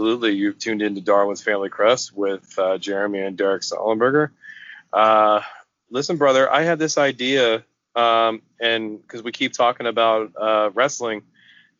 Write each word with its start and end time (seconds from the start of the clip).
Absolutely. 0.00 0.32
You've 0.32 0.58
tuned 0.58 0.80
into 0.80 1.02
Darwin's 1.02 1.42
Family 1.42 1.68
Crest 1.68 2.16
with 2.16 2.58
uh, 2.58 2.78
Jeremy 2.78 3.18
and 3.18 3.36
Derek 3.36 3.60
Sollenberger. 3.60 4.30
Uh, 4.90 5.42
listen, 5.90 6.16
brother, 6.16 6.50
I 6.50 6.62
had 6.62 6.78
this 6.78 6.96
idea, 6.96 7.64
um, 7.94 8.40
and 8.58 8.98
because 9.02 9.22
we 9.22 9.30
keep 9.30 9.52
talking 9.52 9.86
about 9.86 10.32
uh, 10.40 10.70
wrestling 10.72 11.20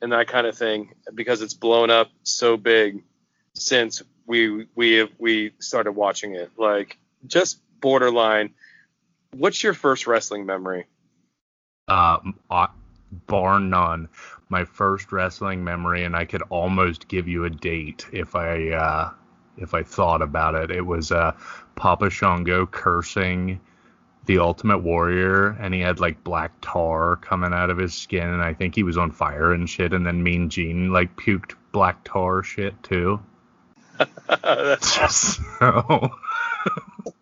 and 0.03 0.13
that 0.13 0.29
kind 0.29 0.47
of 0.47 0.55
thing, 0.55 0.93
because 1.15 1.41
it's 1.41 1.55
blown 1.55 1.89
up 1.89 2.11
so 2.23 2.59
big 2.59 3.03
since 3.55 4.03
we 4.27 4.67
we 4.75 5.09
we 5.17 5.53
started 5.59 5.93
watching 5.93 6.35
it. 6.35 6.51
Like 6.59 6.99
just 7.27 7.59
borderline. 7.81 8.53
What's 9.31 9.63
your 9.63 9.73
first 9.73 10.07
wrestling 10.07 10.45
memory? 10.45 10.85
Uh, 11.89 12.19
bar 13.27 13.59
none, 13.59 14.11
my 14.51 14.65
first 14.65 15.13
wrestling 15.13 15.65
memory, 15.65 16.05
and 16.05 16.15
I 16.15 16.25
could 16.25 16.43
almost 16.51 17.09
give 17.09 17.29
you 17.29 17.45
a 17.45 17.51
date 17.51 18.07
if 18.13 18.35
I 18.35 18.71
uh, 18.71 19.11
if 19.57 19.75
I 19.75 19.83
thought 19.83 20.23
about 20.23 20.55
it. 20.55 20.71
It 20.71 20.85
was 20.85 21.13
uh, 21.13 21.33
Papa 21.77 22.11
Shango 22.11 22.67
cursing 22.67 23.61
the 24.27 24.39
Ultimate 24.39 24.79
Warrior, 24.79 25.57
and 25.61 25.73
he 25.73 25.81
had 25.81 26.01
like 26.01 26.23
black 26.25 26.53
tar 26.61 27.17
coming 27.17 27.53
out 27.53 27.71
of 27.71 27.79
his 27.79 27.95
skin, 27.95 28.29
and 28.29 28.43
I 28.43 28.55
think 28.55 28.75
he 28.75 28.83
was 28.83 28.99
on 28.99 29.11
fire 29.13 29.53
and 29.53 29.69
shit. 29.69 29.93
And 29.93 30.07
then 30.07 30.23
Mean 30.23 30.51
Gene 30.51 30.93
like 30.93 31.17
puked 31.17 31.55
black 31.73 32.05
tar 32.05 32.43
shit 32.43 32.81
too. 32.83 33.21
That's 34.29 34.97
just 34.99 35.41
so. 35.59 36.11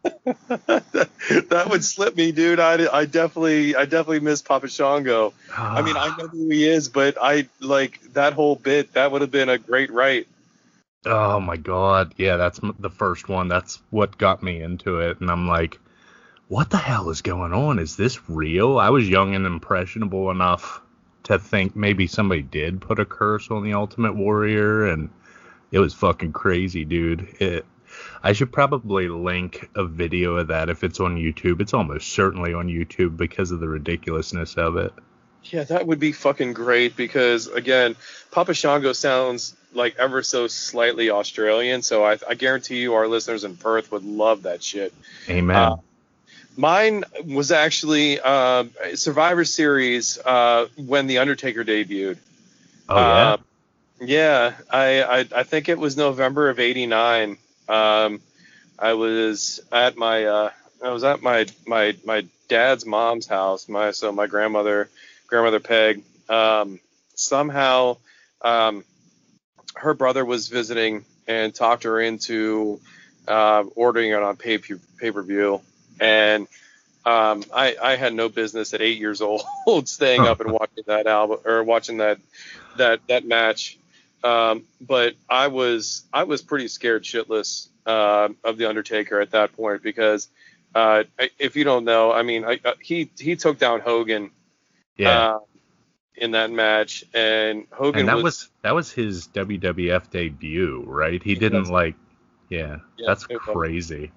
that 0.48 1.66
would 1.70 1.84
slip 1.84 2.16
me, 2.16 2.32
dude. 2.32 2.60
I, 2.60 2.86
I 2.92 3.04
definitely 3.04 3.74
I 3.76 3.84
definitely 3.84 4.20
miss 4.20 4.42
Papa 4.42 4.68
Shango. 4.68 5.32
I 5.56 5.82
mean, 5.82 5.96
I 5.96 6.08
ah. 6.08 6.16
know 6.18 6.28
who 6.28 6.48
he 6.48 6.66
is, 6.66 6.88
but 6.88 7.16
I 7.20 7.48
like 7.60 8.00
that 8.12 8.32
whole 8.32 8.56
bit. 8.56 8.94
That 8.94 9.12
would 9.12 9.22
have 9.22 9.30
been 9.30 9.48
a 9.48 9.58
great 9.58 9.90
write. 9.90 10.26
Oh 11.06 11.40
my 11.40 11.56
god, 11.56 12.14
yeah, 12.16 12.36
that's 12.36 12.60
the 12.78 12.90
first 12.90 13.28
one. 13.28 13.48
That's 13.48 13.80
what 13.90 14.18
got 14.18 14.42
me 14.42 14.60
into 14.60 14.98
it, 14.98 15.20
and 15.20 15.30
I'm 15.30 15.46
like, 15.46 15.78
what 16.48 16.70
the 16.70 16.76
hell 16.76 17.10
is 17.10 17.22
going 17.22 17.52
on? 17.52 17.78
Is 17.78 17.96
this 17.96 18.28
real? 18.28 18.78
I 18.78 18.90
was 18.90 19.08
young 19.08 19.34
and 19.34 19.46
impressionable 19.46 20.30
enough 20.30 20.80
to 21.24 21.38
think 21.38 21.76
maybe 21.76 22.06
somebody 22.06 22.42
did 22.42 22.80
put 22.80 22.98
a 22.98 23.04
curse 23.04 23.50
on 23.50 23.62
the 23.62 23.74
Ultimate 23.74 24.16
Warrior, 24.16 24.86
and 24.86 25.10
it 25.70 25.78
was 25.78 25.94
fucking 25.94 26.32
crazy, 26.32 26.84
dude. 26.84 27.36
It 27.38 27.64
I 28.22 28.32
should 28.32 28.52
probably 28.52 29.08
link 29.08 29.68
a 29.74 29.84
video 29.84 30.36
of 30.36 30.48
that 30.48 30.68
if 30.68 30.84
it's 30.84 31.00
on 31.00 31.16
YouTube. 31.16 31.60
It's 31.60 31.74
almost 31.74 32.10
certainly 32.12 32.52
on 32.54 32.68
YouTube 32.68 33.16
because 33.16 33.50
of 33.50 33.60
the 33.60 33.68
ridiculousness 33.68 34.56
of 34.56 34.76
it. 34.76 34.92
Yeah, 35.44 35.64
that 35.64 35.86
would 35.86 35.98
be 35.98 36.12
fucking 36.12 36.52
great 36.52 36.96
because 36.96 37.46
again, 37.46 37.96
Papa 38.30 38.54
Shango 38.54 38.92
sounds 38.92 39.54
like 39.72 39.96
ever 39.98 40.22
so 40.22 40.46
slightly 40.46 41.10
Australian, 41.10 41.82
so 41.82 42.04
I, 42.04 42.18
I 42.28 42.34
guarantee 42.34 42.80
you 42.80 42.94
our 42.94 43.06
listeners 43.06 43.44
in 43.44 43.56
Perth 43.56 43.92
would 43.92 44.04
love 44.04 44.42
that 44.42 44.62
shit. 44.62 44.92
Amen. 45.28 45.56
Uh, 45.56 45.76
mine 46.56 47.04
was 47.24 47.52
actually 47.52 48.20
uh, 48.20 48.64
Survivor 48.94 49.44
Series 49.44 50.18
uh, 50.18 50.66
when 50.76 51.06
the 51.06 51.18
Undertaker 51.18 51.64
debuted. 51.64 52.18
Oh 52.88 52.96
yeah. 52.96 53.32
Uh, 53.32 53.36
yeah, 54.00 54.54
I, 54.70 55.02
I 55.02 55.18
I 55.36 55.42
think 55.42 55.68
it 55.68 55.78
was 55.78 55.96
November 55.96 56.50
of 56.50 56.60
'89. 56.60 57.38
Um, 57.68 58.20
I 58.78 58.94
was 58.94 59.60
at 59.72 59.96
my 59.96 60.24
uh, 60.24 60.50
I 60.82 60.90
was 60.90 61.04
at 61.04 61.22
my 61.22 61.46
my 61.66 61.96
my 62.04 62.26
dad's 62.48 62.86
mom's 62.86 63.26
house. 63.26 63.68
My 63.68 63.90
so 63.90 64.12
my 64.12 64.26
grandmother 64.26 64.88
grandmother 65.26 65.60
Peg 65.60 66.02
um, 66.28 66.80
somehow 67.14 67.96
um, 68.42 68.84
her 69.74 69.94
brother 69.94 70.24
was 70.24 70.48
visiting 70.48 71.04
and 71.26 71.54
talked 71.54 71.84
her 71.84 72.00
into 72.00 72.80
uh, 73.26 73.64
ordering 73.74 74.10
it 74.10 74.22
on 74.22 74.36
pay 74.36 74.58
pay 74.58 75.10
per 75.10 75.22
view, 75.22 75.60
and 76.00 76.48
um, 77.04 77.42
I, 77.54 77.76
I 77.82 77.96
had 77.96 78.12
no 78.12 78.28
business 78.28 78.74
at 78.74 78.82
eight 78.82 78.98
years 78.98 79.20
old 79.22 79.42
staying 79.88 80.26
up 80.26 80.40
and 80.40 80.50
watching 80.52 80.84
that 80.86 81.06
album 81.06 81.38
or 81.44 81.62
watching 81.62 81.98
that 81.98 82.18
that 82.76 83.00
that 83.08 83.24
match. 83.24 83.78
Um, 84.24 84.64
but 84.80 85.14
I 85.28 85.48
was 85.48 86.02
I 86.12 86.24
was 86.24 86.42
pretty 86.42 86.68
scared 86.68 87.04
shitless 87.04 87.68
uh, 87.86 88.28
of 88.44 88.58
the 88.58 88.68
Undertaker 88.68 89.20
at 89.20 89.30
that 89.32 89.54
point 89.54 89.82
because 89.82 90.28
uh, 90.74 91.04
if 91.38 91.56
you 91.56 91.64
don't 91.64 91.84
know, 91.84 92.12
I 92.12 92.22
mean, 92.22 92.44
I, 92.44 92.60
uh, 92.64 92.74
he 92.80 93.10
he 93.18 93.36
took 93.36 93.58
down 93.58 93.80
Hogan. 93.80 94.30
Yeah. 94.96 95.10
Uh, 95.10 95.38
in 96.20 96.32
that 96.32 96.50
match, 96.50 97.04
and 97.14 97.66
Hogan 97.70 98.00
and 98.00 98.08
that 98.08 98.16
was, 98.16 98.24
was, 98.24 98.50
that 98.62 98.74
was 98.74 98.92
his 98.92 99.28
WWF 99.28 100.10
debut, 100.10 100.82
right? 100.84 101.22
He 101.22 101.34
didn't 101.34 101.68
like, 101.68 101.94
yeah, 102.48 102.78
yeah 102.96 103.06
that's 103.06 103.26
crazy. 103.26 104.10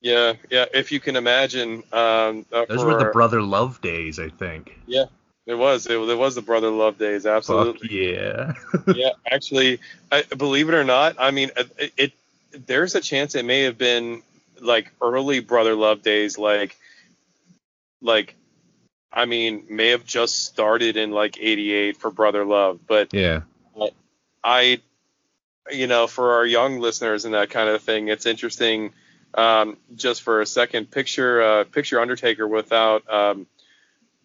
Yeah, 0.00 0.32
yeah. 0.50 0.64
If 0.74 0.90
you 0.90 0.98
can 0.98 1.14
imagine, 1.16 1.84
um, 1.92 2.44
uh, 2.52 2.64
those 2.68 2.84
were 2.84 2.98
the 2.98 3.10
brother 3.12 3.40
love 3.40 3.80
days, 3.80 4.18
I 4.18 4.30
think. 4.30 4.76
Yeah, 4.86 5.04
it 5.46 5.54
was. 5.54 5.86
It, 5.86 5.98
it 5.98 6.18
was 6.18 6.34
the 6.34 6.42
brother 6.42 6.70
love 6.70 6.98
days. 6.98 7.26
Absolutely. 7.26 7.88
Fuck 7.88 7.90
yeah. 7.90 8.94
yeah, 8.94 9.10
actually, 9.30 9.80
I, 10.10 10.22
believe 10.22 10.68
it 10.68 10.74
or 10.74 10.84
not, 10.84 11.16
I 11.18 11.30
mean, 11.30 11.50
it, 11.56 11.92
it. 11.96 12.12
There's 12.66 12.94
a 12.94 13.00
chance 13.00 13.34
it 13.34 13.44
may 13.44 13.62
have 13.62 13.78
been 13.78 14.22
like 14.60 14.92
early 15.00 15.40
brother 15.40 15.74
love 15.74 16.02
days, 16.02 16.38
like, 16.38 16.76
like, 18.00 18.36
I 19.10 19.24
mean, 19.24 19.64
may 19.68 19.88
have 19.88 20.04
just 20.04 20.44
started 20.44 20.96
in 20.96 21.10
like 21.10 21.38
'88 21.40 21.96
for 21.96 22.10
brother 22.10 22.44
love, 22.44 22.80
but 22.86 23.12
yeah, 23.12 23.40
I, 24.44 24.80
you 25.70 25.86
know, 25.86 26.06
for 26.06 26.34
our 26.34 26.46
young 26.46 26.78
listeners 26.78 27.24
and 27.24 27.34
that 27.34 27.50
kind 27.50 27.68
of 27.68 27.82
thing, 27.82 28.08
it's 28.08 28.26
interesting. 28.26 28.92
Um, 29.34 29.78
just 29.96 30.22
for 30.22 30.42
a 30.42 30.46
second, 30.46 30.90
picture 30.90 31.42
uh, 31.42 31.64
picture 31.64 32.00
Undertaker 32.00 32.46
without 32.46 33.10
um, 33.10 33.46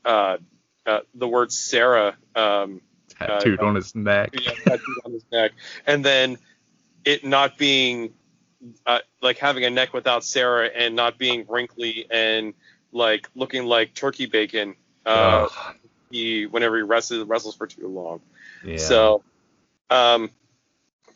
uh, 0.03 0.37
uh, 0.87 1.01
the 1.13 1.27
word 1.27 1.51
Sarah 1.51 2.15
um, 2.35 2.81
tattooed 3.09 3.59
uh, 3.59 3.65
on 3.65 3.75
his 3.75 3.93
neck. 3.93 4.29
Yeah, 4.33 4.51
tattooed 4.51 4.97
on 5.05 5.11
his 5.11 5.23
neck, 5.31 5.51
and 5.85 6.03
then 6.03 6.37
it 7.05 7.23
not 7.23 7.57
being 7.57 8.13
uh, 8.85 8.99
like 9.21 9.37
having 9.37 9.65
a 9.65 9.69
neck 9.69 9.93
without 9.93 10.23
Sarah 10.23 10.67
and 10.67 10.95
not 10.95 11.17
being 11.17 11.45
wrinkly 11.47 12.07
and 12.09 12.53
like 12.91 13.29
looking 13.35 13.65
like 13.65 13.93
turkey 13.93 14.25
bacon. 14.25 14.75
Uh, 15.05 15.47
he 16.09 16.45
whenever 16.45 16.77
he 16.77 16.83
wrestles 16.83 17.27
wrestles 17.27 17.55
for 17.55 17.67
too 17.67 17.87
long. 17.87 18.21
Yeah. 18.63 18.77
So, 18.77 19.23
um, 19.89 20.31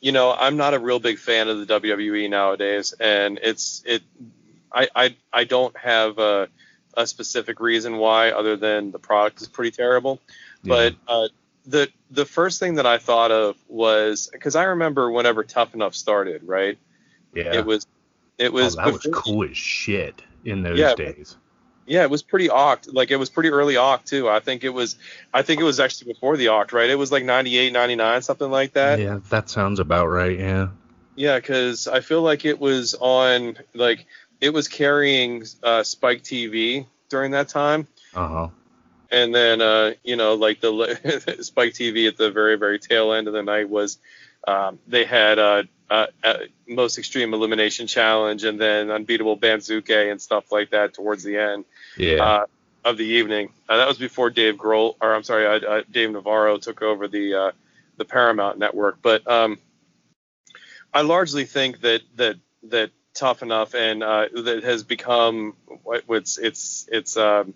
you 0.01 0.11
know, 0.11 0.31
I'm 0.31 0.57
not 0.57 0.73
a 0.73 0.79
real 0.79 0.99
big 0.99 1.17
fan 1.17 1.47
of 1.47 1.65
the 1.65 1.79
WWE 1.79 2.29
nowadays, 2.29 2.93
and 2.99 3.39
it's 3.41 3.83
it. 3.85 4.03
I 4.71 4.89
I 4.95 5.15
I 5.31 5.43
don't 5.45 5.75
have 5.77 6.17
a 6.19 6.49
a 6.95 7.07
specific 7.07 7.59
reason 7.59 7.97
why, 7.97 8.31
other 8.31 8.55
than 8.55 8.91
the 8.91 8.99
product 8.99 9.41
is 9.41 9.47
pretty 9.47 9.71
terrible. 9.71 10.19
Yeah. 10.63 10.69
But 10.69 10.95
uh, 11.07 11.27
the 11.65 11.89
the 12.09 12.25
first 12.25 12.59
thing 12.59 12.75
that 12.75 12.85
I 12.85 12.97
thought 12.97 13.31
of 13.31 13.55
was 13.67 14.29
because 14.31 14.55
I 14.55 14.63
remember 14.63 15.11
whenever 15.11 15.43
Tough 15.43 15.73
Enough 15.73 15.95
started, 15.95 16.43
right? 16.43 16.77
Yeah. 17.33 17.53
It 17.53 17.65
was 17.65 17.87
it 18.37 18.51
was 18.51 18.77
oh, 18.77 18.85
that 18.85 18.93
was 18.93 19.07
cool 19.13 19.43
as 19.43 19.57
shit 19.57 20.21
in 20.45 20.63
those 20.63 20.79
yeah, 20.79 20.95
days. 20.95 21.37
Yeah, 21.85 22.03
it 22.03 22.09
was 22.09 22.21
pretty 22.21 22.47
oct. 22.47 22.91
Like 22.91 23.11
it 23.11 23.17
was 23.17 23.29
pretty 23.29 23.49
early 23.49 23.75
oct 23.75 24.05
too. 24.05 24.29
I 24.29 24.39
think 24.39 24.63
it 24.63 24.69
was 24.69 24.95
I 25.33 25.41
think 25.41 25.61
it 25.61 25.63
was 25.63 25.79
actually 25.79 26.13
before 26.13 26.37
the 26.37 26.47
oct, 26.47 26.73
right? 26.73 26.89
It 26.89 26.95
was 26.95 27.11
like 27.11 27.23
98, 27.23 27.73
99, 27.73 28.21
something 28.21 28.49
like 28.49 28.73
that. 28.73 28.99
Yeah, 28.99 29.19
that 29.29 29.49
sounds 29.49 29.79
about 29.79 30.07
right, 30.07 30.37
yeah. 30.37 30.69
Yeah, 31.15 31.39
cuz 31.39 31.87
I 31.87 31.99
feel 31.99 32.21
like 32.21 32.45
it 32.45 32.59
was 32.59 32.95
on 32.99 33.57
like 33.73 34.05
it 34.41 34.51
was 34.51 34.67
carrying 34.67 35.45
uh, 35.63 35.83
Spike 35.83 36.23
TV 36.23 36.87
during 37.09 37.31
that 37.31 37.47
time. 37.47 37.87
Uh 38.13 38.27
huh. 38.27 38.47
And 39.11 39.35
then, 39.35 39.61
uh, 39.61 39.93
you 40.03 40.15
know, 40.15 40.33
like 40.33 40.61
the 40.61 41.37
Spike 41.41 41.73
TV 41.73 42.07
at 42.07 42.17
the 42.17 42.31
very, 42.31 42.57
very 42.57 42.79
tail 42.79 43.13
end 43.13 43.27
of 43.27 43.33
the 43.33 43.43
night 43.43 43.69
was 43.69 43.99
um, 44.47 44.79
they 44.87 45.03
had 45.03 45.37
uh, 45.37 45.63
uh, 45.89 46.07
uh, 46.23 46.37
Most 46.67 46.97
Extreme 46.97 47.33
Elimination 47.33 47.87
Challenge 47.87 48.43
and 48.43 48.59
then 48.59 48.89
Unbeatable 48.89 49.37
Banzuke 49.37 50.11
and 50.11 50.21
stuff 50.21 50.51
like 50.51 50.71
that 50.71 50.93
towards 50.93 51.23
the 51.23 51.37
end 51.37 51.65
yeah. 51.97 52.23
Uh, 52.23 52.45
of 52.83 52.97
the 52.97 53.05
evening. 53.05 53.49
Uh, 53.69 53.77
that 53.77 53.87
was 53.87 53.97
before 53.97 54.29
Dave 54.29 54.55
Grohl, 54.55 54.95
or 55.01 55.13
I'm 55.13 55.23
sorry, 55.23 55.45
uh, 55.45 55.83
Dave 55.91 56.11
Navarro 56.11 56.57
took 56.57 56.81
over 56.81 57.07
the 57.07 57.35
uh, 57.35 57.51
the 57.97 58.05
Paramount 58.05 58.57
network. 58.57 58.99
But 59.01 59.29
um, 59.29 59.59
I 60.93 61.01
largely 61.01 61.45
think 61.45 61.81
that 61.81 62.01
that 62.15 62.37
that 62.63 62.91
tough 63.13 63.41
enough 63.41 63.75
and 63.75 64.03
uh, 64.03 64.27
that 64.33 64.63
has 64.63 64.83
become 64.83 65.55
what's 66.05 66.37
it's 66.37 66.87
it's 66.91 67.17
um, 67.17 67.53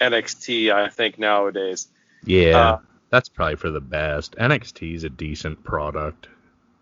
NXT 0.00 0.72
I 0.72 0.88
think 0.88 1.18
nowadays. 1.18 1.88
Yeah, 2.24 2.58
uh, 2.58 2.78
that's 3.10 3.28
probably 3.28 3.56
for 3.56 3.70
the 3.70 3.80
best. 3.80 4.36
NXT 4.36 4.94
is 4.94 5.04
a 5.04 5.08
decent 5.08 5.62
product. 5.62 6.28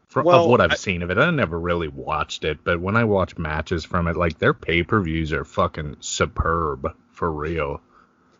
For, 0.08 0.22
well, 0.22 0.44
of 0.44 0.50
what 0.50 0.60
I've 0.60 0.72
I, 0.72 0.76
seen 0.76 1.02
of 1.02 1.10
it, 1.10 1.18
I 1.18 1.30
never 1.30 1.58
really 1.58 1.88
watched 1.88 2.44
it, 2.44 2.64
but 2.64 2.80
when 2.80 2.96
I 2.96 3.04
watch 3.04 3.36
matches 3.36 3.84
from 3.84 4.06
it, 4.06 4.16
like 4.16 4.38
their 4.38 4.54
pay-per-views 4.54 5.32
are 5.32 5.44
fucking 5.44 5.96
superb 6.00 6.94
for 7.12 7.30
real. 7.30 7.80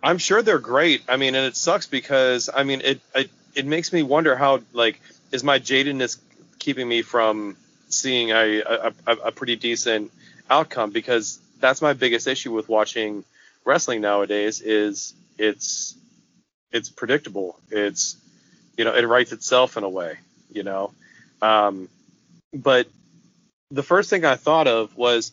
I'm 0.03 0.19
sure 0.19 0.43
they're 0.43 0.59
great. 0.59 1.03
I 1.09 1.17
mean, 1.17 1.35
and 1.35 1.45
it 1.45 1.57
sucks 1.57 1.87
because 1.87 2.49
I 2.55 2.63
mean, 2.63 2.81
it 2.83 3.01
it, 3.15 3.31
it 3.55 3.67
makes 3.67 3.93
me 3.93 4.03
wonder 4.03 4.37
how 4.37 4.61
like 4.73 5.01
is 5.33 5.43
my 5.43 5.59
jadedness 5.59 6.19
keeping 6.59 6.89
me 6.89 7.03
from 7.03 7.57
seeing 7.89 8.31
a, 8.31 8.61
a, 8.61 8.93
a, 9.07 9.33
pretty 9.33 9.57
decent 9.57 10.11
outcome 10.51 10.91
because 10.91 11.39
that's 11.61 11.81
my 11.81 11.93
biggest 11.93 12.27
issue 12.27 12.53
with 12.53 12.69
watching 12.69 13.25
wrestling 13.65 14.01
nowadays 14.01 14.61
is 14.61 15.15
it's 15.39 15.97
it's 16.73 16.89
predictable. 16.91 17.59
It's 17.71 18.17
you 18.77 18.85
know 18.85 18.95
it 18.95 19.07
writes 19.07 19.33
itself 19.33 19.77
in 19.77 19.85
a 19.85 19.89
way. 19.89 20.19
You 20.51 20.63
know, 20.63 20.93
um, 21.43 21.89
but 22.53 22.89
the 23.71 23.83
first 23.83 24.11
thing 24.11 24.25
I 24.25 24.37
thought 24.37 24.69
of 24.69 24.97
was, 24.97 25.33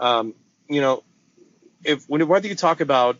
um, 0.00 0.34
you 0.68 0.80
know, 0.80 1.02
if 1.84 2.08
whether 2.08 2.48
you 2.48 2.54
talk 2.54 2.80
about 2.80 3.18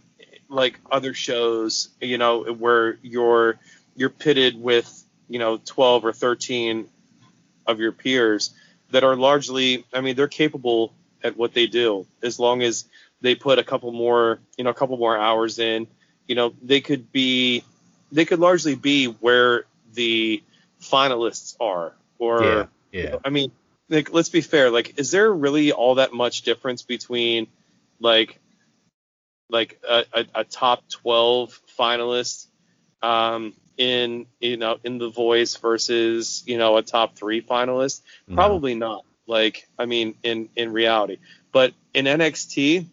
like 0.49 0.79
other 0.91 1.15
shows, 1.15 1.89
you 2.01 2.19
know, 2.19 2.45
where 2.45 2.99
you're 3.03 3.59
you're 3.97 4.11
pitted 4.11 4.61
with 4.61 5.05
you 5.29 5.39
know 5.39 5.59
12 5.59 6.05
or 6.05 6.13
13 6.13 6.89
of 7.67 7.81
your 7.81 7.93
peers 7.93 8.53
that 8.95 9.03
are 9.03 9.17
largely, 9.17 9.85
I 9.93 10.03
mean, 10.03 10.15
they're 10.15 10.29
capable 10.29 10.95
at 11.25 11.37
what 11.37 11.53
they 11.53 11.67
do 11.67 12.07
as 12.23 12.39
long 12.39 12.63
as 12.63 12.85
they 13.21 13.35
put 13.35 13.59
a 13.59 13.65
couple 13.65 13.91
more, 13.91 14.39
you 14.57 14.63
know, 14.63 14.71
a 14.71 14.75
couple 14.75 14.97
more 14.97 15.19
hours 15.19 15.59
in. 15.59 15.89
You 16.29 16.37
know, 16.37 16.55
they 16.63 16.81
could 16.81 17.11
be, 17.11 17.65
they 18.13 18.25
could 18.25 18.39
largely 18.39 18.77
be 18.77 19.07
where 19.07 19.65
the 19.95 20.45
finalists 20.81 21.57
are. 21.59 21.95
Or, 22.21 22.45
Yeah, 22.45 22.67
yeah. 22.93 23.17
I 23.25 23.31
mean, 23.31 23.51
like, 23.89 24.13
let's 24.13 24.29
be 24.29 24.43
fair. 24.43 24.71
Like, 24.71 24.97
is 24.97 25.11
there 25.11 25.33
really 25.33 25.73
all 25.73 25.97
that 25.97 26.13
much 26.13 26.43
difference 26.43 26.83
between, 26.83 27.49
like, 27.99 28.39
like 29.51 29.81
a, 29.89 30.05
a, 30.13 30.27
a 30.37 30.45
top 30.45 30.89
12 30.89 31.61
finalist 31.77 32.47
um, 33.03 33.55
in 33.77 34.27
you 34.41 34.57
know 34.57 34.79
in 34.85 34.99
the 34.99 35.09
voice 35.09 35.57
versus 35.57 36.43
you 36.47 36.59
know 36.59 36.77
a 36.77 36.83
top 36.83 37.17
three 37.17 37.43
finalist 37.43 38.03
No. 38.29 38.37
probably 38.37 38.75
not 38.75 39.05
like 39.27 39.67
i 39.79 39.85
mean 39.87 40.15
in 40.23 40.49
in 40.57 40.73
reality 40.73 41.19
but 41.53 41.73
in 41.93 42.05
nxt 42.07 42.87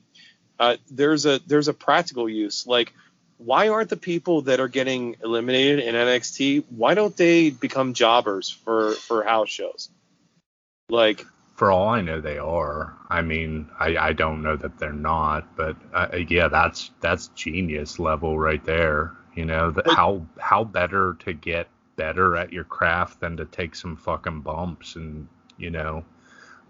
uh, 0.60 0.78
there's 0.92 1.26
a 1.26 1.40
there's 1.48 1.68
a 1.68 1.74
practical 1.74 2.30
use 2.30 2.66
like 2.68 2.94
why 3.38 3.70
aren't 3.70 3.90
the 3.90 3.98
people 3.98 4.44
that 4.44 4.60
are 4.60 4.68
getting 4.68 5.16
eliminated 5.24 5.80
in 5.80 5.96
nxt 5.96 6.64
why 6.70 6.94
don't 6.94 7.18
they 7.18 7.50
become 7.50 7.94
jobbers 7.94 8.50
for 8.50 8.94
for 8.94 9.24
house 9.24 9.50
shows 9.50 9.90
like 10.90 11.26
For 11.56 11.72
all 11.72 11.90
I 11.90 12.02
know, 12.02 12.22
they 12.22 12.40
are. 12.40 12.98
I 13.10 13.22
mean, 13.22 13.70
I, 13.80 13.96
I 13.96 14.14
don't 14.14 14.42
know 14.42 14.56
that 14.56 14.80
they're 14.80 14.92
not, 14.92 15.56
but 15.56 15.76
uh, 15.94 16.08
yeah, 16.28 16.48
that's 16.48 16.90
that's 17.02 17.28
genius 17.36 18.00
level 18.00 18.38
right 18.38 18.64
there. 18.66 19.12
You 19.36 19.46
know, 19.46 19.72
the, 19.72 19.84
how 19.94 20.26
how 20.40 20.64
better 20.64 21.16
to 21.22 21.34
get 21.34 21.68
better 21.96 22.36
at 22.36 22.52
your 22.52 22.64
craft 22.64 23.20
than 23.20 23.38
to 23.38 23.46
take 23.46 23.76
some 23.76 23.96
fucking 23.96 24.42
bumps 24.42 24.96
and 24.96 25.28
you 25.58 25.70
know 25.70 26.04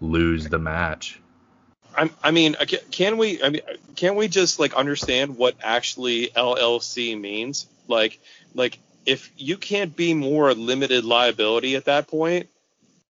lose 0.00 0.48
the 0.48 0.58
match. 0.58 1.20
I, 1.96 2.10
I 2.22 2.30
mean, 2.30 2.56
can 2.90 3.18
we? 3.18 3.42
I 3.42 3.50
mean, 3.50 3.62
can 3.96 4.14
we 4.14 4.28
just 4.28 4.58
like 4.58 4.74
understand 4.74 5.36
what 5.36 5.56
actually 5.62 6.28
LLC 6.28 7.18
means? 7.20 7.66
Like, 7.88 8.18
like 8.54 8.78
if 9.04 9.30
you 9.36 9.56
can't 9.56 9.94
be 9.94 10.14
more 10.14 10.54
limited 10.54 11.04
liability 11.04 11.76
at 11.76 11.86
that 11.86 12.08
point, 12.08 12.48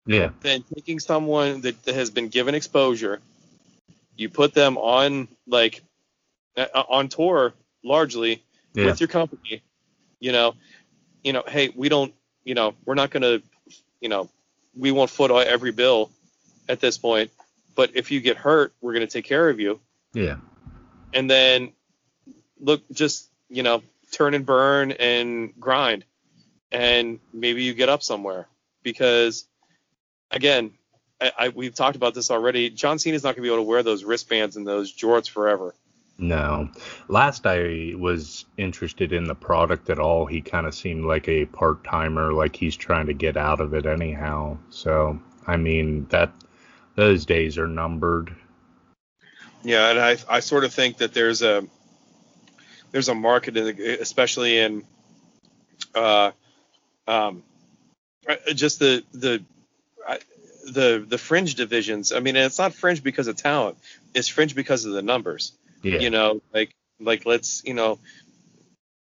Yeah, 0.05 0.31
then 0.41 0.63
taking 0.75 0.99
someone 0.99 1.61
that, 1.61 1.83
that 1.83 1.95
has 1.95 2.09
been 2.09 2.27
given 2.27 2.55
exposure, 2.55 3.19
you 4.15 4.29
put 4.29 4.53
them 4.53 4.77
on 4.77 5.27
like 5.47 5.81
on 6.73 7.09
tour 7.09 7.53
largely 7.83 8.43
yeah, 8.77 8.85
with 8.85 8.99
your 8.99 9.07
company. 9.07 9.61
You 10.19 10.31
know, 10.31 10.55
you 11.23 11.33
know, 11.33 11.43
hey, 11.47 11.69
we 11.75 11.89
don't, 11.89 12.13
you 12.43 12.55
know, 12.55 12.75
we're 12.85 12.95
not 12.95 13.09
gonna, 13.09 13.39
you 14.01 14.09
know, 14.09 14.29
we 14.75 14.91
won't 14.91 15.09
foot 15.09 15.31
every 15.31 15.71
bill 15.71 16.11
at 16.69 16.79
this 16.79 16.97
point. 16.97 17.31
But 17.75 17.91
if 17.95 18.11
you 18.11 18.21
get 18.21 18.37
hurt, 18.37 18.73
we're 18.81 18.93
gonna 18.93 19.07
take 19.07 19.25
care 19.25 19.49
of 19.49 19.59
you 19.59 19.79
yeah. 20.17 20.37
and 21.13 21.29
then 21.29 21.71
look 22.59 22.83
just 22.91 23.29
you 23.49 23.63
know 23.63 23.81
turn 24.11 24.33
and 24.33 24.45
burn 24.45 24.91
and 24.91 25.53
grind 25.59 26.03
and 26.71 27.19
maybe 27.33 27.63
you 27.63 27.73
get 27.73 27.89
up 27.89 28.01
somewhere 28.01 28.47
because 28.83 29.45
again 30.31 30.71
I, 31.21 31.31
I 31.37 31.49
we've 31.49 31.75
talked 31.75 31.95
about 31.95 32.13
this 32.13 32.31
already 32.31 32.69
john 32.69 32.99
cena's 32.99 33.23
not 33.23 33.35
going 33.35 33.43
to 33.43 33.49
be 33.49 33.53
able 33.53 33.63
to 33.63 33.69
wear 33.69 33.83
those 33.83 34.03
wristbands 34.03 34.55
and 34.55 34.65
those 34.65 34.93
jorts 34.93 35.29
forever 35.29 35.75
No. 36.19 36.69
Last 37.07 37.45
I 37.45 37.93
was 37.95 38.45
interested 38.57 39.13
in 39.13 39.25
the 39.25 39.35
product 39.35 39.89
at 39.89 39.99
all, 39.99 40.25
he 40.25 40.41
kind 40.41 40.65
of 40.65 40.73
seemed 40.73 41.05
like 41.05 41.27
a 41.27 41.45
part 41.45 41.83
timer, 41.83 42.33
like 42.33 42.55
he's 42.55 42.75
trying 42.75 43.07
to 43.07 43.13
get 43.13 43.37
out 43.37 43.61
of 43.61 43.73
it 43.73 43.85
anyhow. 43.85 44.57
So, 44.69 45.19
I 45.45 45.57
mean, 45.57 46.07
that 46.09 46.31
those 46.95 47.25
days 47.25 47.57
are 47.59 47.67
numbered. 47.67 48.35
yeah 49.63 49.89
and 49.89 49.99
i 49.99 50.17
i 50.29 50.39
sort 50.39 50.63
of 50.63 50.73
think 50.73 50.97
that 50.97 51.13
there's 51.13 51.41
a 51.41 51.65
there's 52.91 53.09
a 53.09 53.15
market 53.15 53.57
especially 53.57 54.57
in 54.57 54.83
uh 55.95 56.31
um 57.07 57.43
uh, 58.27 58.35
just 58.53 58.79
the 58.79 59.03
the 59.13 59.43
the 60.71 61.05
the 61.07 61.17
fringe 61.17 61.55
divisions 61.55 62.11
i 62.11 62.19
mean 62.19 62.35
it's 62.35 62.59
not 62.59 62.73
fringe 62.73 63.03
because 63.03 63.27
of 63.27 63.35
talent 63.35 63.77
it's 64.13 64.27
fringe 64.27 64.55
because 64.55 64.85
of 64.85 64.93
the 64.93 65.01
numbers 65.01 65.53
Yeah. 65.83 65.99
you 65.99 66.09
know 66.09 66.41
like 66.53 66.73
like 66.99 67.25
let's 67.25 67.63
you 67.65 67.73
know 67.73 67.99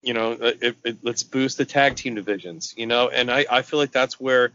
you 0.02 0.14
know 0.14 0.34
uh, 0.34 0.52
it, 0.62 0.78
it, 0.84 0.98
let's 1.04 1.24
boost 1.24 1.58
the 1.58 1.66
tag 1.66 1.96
team 1.96 2.16
divisions 2.16 2.74
you 2.78 2.86
know 2.86 3.10
and 3.10 3.32
i 3.32 3.46
i 3.50 3.62
feel 3.62 3.80
like 3.80 3.92
that's 3.92 4.20
where 4.20 4.52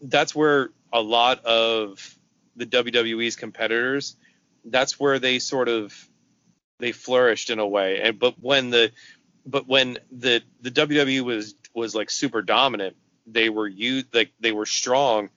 that's 0.00 0.34
where 0.34 0.70
a 0.92 1.00
lot 1.00 1.44
of 1.44 2.16
the 2.56 2.66
wwe's 2.66 3.36
competitors 3.36 4.16
that's 4.64 4.98
where 4.98 5.18
they 5.18 5.38
sort 5.38 5.68
of 5.68 5.94
they 6.78 6.92
flourished 6.92 7.50
in 7.50 7.58
a 7.58 7.66
way 7.66 8.00
and 8.02 8.18
but 8.18 8.34
when 8.40 8.70
the 8.70 8.90
but 9.44 9.66
when 9.66 9.98
the 10.12 10.42
the 10.60 10.70
wwe 10.70 11.20
was 11.22 11.54
was 11.74 11.94
like 11.94 12.10
super 12.10 12.42
dominant 12.42 12.96
they 13.26 13.48
were 13.48 13.68
you 13.68 14.02
like 14.12 14.32
they 14.40 14.52
were 14.52 14.66
strong 14.66 15.28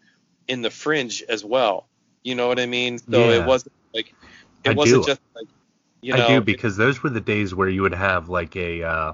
in 0.48 0.62
the 0.62 0.70
fringe 0.70 1.24
as 1.28 1.44
well 1.44 1.88
you 2.24 2.36
know 2.36 2.48
what 2.48 2.60
i 2.60 2.66
mean 2.66 2.98
so 2.98 3.30
Yeah. 3.30 3.36
it 3.42 3.46
wasn't 3.46 3.74
like 3.94 4.14
it 4.64 4.70
I 4.72 4.74
wasn't 4.74 5.04
do. 5.04 5.08
just 5.12 5.22
like 5.36 5.48
you 6.02 6.14
know 6.14 6.24
I 6.24 6.28
do 6.28 6.42
because 6.42 6.78
those 6.78 7.04
were 7.04 7.10
the 7.10 7.22
days 7.22 7.54
where 7.56 7.70
you 7.70 7.82
would 7.82 7.94
have 7.94 8.30
like 8.30 8.56
a 8.56 8.84
uh, 8.84 9.14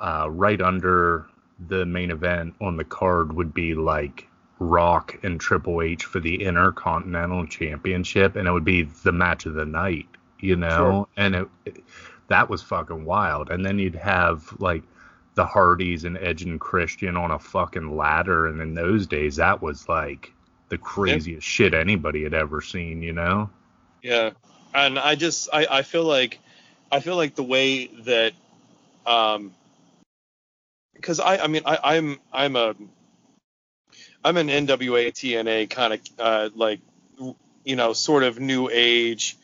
uh, 0.00 0.28
right 0.30 0.60
under 0.60 1.26
the 1.68 1.84
main 1.84 2.10
event 2.10 2.54
on 2.60 2.76
the 2.76 2.84
card 2.84 3.32
would 3.34 3.52
be 3.52 3.74
like 3.74 4.26
Rock 4.58 5.18
and 5.22 5.40
Triple 5.40 5.82
H 5.82 6.04
for 6.04 6.20
the 6.20 6.42
Intercontinental 6.42 7.46
Championship, 7.46 8.36
and 8.36 8.48
it 8.48 8.52
would 8.52 8.64
be 8.64 8.82
the 8.82 9.12
match 9.12 9.46
of 9.46 9.54
the 9.54 9.64
night, 9.66 10.06
you 10.40 10.56
know, 10.56 11.06
and 11.16 11.34
it, 11.34 11.48
it- 11.66 11.84
that 12.28 12.48
was 12.48 12.62
fucking 12.62 13.04
wild. 13.04 13.50
And 13.50 13.66
then 13.66 13.78
you'd 13.80 13.96
have 13.96 14.54
like 14.60 14.84
the 15.34 15.44
Hardys 15.44 16.04
and 16.04 16.16
Edge 16.18 16.42
and 16.42 16.60
Christian 16.60 17.16
on 17.16 17.32
a 17.32 17.38
fucking 17.40 17.96
ladder, 17.96 18.46
and 18.46 18.60
in 18.60 18.74
those 18.74 19.06
days 19.06 19.36
that 19.36 19.60
was 19.60 19.88
like 19.88 20.32
the 20.68 20.78
craziest 20.78 21.44
shit 21.46 21.74
anybody 21.74 22.22
had 22.22 22.32
ever 22.34 22.60
seen, 22.60 23.02
you 23.02 23.12
know. 23.12 23.50
Yeah, 24.02 24.30
and 24.74 24.98
I 24.98 25.14
just 25.14 25.48
I, 25.52 25.66
I 25.70 25.82
feel 25.82 26.04
like 26.04 26.38
I 26.90 27.00
feel 27.00 27.16
like 27.16 27.34
the 27.34 27.42
way 27.42 27.86
that 28.04 28.32
um 29.06 29.54
because 30.94 31.20
I 31.20 31.38
I 31.38 31.46
mean 31.46 31.62
I 31.66 31.78
I'm 31.96 32.18
I'm 32.32 32.56
a 32.56 32.74
I'm 34.24 34.36
an 34.36 34.48
NWA 34.48 35.12
TNA 35.12 35.70
kind 35.70 35.94
of 35.94 36.00
uh, 36.18 36.50
like 36.54 36.80
you 37.64 37.76
know 37.76 37.92
sort 37.92 38.22
of 38.22 38.38
new 38.38 38.68
age 38.70 39.36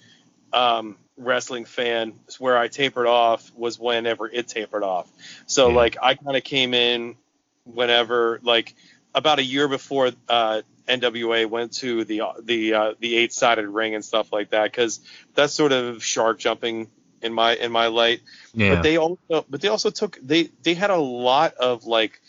um 0.52 0.96
wrestling 1.16 1.64
fan 1.64 2.12
where 2.38 2.58
I 2.58 2.68
tapered 2.68 3.06
off 3.06 3.50
was 3.56 3.78
whenever 3.78 4.28
it 4.28 4.48
tapered 4.48 4.82
off. 4.82 5.10
So 5.46 5.68
Yeah. 5.68 5.76
like 5.76 5.96
I 6.02 6.14
kind 6.14 6.36
of 6.36 6.44
came 6.44 6.74
in 6.74 7.16
whenever 7.64 8.38
like 8.42 8.74
about 9.14 9.38
a 9.38 9.44
year 9.44 9.66
before 9.66 10.10
uh 10.28 10.62
NWA 10.88 11.48
went 11.48 11.72
to 11.74 12.04
the 12.04 12.22
the 12.42 12.74
uh, 12.74 12.94
the 12.98 13.16
eight 13.16 13.32
sided 13.32 13.66
ring 13.68 13.94
and 13.94 14.04
stuff 14.04 14.32
like 14.32 14.50
that 14.50 14.64
because 14.64 15.00
that's 15.34 15.52
sort 15.52 15.72
of 15.72 16.02
shark 16.04 16.38
jumping 16.38 16.88
in 17.22 17.32
my 17.32 17.54
in 17.54 17.72
my 17.72 17.86
light. 17.86 18.20
Yeah. 18.54 18.76
But 18.76 18.82
they 18.82 18.96
also 18.96 19.44
but 19.48 19.60
they 19.60 19.68
also 19.68 19.90
took 19.90 20.18
they 20.22 20.50
they 20.62 20.74
had 20.74 20.90
a 20.90 20.96
lot 20.96 21.54
of 21.54 21.84
like 21.84 22.20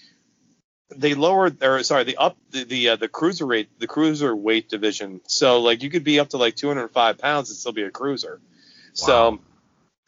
they 0.96 1.14
lowered 1.14 1.62
or 1.64 1.84
sorry 1.84 2.04
the 2.04 2.18
up 2.18 2.38
the 2.52 2.64
the, 2.64 2.90
uh, 2.90 2.96
the 2.96 3.10
cruiserweight 3.10 3.68
the 3.80 3.88
cruiserweight 3.88 4.68
division. 4.68 5.22
So 5.28 5.60
like 5.62 5.84
you 5.84 5.90
could 5.90 6.04
be 6.04 6.20
up 6.20 6.30
to 6.30 6.38
like 6.38 6.56
205 6.56 7.18
pounds 7.18 7.50
and 7.50 7.58
still 7.58 7.74
be 7.74 7.84
a 7.84 7.92
cruiser. 7.92 8.40
Wow. 8.40 8.94
So 8.94 9.40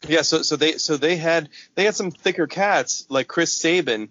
yeah, 0.08 0.22
so 0.22 0.42
so 0.42 0.56
they 0.56 0.78
so 0.78 0.96
they 0.96 1.16
had 1.16 1.50
they 1.74 1.84
had 1.84 1.94
some 1.94 2.10
thicker 2.10 2.46
cats 2.46 3.06
like 3.10 3.28
Chris 3.28 3.52
Sabin, 3.52 4.08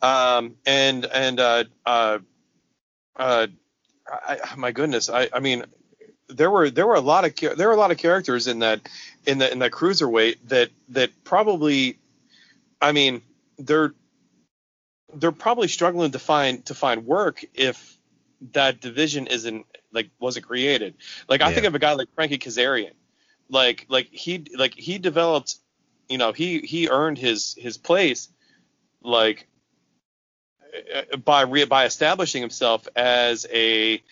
um, 0.00 0.54
and 0.64 1.04
and 1.04 1.40
uh, 1.40 1.64
uh, 1.84 2.18
uh, 3.16 3.48
I, 4.06 4.54
my 4.56 4.72
goodness, 4.72 5.08
I 5.08 5.28
I 5.32 5.40
mean, 5.40 5.64
there 6.28 6.50
were 6.50 6.70
there 6.70 6.86
were 6.86 6.94
a 6.94 7.00
lot 7.00 7.24
of 7.24 7.34
there 7.56 7.68
were 7.68 7.74
a 7.74 7.78
lot 7.78 7.90
of 7.90 7.98
characters 7.98 8.46
in 8.46 8.60
that 8.60 8.80
in 9.26 9.38
the 9.38 9.50
in 9.50 9.58
that 9.60 9.72
cruiserweight 9.72 10.36
that 10.48 10.70
that 10.90 11.10
probably, 11.24 11.98
I 12.80 12.92
mean, 12.92 13.22
they're 13.58 13.94
they're 15.14 15.32
probably 15.32 15.68
struggling 15.68 16.12
to 16.12 16.18
find 16.18 16.64
to 16.66 16.74
find 16.74 17.06
work 17.06 17.44
if 17.54 17.96
that 18.52 18.80
division 18.80 19.26
isn't 19.26 19.66
like 19.92 20.10
wasn't 20.20 20.46
created. 20.46 20.94
Like 21.28 21.40
I 21.42 21.48
Yeah. 21.48 21.54
think 21.54 21.66
of 21.66 21.74
a 21.74 21.78
guy 21.78 21.92
like 21.94 22.08
Frankie 22.14 22.38
Kazarian. 22.38 22.92
Like 23.48 23.86
like 23.88 24.08
he 24.10 24.44
like 24.56 24.74
he 24.74 24.98
developed, 24.98 25.56
you 26.08 26.18
know, 26.18 26.32
he 26.32 26.60
he 26.60 26.88
earned 26.88 27.18
his 27.18 27.54
his 27.58 27.76
place 27.78 28.28
like 29.02 29.46
by 31.24 31.42
re- 31.42 31.64
by 31.64 31.84
establishing 31.84 32.42
himself 32.42 32.86
as 32.96 33.46
a 33.52 34.02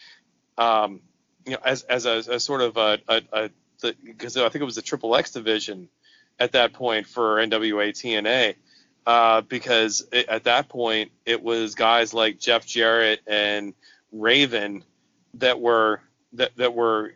um 0.59 1.00
you 1.45 1.52
know 1.52 1.59
as 1.64 1.83
as 1.83 2.07
a, 2.07 2.19
a 2.35 2.40
sort 2.40 2.61
of 2.61 2.76
a 2.76 3.50
because 4.04 4.37
I 4.37 4.49
think 4.49 4.62
it 4.62 4.64
was 4.64 4.76
the 4.76 4.83
Triple 4.83 5.16
X 5.16 5.33
division 5.33 5.88
at 6.38 6.52
that 6.52 6.73
point 6.73 7.07
for 7.07 7.37
NWA 7.37 7.90
TNA 7.90 8.54
uh, 9.07 9.40
because 9.42 10.07
it, 10.12 10.28
at 10.28 10.45
that 10.45 10.69
point 10.69 11.11
it 11.26 11.42
was 11.42 11.75
guys 11.75 12.14
like 12.14 12.38
Jeff 12.38 12.66
Jarrett 12.66 13.21
and 13.26 13.75
Raven 14.12 14.85
that 15.35 15.61
were 15.61 16.00
that, 16.35 16.57
that 16.57 16.75
were 16.75 17.14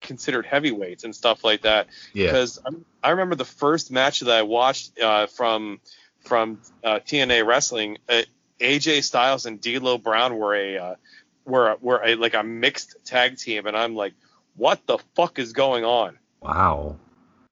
considered 0.00 0.46
heavyweights 0.46 1.04
and 1.04 1.14
stuff 1.14 1.44
like 1.44 1.62
that. 1.62 1.88
Yeah. 2.12 2.26
Because 2.26 2.58
I, 2.64 3.08
I 3.08 3.10
remember 3.10 3.34
the 3.34 3.44
first 3.44 3.90
match 3.90 4.20
that 4.20 4.34
I 4.34 4.42
watched 4.42 4.98
uh, 4.98 5.26
from 5.26 5.80
from 6.20 6.60
uh, 6.84 7.00
TNA 7.00 7.46
wrestling, 7.46 7.98
uh, 8.08 8.22
AJ 8.60 9.04
Styles 9.04 9.46
and 9.46 9.60
D'Lo 9.60 9.98
Brown 9.98 10.36
were 10.36 10.54
a 10.54 10.78
uh, 10.78 10.94
were 11.44 11.76
were 11.80 12.00
a, 12.04 12.14
like 12.14 12.34
a 12.34 12.42
mixed 12.42 12.96
tag 13.04 13.36
team, 13.38 13.66
and 13.66 13.76
I'm 13.76 13.94
like, 13.94 14.14
what 14.56 14.86
the 14.86 14.98
fuck 15.14 15.38
is 15.38 15.52
going 15.52 15.84
on? 15.84 16.18
Wow. 16.40 16.96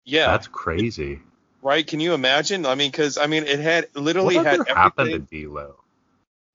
Yeah, 0.04 0.30
That's 0.30 0.46
crazy. 0.46 1.20
right. 1.62 1.86
Can 1.86 2.00
you 2.00 2.14
imagine? 2.14 2.64
I 2.64 2.74
mean, 2.74 2.90
because 2.90 3.18
I 3.18 3.26
mean, 3.26 3.44
it 3.44 3.58
had 3.58 3.88
literally 3.94 4.36
What 4.36 4.46
had 4.46 4.60
ever 4.60 4.64
happened 4.74 5.08
to 5.10 5.14
everything. 5.16 5.48
D'Lo? 5.48 5.74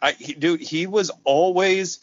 I, 0.01 0.11
he, 0.13 0.33
dude, 0.33 0.59
he 0.59 0.87
was 0.87 1.11
always, 1.23 1.99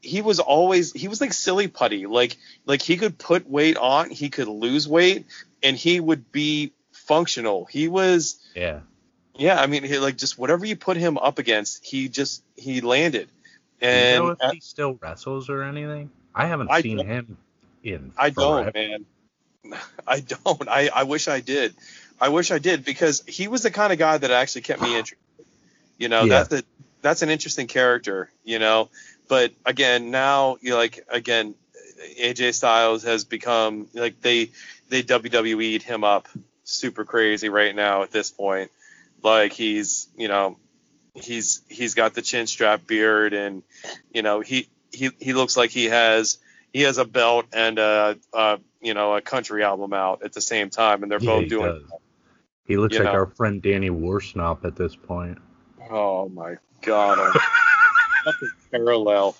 he 0.00 0.20
was 0.22 0.38
always, 0.38 0.92
he 0.92 1.08
was 1.08 1.20
like 1.20 1.32
silly 1.32 1.66
putty. 1.66 2.06
Like, 2.06 2.36
like 2.66 2.82
he 2.82 2.96
could 2.96 3.18
put 3.18 3.48
weight 3.48 3.76
on, 3.76 4.10
he 4.10 4.28
could 4.30 4.48
lose 4.48 4.86
weight, 4.86 5.26
and 5.62 5.76
he 5.76 5.98
would 5.98 6.30
be 6.30 6.72
functional. 6.92 7.64
He 7.64 7.88
was, 7.88 8.38
Yeah. 8.54 8.80
Yeah. 9.36 9.60
I 9.60 9.66
mean, 9.66 9.84
he, 9.84 9.98
like 9.98 10.16
just 10.16 10.38
whatever 10.38 10.64
you 10.66 10.76
put 10.76 10.96
him 10.96 11.18
up 11.18 11.38
against, 11.38 11.84
he 11.84 12.08
just 12.08 12.42
he 12.56 12.80
landed. 12.80 13.28
Do 13.90 13.98
you 13.98 14.04
And 14.04 14.24
know 14.24 14.28
if 14.30 14.38
uh, 14.40 14.50
he 14.50 14.60
still 14.60 14.98
wrestles 15.00 15.48
or 15.50 15.62
anything? 15.62 16.10
I 16.34 16.46
haven't 16.46 16.70
I 16.70 16.82
seen 16.82 16.98
him 16.98 17.38
in. 17.82 18.12
I 18.16 18.30
don't, 18.30 18.72
man. 18.74 19.06
I 20.06 20.20
don't. 20.20 20.68
I, 20.68 20.90
I 20.94 21.02
wish 21.04 21.28
I 21.28 21.40
did. 21.40 21.74
I 22.20 22.28
wish 22.28 22.50
I 22.50 22.58
did 22.58 22.84
because 22.84 23.22
he 23.26 23.48
was 23.48 23.62
the 23.62 23.70
kind 23.70 23.92
of 23.92 23.98
guy 23.98 24.18
that 24.18 24.30
actually 24.30 24.62
kept 24.62 24.80
me 24.82 24.90
interested. 24.96 25.18
You 25.98 26.08
know, 26.08 26.26
Yeah. 26.26 26.44
that's 26.44 26.48
the 26.48 26.64
that's 27.02 27.22
an 27.22 27.30
interesting 27.30 27.66
character. 27.66 28.30
You 28.44 28.58
know, 28.58 28.90
but 29.28 29.52
again, 29.64 30.10
now 30.10 30.56
you 30.60 30.74
like 30.76 31.04
again, 31.08 31.54
AJ 32.20 32.54
Styles 32.54 33.02
has 33.04 33.24
become 33.24 33.88
like 33.94 34.20
they 34.20 34.50
they 34.88 35.02
WWE'd 35.02 35.82
him 35.82 36.04
up 36.04 36.28
super 36.64 37.04
crazy 37.04 37.48
right 37.48 37.74
now 37.74 38.02
at 38.02 38.10
this 38.10 38.30
point. 38.30 38.70
Like 39.22 39.52
he's 39.52 40.08
you 40.16 40.28
know 40.28 40.56
he's 41.14 41.62
he's 41.68 41.94
got 41.94 42.14
the 42.14 42.22
chin 42.22 42.46
strap 42.46 42.86
beard 42.86 43.34
and 43.34 43.62
you 44.12 44.22
know 44.22 44.40
he 44.40 44.68
he 44.90 45.10
he 45.20 45.32
looks 45.32 45.56
like 45.56 45.70
he 45.70 45.86
has 45.86 46.38
he 46.72 46.82
has 46.82 46.98
a 46.98 47.04
belt 47.04 47.46
and 47.52 47.78
a, 47.78 48.18
a 48.32 48.58
you 48.80 48.94
know 48.94 49.14
a 49.16 49.20
country 49.20 49.62
album 49.62 49.92
out 49.92 50.22
at 50.22 50.32
the 50.32 50.40
same 50.40 50.70
time 50.70 51.02
and 51.02 51.12
they're 51.12 51.20
Yeah, 51.20 51.30
both 51.34 51.42
he 51.44 51.48
doing 51.48 51.72
does. 51.72 51.82
He 52.64 52.76
looks 52.76 52.94
like 52.94 53.04
know. 53.04 53.10
our 53.10 53.26
friend 53.26 53.60
Danny 53.60 53.90
Worsnop 53.90 54.64
at 54.64 54.76
this 54.76 54.96
point. 54.96 55.38
oh 55.90 56.28
my 56.28 56.56
god 56.80 57.34
parallel 58.70 59.36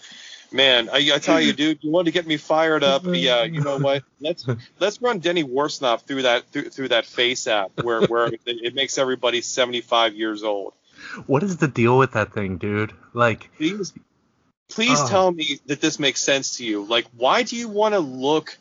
man 0.52 0.88
I, 0.90 1.10
I 1.14 1.18
tell 1.18 1.40
you 1.40 1.52
dude 1.52 1.78
you 1.82 1.90
want 1.90 2.06
to 2.06 2.12
get 2.12 2.26
me 2.26 2.36
fired 2.36 2.84
up. 2.84 3.02
Mm-hmm. 3.02 3.14
Yeah 3.14 3.44
you 3.44 3.60
know 3.60 3.78
what? 3.78 4.02
Let's 4.20 4.46
let's 4.78 5.00
run 5.02 5.20
Danny 5.20 5.44
Worsnop 5.44 6.02
through 6.02 6.22
that 6.22 6.48
through, 6.50 6.70
through 6.70 6.88
that 6.88 7.06
face 7.06 7.46
app 7.46 7.70
where 7.82 8.02
where 8.06 8.30
it, 8.46 8.74
makes 8.74 8.98
everybody 8.98 9.40
75 9.40 10.14
years 10.14 10.42
old. 10.42 10.74
What 11.26 11.42
is 11.42 11.56
the 11.56 11.68
deal 11.68 11.98
with 11.98 12.12
that 12.12 12.32
thing, 12.32 12.58
dude? 12.58 12.92
Like, 13.12 13.50
please 13.56 13.92
please 14.68 15.00
Oh. 15.00 15.08
tell 15.08 15.32
me 15.32 15.58
that 15.66 15.80
this 15.80 15.98
makes 15.98 16.20
sense 16.20 16.56
to 16.58 16.64
you. 16.64 16.84
Like 16.84 17.06
why 17.16 17.42
do 17.42 17.56
you 17.56 17.68
want 17.68 17.94
to 17.94 18.00
look 18.00 18.56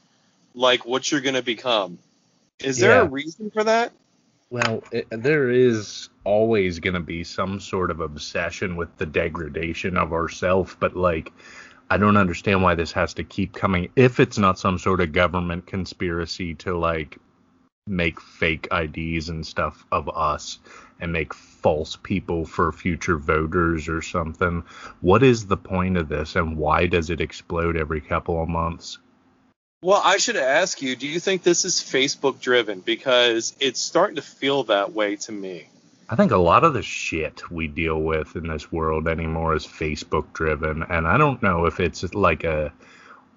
like 0.53 0.85
what 0.85 1.11
you're 1.11 1.21
going 1.21 1.35
to 1.35 1.43
become? 1.43 1.97
Is 2.59 2.77
there 2.77 3.01
a 3.01 3.07
reason 3.07 3.51
for 3.51 3.63
that? 3.63 3.93
Well, 4.51 4.83
it, 4.91 5.07
there 5.09 5.49
is 5.49 6.09
always 6.25 6.79
going 6.79 6.95
to 6.95 6.99
be 6.99 7.23
some 7.23 7.61
sort 7.61 7.89
of 7.89 8.01
obsession 8.01 8.75
with 8.75 8.95
the 8.97 9.05
degradation 9.05 9.97
of 9.97 10.11
ourself, 10.11 10.75
but 10.77 10.93
like, 10.95 11.31
I 11.91 11.97
don't 11.97 12.15
understand 12.15 12.63
why 12.63 12.75
this 12.75 12.93
has 12.93 13.15
to 13.15 13.25
keep 13.25 13.51
coming. 13.51 13.89
If 13.97 14.21
it's 14.21 14.37
not 14.37 14.57
some 14.57 14.79
sort 14.79 15.01
of 15.01 15.11
government 15.11 15.65
conspiracy 15.65 16.55
to 16.63 16.77
like 16.77 17.17
make 17.85 18.21
fake 18.21 18.69
IDs 18.71 19.27
and 19.27 19.45
stuff 19.45 19.85
of 19.91 20.07
us 20.07 20.59
and 21.01 21.11
make 21.11 21.33
false 21.33 21.97
people 22.01 22.45
for 22.45 22.71
future 22.71 23.17
voters 23.17 23.89
or 23.89 24.01
something, 24.01 24.63
what 25.01 25.21
is 25.21 25.47
the 25.47 25.57
point 25.57 25.97
of 25.97 26.07
this 26.07 26.37
and 26.37 26.55
why 26.55 26.87
does 26.87 27.09
it 27.09 27.19
explode 27.19 27.75
every 27.75 27.99
couple 27.99 28.41
of 28.41 28.47
months? 28.47 28.97
Well, 29.83 30.01
I 30.01 30.15
should 30.15 30.37
ask 30.37 30.81
you, 30.81 30.95
do 30.95 31.09
you 31.09 31.19
think 31.19 31.43
this 31.43 31.65
is 31.65 31.75
Facebook 31.75 32.39
driven? 32.39 32.79
Because 32.79 33.53
it's 33.59 33.81
starting 33.81 34.15
to 34.15 34.21
feel 34.21 34.63
that 34.63 34.93
way 34.93 35.17
to 35.17 35.33
me. 35.33 35.67
I 36.11 36.15
think 36.17 36.33
a 36.33 36.37
lot 36.37 36.65
of 36.65 36.73
the 36.73 36.81
shit 36.81 37.49
we 37.49 37.69
deal 37.69 38.01
with 38.01 38.35
in 38.35 38.47
this 38.47 38.69
world 38.69 39.07
anymore 39.07 39.55
is 39.55 39.65
Facebook 39.65 40.33
driven, 40.33 40.83
and 40.83 41.07
I 41.07 41.17
don't 41.17 41.41
know 41.41 41.67
if 41.67 41.79
it's 41.79 42.13
like 42.13 42.43
a 42.43 42.73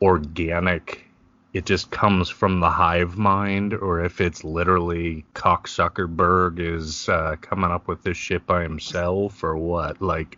organic. 0.03 1.05
It 1.53 1.67
just 1.67 1.93
comes 1.93 2.29
from 2.29 2.59
the 2.59 2.69
hive 2.69 3.17
mind, 3.17 3.75
or 3.75 4.05
if 4.05 4.21
it's 4.21 4.43
literally 4.43 5.25
Cock 5.35 5.69
Zuckerberg 5.69 6.59
is 6.59 7.09
uh, 7.09 7.37
coming 7.41 7.71
up 7.71 7.87
with 7.87 8.03
this 8.03 8.17
shit 8.17 8.45
by 8.45 8.65
himself, 8.65 9.45
or 9.45 9.57
what. 9.57 10.03
Like, 10.03 10.37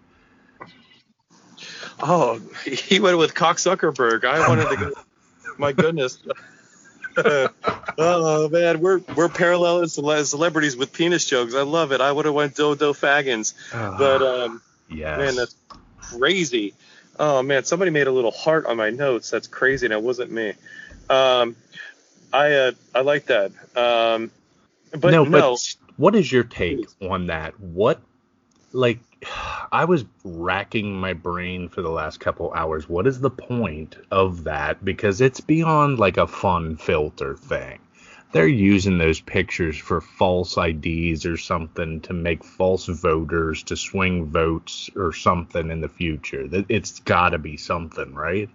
Oh, 2.03 2.39
he 2.67 3.01
went 3.01 3.17
with 3.17 3.35
Cock 3.35 3.57
Zuckerberg. 3.57 4.27
I 4.27 4.47
wanted 4.47 4.69
to 4.69 4.77
go. 4.77 4.93
My 5.57 5.73
goodness. 5.73 6.19
oh 7.99 8.49
man, 8.49 8.81
we're 8.81 9.01
we're 9.15 9.29
paralleling 9.29 9.89
cele- 9.89 10.25
celebrities 10.25 10.77
with 10.77 10.93
penis 10.93 11.25
jokes. 11.25 11.55
I 11.55 11.63
love 11.63 11.93
it. 11.93 12.01
I 12.01 12.13
would 12.13 12.25
have 12.25 12.35
went 12.35 12.55
Dodo 12.55 12.93
Faggins, 12.93 13.55
but 13.73 14.23
um, 14.23 14.63
yes, 14.89 15.19
man, 15.19 15.37
that's 15.37 15.57
crazy. 15.99 16.75
Oh 17.19 17.43
man, 17.43 17.65
somebody 17.65 17.91
made 17.91 18.07
a 18.07 18.13
little 18.13 18.31
heart 18.31 18.67
on 18.67 18.77
my 18.77 18.91
notes. 18.91 19.31
That's 19.31 19.47
crazy, 19.47 19.87
and 19.87 19.93
it 19.93 20.03
wasn't 20.03 20.31
me. 20.31 20.53
Um, 21.09 21.57
I 22.33 22.53
uh, 22.53 22.73
I 22.95 23.01
like 23.01 23.27
that. 23.27 23.53
Um, 23.77 24.31
but 24.91 25.11
no, 25.11 25.25
no, 25.25 25.31
but 25.31 25.77
what 25.97 26.15
is 26.15 26.31
your 26.31 26.45
take 26.45 26.87
on 27.01 27.27
that? 27.27 27.59
What, 27.59 28.01
like, 28.73 28.99
I 29.73 29.85
was 29.85 30.05
racking 30.25 30.95
my 30.95 31.13
brain 31.13 31.69
for 31.69 31.83
the 31.83 31.91
last 31.91 32.21
couple 32.21 32.53
hours. 32.53 32.89
What 32.89 33.07
is 33.07 33.21
the 33.21 33.31
point 33.31 33.97
of 34.11 34.45
that? 34.45 34.85
Because 34.85 35.21
it's 35.21 35.41
beyond 35.41 35.99
like 35.99 36.17
a 36.17 36.27
fun 36.27 36.77
filter 36.77 37.35
thing. 37.35 37.81
They're 38.33 38.47
using 38.47 38.99
those 38.99 39.21
pictures 39.21 39.79
for 39.79 40.01
false 40.01 40.57
IDs 40.59 41.25
or 41.27 41.37
something 41.37 42.01
to 42.03 42.13
make 42.13 42.45
false 42.45 42.87
voters 42.87 43.63
to 43.65 43.77
swing 43.77 44.27
votes 44.27 44.91
or 44.95 45.13
something 45.13 45.71
in 45.71 45.81
the 45.81 45.89
future. 45.89 46.49
It's 46.69 47.01
got 47.01 47.31
to 47.31 47.39
be 47.39 47.57
something, 47.57 48.15
right? 48.15 48.51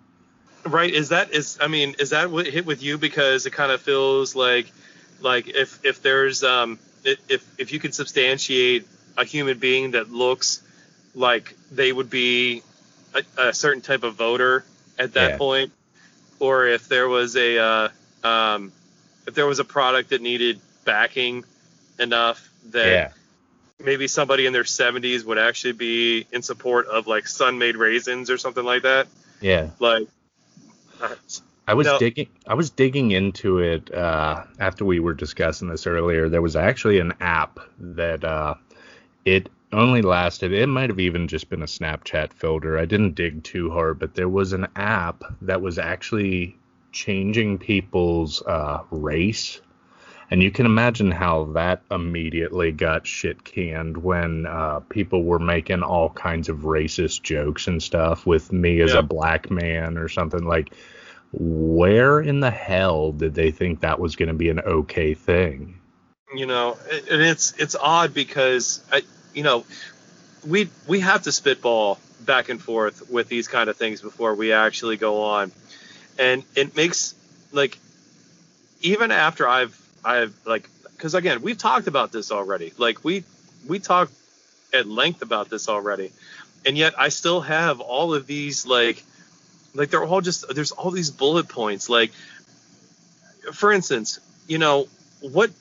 right? 0.65 0.93
Is 0.93 1.09
that 1.09 1.31
is 1.31 1.57
I 1.61 1.67
mean, 1.67 1.95
is 1.99 2.11
that 2.11 2.31
what 2.31 2.47
hit 2.47 2.65
with 2.65 2.83
you 2.83 2.97
because 2.97 3.45
it 3.45 3.53
kind 3.53 3.71
of 3.71 3.81
feels 3.81 4.35
like 4.35 4.71
like 5.19 5.47
if 5.47 5.83
if 5.83 6.01
there's 6.01 6.43
um 6.43 6.79
if 7.03 7.49
if 7.57 7.71
you 7.73 7.79
can 7.79 7.91
substantiate 7.91 8.87
a 9.17 9.25
human 9.25 9.57
being 9.59 9.91
that 9.91 10.11
looks 10.11 10.61
like 11.15 11.55
they 11.71 11.91
would 11.91 12.09
be 12.09 12.63
a, 13.13 13.23
a 13.49 13.53
certain 13.53 13.81
type 13.81 14.03
of 14.03 14.15
voter 14.15 14.63
at 14.97 15.13
that 15.13 15.31
Yeah. 15.31 15.37
point, 15.37 15.71
or 16.39 16.67
if 16.67 16.87
there 16.87 17.07
was 17.07 17.35
a 17.35 17.57
uh, 17.57 17.89
um 18.23 18.71
if 19.27 19.33
there 19.35 19.45
was 19.45 19.59
a 19.59 19.63
product 19.65 20.09
that 20.09 20.21
needed 20.21 20.59
backing 20.85 21.43
enough 21.99 22.49
that 22.71 22.87
yeah. 22.87 23.09
maybe 23.83 24.07
somebody 24.07 24.45
in 24.45 24.53
their 24.53 24.63
70s 24.63 25.23
would 25.23 25.37
actually 25.37 25.73
be 25.73 26.25
in 26.31 26.41
support 26.41 26.87
of 26.87 27.05
like 27.07 27.27
Sun-Maid 27.27 27.75
raisins 27.75 28.29
or 28.29 28.37
something 28.37 28.63
like 28.63 28.83
that. 28.83 29.07
Yeah. 29.41 29.69
Like, 29.79 30.07
I 31.67 31.73
was 31.73 31.85
No. 31.87 31.99
digging 31.99 32.27
I 32.47 32.55
was 32.55 32.69
digging 32.71 33.11
into 33.11 33.59
it 33.59 33.93
uh, 33.93 34.43
after 34.59 34.85
we 34.85 34.99
were 34.99 35.13
discussing 35.13 35.67
this 35.69 35.87
earlier. 35.87 36.29
There 36.29 36.41
was 36.41 36.55
actually 36.55 36.99
an 36.99 37.13
app 37.19 37.59
that 37.79 38.23
uh, 38.23 38.55
it 39.25 39.49
only 39.73 40.01
lasted 40.03 40.53
it 40.53 40.67
might 40.67 40.89
have 40.91 40.99
even 40.99 41.27
just 41.27 41.49
been 41.49 41.63
a 41.63 41.67
Snapchat 41.67 42.33
filter. 42.33 42.77
I 42.79 42.85
didn't 42.85 43.15
dig 43.15 43.43
too 43.43 43.71
hard, 43.71 43.99
but 43.99 44.15
there 44.15 44.29
was 44.29 44.53
an 44.53 44.67
app 44.77 45.23
that 45.43 45.61
was 45.61 45.79
actually 45.79 46.59
changing 46.93 47.59
people's 47.59 48.41
uh, 48.43 48.83
race 48.91 49.59
And 50.31 50.43
you 50.43 50.51
can 50.51 50.67
imagine 50.67 51.11
how 51.11 51.45
that 51.53 51.83
immediately 51.91 52.73
got 52.73 53.07
shit 53.07 53.45
canned 53.45 53.97
when 53.97 54.45
uh, 54.47 54.81
people 54.89 55.23
were 55.23 55.39
making 55.39 55.83
all 55.83 56.11
kinds 56.11 56.49
of 56.49 56.59
racist 56.59 57.23
jokes 57.23 57.67
and 57.67 57.83
stuff 57.83 58.27
with 58.27 58.51
me 58.53 58.81
as 58.81 58.93
Yeah. 58.93 58.99
a 58.99 59.03
black 59.03 59.51
man 59.51 59.97
or 59.97 60.09
something. 60.09 60.45
Like, 60.45 60.75
where 61.33 62.21
in 62.21 62.41
the 62.41 62.51
hell 62.51 63.13
did 63.13 63.35
they 63.35 63.51
think 63.51 63.81
that 63.81 63.99
was 64.01 64.17
going 64.17 64.29
to 64.29 64.35
be 64.35 64.49
an 64.49 64.61
okay 64.61 65.15
thing? 65.15 65.80
You 66.33 66.45
know 66.45 66.77
and 66.91 67.21
it's 67.21 67.53
it's 67.59 67.75
odd 67.75 68.13
because 68.13 68.83
I, 68.91 69.03
you 69.33 69.43
know 69.43 69.65
we 70.45 70.69
we 70.87 70.99
have 71.01 71.23
to 71.23 71.31
spitball 71.31 71.99
back 72.25 72.49
and 72.49 72.61
forth 72.61 73.09
with 73.09 73.27
these 73.27 73.47
kind 73.47 73.69
of 73.69 73.77
things 73.77 74.01
before 74.01 74.35
we 74.35 74.53
actually 74.53 74.97
go 74.97 75.23
on. 75.23 75.51
And 76.19 76.43
it 76.55 76.75
makes 76.75 77.15
like 77.51 77.77
even 78.81 79.11
after 79.11 79.47
i've 79.47 79.77
i've 80.03 80.33
like 80.45 80.69
because 80.95 81.13
again 81.13 81.41
we've 81.41 81.57
talked 81.57 81.87
about 81.87 82.11
this 82.11 82.31
already. 82.31 82.73
Like 82.77 83.03
we 83.03 83.23
we 83.67 83.79
talked 83.79 84.13
at 84.73 84.87
length 84.87 85.21
about 85.21 85.49
this 85.49 85.69
already. 85.69 86.11
And 86.65 86.77
yet 86.77 86.93
i 86.99 87.09
still 87.09 87.41
have 87.41 87.79
all 87.79 88.13
of 88.13 88.27
these 88.27 88.65
like 88.65 89.03
like 89.73 89.89
they're 89.89 90.03
all 90.03 90.21
just 90.21 90.53
there's 90.53 90.71
all 90.71 90.91
these 90.91 91.11
bullet 91.11 91.47
points. 91.49 91.89
Like 91.89 92.11
for 93.53 93.71
instance 93.71 94.19
you 94.47 94.59
know 94.59 94.87
what 95.21 95.51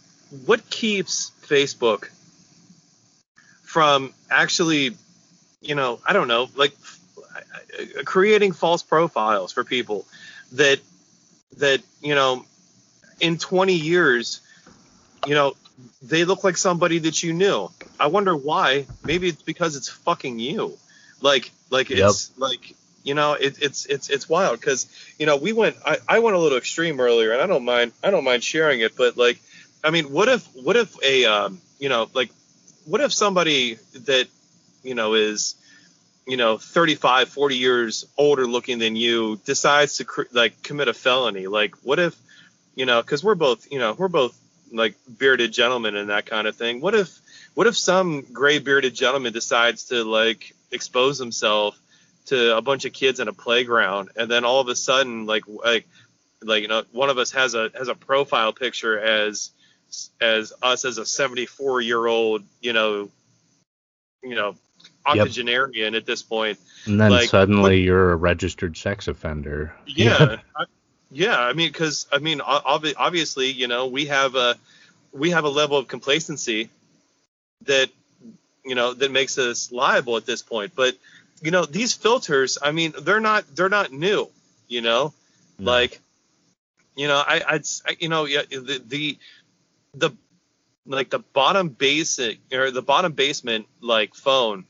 what 0.46 0.68
keeps 0.70 1.32
Facebook 1.42 2.08
from 3.62 4.12
actually, 4.30 4.96
you 5.60 5.74
know, 5.74 6.00
I 6.06 6.12
don't 6.12 6.28
know, 6.28 6.48
like 6.56 6.74
uh, 7.36 8.02
creating 8.04 8.52
false 8.52 8.82
profiles 8.82 9.52
for 9.52 9.64
people 9.64 10.06
that 10.52 10.80
that 11.58 11.80
you 12.00 12.14
know 12.14 12.44
in 13.20 13.38
20 13.38 13.74
years, 13.74 14.40
you 15.26 15.34
know, 15.34 15.54
they 16.02 16.24
look 16.24 16.44
like 16.44 16.56
somebody 16.56 16.98
that 16.98 17.22
you 17.22 17.32
knew. 17.32 17.70
I 17.98 18.06
wonder 18.06 18.34
why. 18.36 18.86
Maybe 19.04 19.28
it's 19.28 19.42
because 19.42 19.76
it's 19.76 19.88
fucking 19.88 20.38
you. 20.38 20.76
Like 21.20 21.50
like 21.70 21.90
it's 21.90 22.36
like 22.38 22.74
you 23.02 23.14
know 23.14 23.34
it, 23.34 23.62
it's 23.62 23.86
it's 23.86 24.08
it's 24.08 24.28
wild 24.28 24.60
because 24.60 24.86
you 25.18 25.26
know 25.26 25.36
we 25.36 25.52
went 25.52 25.76
I, 25.84 25.98
I 26.08 26.18
went 26.20 26.36
a 26.36 26.38
little 26.38 26.58
extreme 26.58 27.00
earlier 27.00 27.32
and 27.32 27.40
I 27.40 27.46
don't 27.46 27.64
mind 27.64 27.92
I 28.02 28.10
don't 28.10 28.24
mind 28.24 28.42
sharing 28.42 28.80
it 28.80 28.96
but 28.96 29.16
like 29.16 29.40
I 29.82 29.90
mean 29.90 30.12
what 30.12 30.28
if 30.28 30.46
what 30.54 30.76
if 30.76 30.96
a 31.02 31.24
um, 31.24 31.60
you 31.78 31.88
know 31.88 32.08
like 32.14 32.30
what 32.84 33.00
if 33.00 33.12
somebody 33.12 33.78
that 33.94 34.28
you 34.82 34.94
know 34.94 35.14
is 35.14 35.54
you 36.26 36.36
know 36.36 36.58
35 36.58 37.28
40 37.28 37.56
years 37.56 38.04
older 38.16 38.46
looking 38.46 38.78
than 38.78 38.96
you 38.96 39.40
decides 39.44 39.96
to 39.96 40.04
cr- 40.04 40.22
like 40.32 40.62
commit 40.62 40.88
a 40.88 40.94
felony? 40.94 41.46
Like 41.46 41.76
what 41.82 41.98
if 41.98 42.16
you 42.74 42.86
know 42.86 43.00
because 43.00 43.24
we're 43.24 43.34
both 43.34 43.70
you 43.70 43.78
know 43.78 43.94
we're 43.94 44.08
both 44.08 44.38
like 44.72 44.94
bearded 45.18 45.52
gentlemen 45.52 45.96
and 45.96 46.10
that 46.10 46.26
kind 46.26 46.46
of 46.46 46.56
thing. 46.56 46.80
What 46.80 46.94
if 46.94 47.18
what 47.54 47.66
if 47.66 47.76
some 47.76 48.22
gray 48.32 48.58
bearded 48.58 48.94
gentleman 48.94 49.32
decides 49.32 49.84
to 49.84 50.04
like 50.04 50.54
expose 50.70 51.18
himself 51.18 51.78
to 52.26 52.56
a 52.56 52.62
bunch 52.62 52.84
of 52.84 52.92
kids 52.92 53.18
in 53.18 53.28
a 53.28 53.32
playground 53.32 54.10
and 54.16 54.30
then 54.30 54.44
all 54.44 54.60
of 54.60 54.68
a 54.68 54.76
sudden 54.76 55.26
like 55.26 55.44
like 55.48 55.86
like 56.42 56.62
you 56.62 56.68
know 56.68 56.84
one 56.92 57.10
of 57.10 57.18
us 57.18 57.32
has 57.32 57.54
a 57.54 57.70
has 57.76 57.88
a 57.88 57.94
profile 57.94 58.52
picture 58.52 58.98
as 58.98 59.50
as 60.20 60.52
us 60.62 60.84
as 60.84 60.98
a 60.98 61.06
74 61.06 61.80
year 61.80 62.06
old 62.06 62.42
you 62.60 62.72
know 62.72 63.08
you 64.22 64.34
know 64.34 64.54
Yep. 65.06 65.16
octogenarian 65.16 65.94
at 65.94 66.04
this 66.06 66.22
point 66.22 66.58
And 66.86 67.00
then 67.00 67.10
Like, 67.10 67.28
suddenly 67.30 67.62
what- 67.80 67.84
you're 67.84 68.12
a 68.12 68.16
registered 68.16 68.76
sex 68.76 69.08
offender. 69.08 69.74
yeah 69.86 70.36
I, 70.56 70.64
yeah 71.10 71.38
i 71.40 71.52
mean 71.52 71.68
because 71.72 72.06
i 72.12 72.18
mean 72.18 72.40
obviously 72.40 73.50
you 73.50 73.66
know 73.66 73.86
we 73.88 74.06
have 74.06 74.34
a 74.36 74.56
we 75.12 75.30
have 75.30 75.44
a 75.44 75.48
level 75.48 75.76
of 75.78 75.88
complacency 75.88 76.68
that 77.66 77.88
you 78.64 78.74
know 78.74 78.92
that 78.94 79.10
makes 79.10 79.38
us 79.38 79.72
liable 79.72 80.16
at 80.16 80.26
this 80.26 80.42
point 80.42 80.72
but 80.76 80.94
you 81.42 81.50
know 81.50 81.64
these 81.64 81.94
filters 81.94 82.58
i 82.62 82.70
mean 82.70 82.92
they're 83.02 83.20
not 83.20 83.44
they're 83.56 83.68
not 83.70 83.90
new 83.90 84.28
you 84.68 84.82
know 84.82 85.12
No. 85.58 85.72
like 85.72 85.98
you 86.94 87.08
know 87.08 87.16
i 87.26 87.42
i'd 87.48 87.64
I- 87.86 87.96
you 87.98 88.08
know 88.08 88.26
yeah 88.26 88.42
the 88.50 88.80
the 88.86 89.18
the 89.94 90.10
like 90.86 91.10
the 91.10 91.18
bottom 91.18 91.68
basic 91.68 92.38
or 92.52 92.70
the 92.70 92.82
bottom 92.82 93.12
basement 93.12 93.66
like 93.80 94.14
phone 94.14 94.64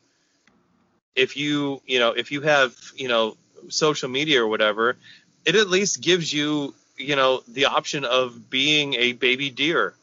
if 1.15 1.37
you 1.37 1.81
you 1.87 1.99
know 1.99 2.11
if 2.11 2.33
you 2.33 2.41
have 2.41 2.75
you 2.97 3.09
know 3.09 3.37
social 3.69 4.09
media 4.09 4.43
or 4.43 4.49
whatever 4.49 4.97
it 5.45 5.55
at 5.55 5.69
least 5.69 6.01
gives 6.01 6.33
you 6.33 6.75
you 6.97 7.17
know 7.17 7.43
the 7.49 7.67
option 7.67 8.05
of 8.05 8.51
being 8.51 8.95
a 8.95 9.13
baby 9.13 9.51
deer 9.51 9.95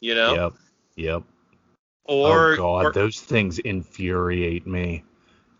you 0.00 0.14
know 0.14 0.34
Yep. 0.34 0.52
Yep. 0.96 1.22
or 2.04 2.52
oh 2.52 2.56
god, 2.56 2.84
or- 2.86 2.92
those 2.92 3.20
things 3.20 3.58
infuriate 3.58 4.66
me. 4.66 5.04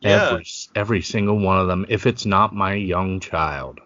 Yeah. 0.00 0.30
Every 0.30 0.46
every 0.74 1.02
single 1.02 1.38
one 1.38 1.58
of 1.60 1.66
them. 1.66 1.84
If 1.88 2.06
it's 2.06 2.24
not 2.24 2.54
my 2.54 2.72
young 2.74 3.20
child, 3.20 3.80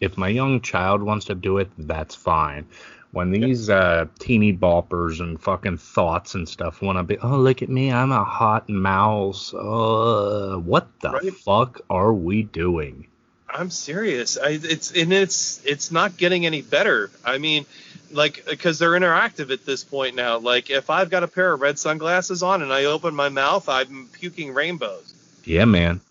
if 0.00 0.16
my 0.16 0.28
young 0.28 0.60
child 0.62 1.02
wants 1.02 1.26
to 1.26 1.34
do 1.34 1.58
it, 1.58 1.70
that's 1.76 2.14
fine. 2.14 2.66
When 3.10 3.30
these 3.30 3.70
uh, 3.70 4.06
teeny 4.18 4.52
boppers 4.52 5.20
and 5.20 5.40
fucking 5.40 5.78
thoughts 5.78 6.34
and 6.34 6.46
stuff 6.46 6.82
want 6.82 6.98
to 6.98 7.02
be, 7.04 7.18
oh 7.18 7.38
look 7.38 7.62
at 7.62 7.68
me, 7.70 7.90
I'm 7.90 8.12
a 8.12 8.22
hot 8.22 8.68
mouse. 8.68 9.54
Uh, 9.54 10.56
what 10.62 10.88
the 11.00 11.12
Right. 11.12 11.32
fuck 11.32 11.80
are 11.88 12.12
we 12.12 12.42
doing? 12.42 13.06
I'm 13.48 13.70
serious. 13.70 14.36
I, 14.36 14.58
it's 14.62 14.92
and 14.92 15.10
it's 15.10 15.64
it's 15.64 15.90
not 15.90 16.18
getting 16.18 16.44
any 16.44 16.60
better. 16.60 17.10
I 17.24 17.38
mean, 17.38 17.64
like 18.10 18.44
because 18.46 18.78
they're 18.78 18.90
interactive 18.90 19.50
at 19.50 19.64
this 19.64 19.84
point 19.84 20.14
now. 20.14 20.36
Like 20.36 20.68
if 20.68 20.90
I've 20.90 21.08
got 21.08 21.22
a 21.22 21.28
pair 21.28 21.54
of 21.54 21.62
red 21.62 21.78
sunglasses 21.78 22.42
on 22.42 22.60
and 22.60 22.70
I 22.70 22.84
open 22.84 23.14
my 23.14 23.30
mouth, 23.30 23.70
I'm 23.70 24.10
puking 24.12 24.52
rainbows. 24.52 25.14
Yeah, 25.44 25.64
man. 25.64 26.02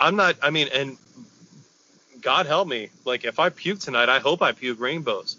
I'm 0.00 0.16
not. 0.16 0.34
I 0.42 0.50
mean, 0.50 0.66
and 0.74 0.98
God 2.20 2.46
help 2.46 2.66
me. 2.66 2.88
Like 3.04 3.24
if 3.24 3.38
I 3.38 3.50
puke 3.50 3.78
tonight, 3.78 4.08
I 4.08 4.18
hope 4.18 4.42
I 4.42 4.50
puke 4.50 4.80
rainbows 4.80 5.36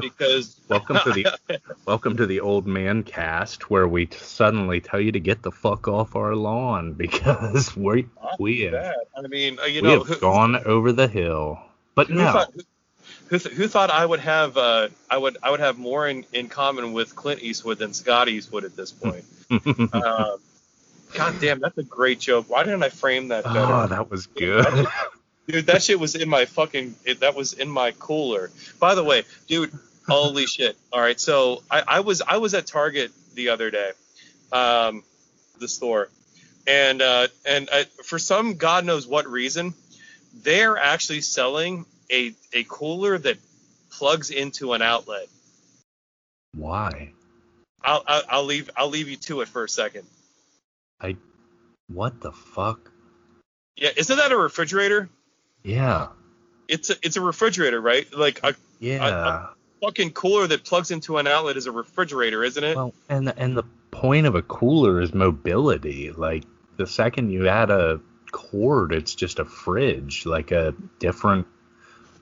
because 0.00 0.60
welcome 0.68 0.98
to 1.04 1.12
the 1.12 1.26
welcome 1.86 2.16
to 2.16 2.26
the 2.26 2.40
old 2.40 2.66
man 2.66 3.02
cast 3.02 3.70
where 3.70 3.86
we 3.86 4.06
t- 4.06 4.16
suddenly 4.18 4.80
tell 4.80 5.00
you 5.00 5.12
to 5.12 5.20
get 5.20 5.42
the 5.42 5.52
fuck 5.52 5.88
off 5.88 6.16
our 6.16 6.34
lawn 6.34 6.92
because 6.96 7.76
we 7.76 8.06
we 8.38 8.62
have. 8.62 8.94
I 9.16 9.22
mean, 9.28 9.58
uh, 9.58 9.64
you 9.64 9.82
we 9.82 9.88
know, 9.88 9.98
have 10.00 10.08
who, 10.08 10.16
gone 10.16 10.56
over 10.56 10.92
the 10.92 11.08
hill. 11.08 11.60
But 11.94 12.08
who 12.08 12.16
no, 12.16 12.32
thought 12.32 12.52
who, 13.28 13.38
who 13.38 13.68
thought 13.68 13.90
I 13.90 14.04
would 14.04 14.20
have 14.20 14.56
uh, 14.56 14.88
I 15.10 15.18
would 15.18 15.38
I 15.42 15.50
would 15.50 15.60
have 15.60 15.78
more 15.78 16.08
in, 16.08 16.24
in 16.32 16.48
common 16.48 16.92
with 16.92 17.14
Clint 17.14 17.42
Eastwood 17.42 17.78
than 17.78 17.94
Scott 17.94 18.28
Eastwood 18.28 18.64
at 18.64 18.76
this 18.76 18.92
point. 18.92 19.24
um, 19.50 20.38
God 21.14 21.40
damn, 21.40 21.60
that's 21.60 21.78
a 21.78 21.82
great 21.82 22.20
joke. 22.20 22.46
Why 22.48 22.64
didn't 22.64 22.82
I 22.82 22.90
frame 22.90 23.28
that 23.28 23.44
better? 23.44 23.60
oh, 23.60 23.86
that 23.86 24.10
was 24.10 24.26
good. 24.26 24.86
Dude, 25.48 25.66
that 25.66 25.82
shit 25.82 25.98
was 25.98 26.14
in 26.14 26.28
my 26.28 26.44
fucking. 26.44 26.94
It, 27.06 27.20
that 27.20 27.34
was 27.34 27.54
in 27.54 27.70
my 27.70 27.92
cooler. 27.92 28.50
By 28.78 28.94
the 28.94 29.02
way, 29.02 29.22
dude, 29.46 29.72
holy 30.06 30.46
shit. 30.46 30.76
All 30.92 31.00
right, 31.00 31.18
so 31.18 31.62
I, 31.70 31.82
I 31.88 32.00
was 32.00 32.20
I 32.20 32.36
was 32.36 32.52
at 32.52 32.66
Target 32.66 33.12
the 33.34 33.48
other 33.48 33.70
day, 33.70 33.92
um, 34.52 35.02
the 35.58 35.66
store, 35.66 36.10
and 36.66 37.00
uh, 37.00 37.28
and 37.46 37.70
I, 37.72 37.84
for 38.04 38.18
some 38.18 38.56
god 38.56 38.84
knows 38.84 39.06
what 39.06 39.26
reason, 39.26 39.72
they're 40.42 40.76
actually 40.76 41.22
selling 41.22 41.86
a 42.12 42.34
a 42.52 42.64
cooler 42.64 43.16
that 43.16 43.38
plugs 43.90 44.28
into 44.28 44.74
an 44.74 44.82
outlet. 44.82 45.28
Why? 46.54 47.12
I'll, 47.82 48.04
I'll 48.06 48.22
I'll 48.28 48.44
leave 48.44 48.68
I'll 48.76 48.90
leave 48.90 49.08
you 49.08 49.16
to 49.16 49.40
it 49.40 49.48
for 49.48 49.64
a 49.64 49.68
second. 49.68 50.06
I 51.00 51.16
what 51.86 52.20
the 52.20 52.32
fuck? 52.32 52.90
Yeah, 53.76 53.90
isn't 53.96 54.16
that 54.16 54.30
a 54.30 54.36
refrigerator? 54.36 55.08
Yeah. 55.62 56.08
It's 56.68 56.90
a 56.90 56.94
it's 57.02 57.16
a 57.16 57.20
refrigerator, 57.20 57.80
right? 57.80 58.06
Like 58.14 58.40
a 58.42 58.54
Yeah. 58.80 59.46
fucking 59.82 60.10
cooler 60.12 60.46
that 60.46 60.64
plugs 60.64 60.90
into 60.90 61.18
an 61.18 61.26
outlet 61.26 61.56
is 61.56 61.66
a 61.66 61.72
refrigerator, 61.72 62.44
isn't 62.44 62.62
it? 62.62 62.76
well, 62.76 62.94
and 63.08 63.26
the, 63.28 63.38
and 63.38 63.56
the 63.56 63.64
point 63.90 64.26
of 64.26 64.34
a 64.34 64.42
cooler 64.42 65.00
is 65.00 65.14
mobility. 65.14 66.10
Like 66.12 66.44
the 66.76 66.86
second 66.86 67.30
you 67.30 67.48
add 67.48 67.70
a 67.70 68.00
cord, 68.30 68.92
it's 68.92 69.14
just 69.14 69.38
a 69.38 69.44
fridge, 69.44 70.26
like 70.26 70.50
a 70.50 70.74
different. 70.98 71.46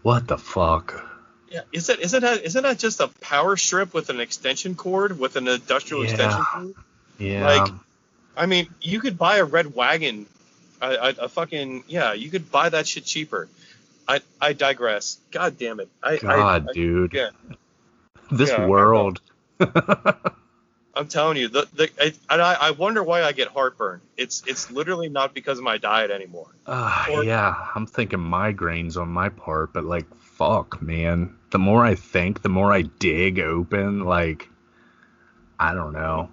What 0.02 0.28
the 0.28 0.38
fuck? 0.38 1.02
yeah. 1.50 1.60
Is 1.72 1.88
it 1.88 2.00
isn't 2.00 2.20
that 2.22 2.42
isn't 2.44 2.62
that 2.62 2.78
just 2.78 3.00
a 3.00 3.08
power 3.20 3.56
strip 3.56 3.92
with 3.94 4.08
an 4.10 4.20
extension 4.20 4.74
cord 4.76 5.18
with 5.18 5.36
an 5.36 5.48
industrial 5.48 6.04
Yeah. 6.04 6.10
extension 6.10 6.44
cord? 6.44 6.74
Yeah. 7.18 7.46
Like, 7.46 7.72
I 8.36 8.46
mean, 8.46 8.68
you 8.80 9.00
could 9.00 9.16
buy 9.18 9.38
a 9.38 9.44
red 9.44 9.74
wagon, 9.74 10.26
a 10.80 11.28
fucking 11.28 11.84
yeah, 11.88 12.12
you 12.12 12.30
could 12.30 12.50
buy 12.50 12.68
that 12.68 12.86
shit 12.86 13.04
cheaper. 13.04 13.48
I 14.08 14.20
I 14.40 14.52
digress. 14.52 15.18
God 15.30 15.58
damn 15.58 15.80
it. 15.80 15.88
I 16.02 16.18
God, 16.18 16.66
I, 16.66 16.70
I, 16.70 16.72
dude. 16.72 17.14
yeah. 17.14 17.30
This 18.30 18.50
Yeah, 18.50 18.66
world. 18.68 19.20
I'm 19.60 21.08
telling 21.08 21.36
you, 21.36 21.48
the, 21.48 21.68
the 21.74 21.90
I, 22.00 22.12
and 22.32 22.40
I, 22.42 22.54
I 22.54 22.70
wonder 22.70 23.02
why 23.02 23.22
I 23.22 23.32
get 23.32 23.48
heartburn. 23.48 24.00
It's 24.16 24.42
it's 24.46 24.70
literally 24.70 25.08
not 25.08 25.34
because 25.34 25.58
of 25.58 25.64
my 25.64 25.76
diet 25.76 26.10
anymore. 26.10 26.48
Uh, 26.66 27.04
Or- 27.12 27.22
yeah, 27.24 27.54
I'm 27.74 27.86
thinking 27.86 28.18
migraines 28.18 28.96
on 28.96 29.08
my 29.08 29.28
part, 29.28 29.72
but 29.72 29.84
like, 29.84 30.06
fuck, 30.16 30.80
man. 30.80 31.36
The 31.50 31.58
more 31.58 31.84
I 31.84 31.94
think, 31.94 32.42
the 32.42 32.48
more 32.48 32.72
I 32.72 32.82
dig 32.82 33.38
open. 33.38 34.04
Like, 34.04 34.48
I 35.60 35.74
don't 35.74 35.92
know. 35.92 36.32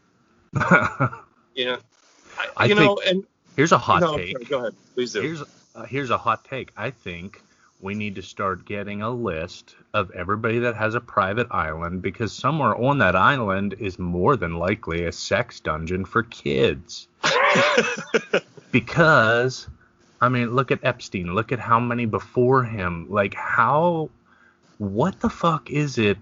You 1.55 1.65
know, 1.65 1.77
I, 2.39 2.47
I 2.57 2.65
you 2.65 2.73
know, 2.73 2.99
and 3.05 3.25
here's 3.55 3.71
a 3.71 3.77
hot 3.77 4.01
no, 4.01 4.17
take. 4.17 4.31
sorry, 4.31 4.45
go 4.45 4.59
ahead, 4.59 4.75
please 4.93 5.13
do. 5.13 5.21
Here's 5.21 5.43
uh, 5.75 5.85
here's 5.85 6.09
a 6.09 6.17
hot 6.17 6.45
take. 6.45 6.71
I 6.77 6.91
think 6.91 7.41
we 7.81 7.93
need 7.95 8.15
to 8.15 8.21
start 8.21 8.65
getting 8.65 9.01
a 9.01 9.09
list 9.09 9.75
of 9.93 10.09
everybody 10.11 10.59
that 10.59 10.75
has 10.75 10.95
a 10.95 11.01
private 11.01 11.47
island 11.51 12.01
because 12.01 12.31
somewhere 12.31 12.75
on 12.75 12.99
that 12.99 13.15
island 13.15 13.75
is 13.79 13.99
more 13.99 14.37
than 14.37 14.55
likely 14.55 15.05
a 15.05 15.11
sex 15.11 15.59
dungeon 15.59 16.05
for 16.05 16.23
kids. 16.23 17.07
because 18.71 19.67
I 20.21 20.29
mean, 20.29 20.51
look 20.55 20.71
at 20.71 20.79
Epstein. 20.83 21.35
Look 21.35 21.51
at 21.51 21.59
how 21.59 21.79
many 21.79 22.05
before 22.05 22.63
him. 22.63 23.07
Like 23.09 23.33
how 23.33 24.09
what 24.77 25.19
the 25.19 25.29
fuck 25.29 25.69
is 25.69 25.97
it 25.97 26.17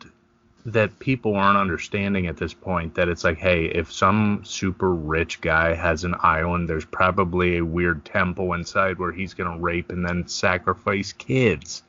that 0.66 1.00
people 1.00 1.36
aren't 1.36 1.58
understanding 1.58 2.28
at 2.28 2.38
this 2.38 2.54
point 2.54 2.96
that 2.96 3.10
it's 3.10 3.24
like, 3.24 3.38
hey, 3.38 3.66
if 3.66 3.92
some 3.92 4.44
super 4.46 4.94
rich 4.94 5.42
guy 5.42 5.74
has 5.74 6.04
an 6.04 6.16
island, 6.20 6.70
there's 6.70 6.86
probably 6.86 7.58
a 7.58 7.66
weird 7.66 8.06
temple 8.06 8.54
inside 8.54 9.00
where 9.00 9.12
he's 9.12 9.34
going 9.34 9.52
to 9.52 9.60
rape 9.60 9.90
and 9.90 10.06
then 10.06 10.28
sacrifice 10.28 11.14
kids. 11.14 11.82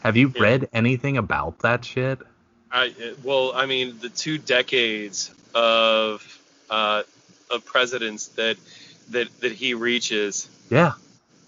Have 0.00 0.16
you 0.16 0.32
Yeah. 0.36 0.42
read 0.42 0.68
anything 0.72 1.16
about 1.16 1.58
that 1.60 1.84
shit? 1.84 2.18
I 2.70 2.92
well, 3.24 3.52
I 3.54 3.64
mean, 3.64 3.98
the 4.00 4.10
two 4.10 4.36
decades 4.36 5.34
of 5.54 6.22
uh, 6.68 7.02
of 7.50 7.64
presidents 7.64 8.28
that 8.28 8.58
that 9.10 9.28
that 9.40 9.52
he 9.52 9.72
reaches. 9.72 10.48
Yeah. 10.68 10.92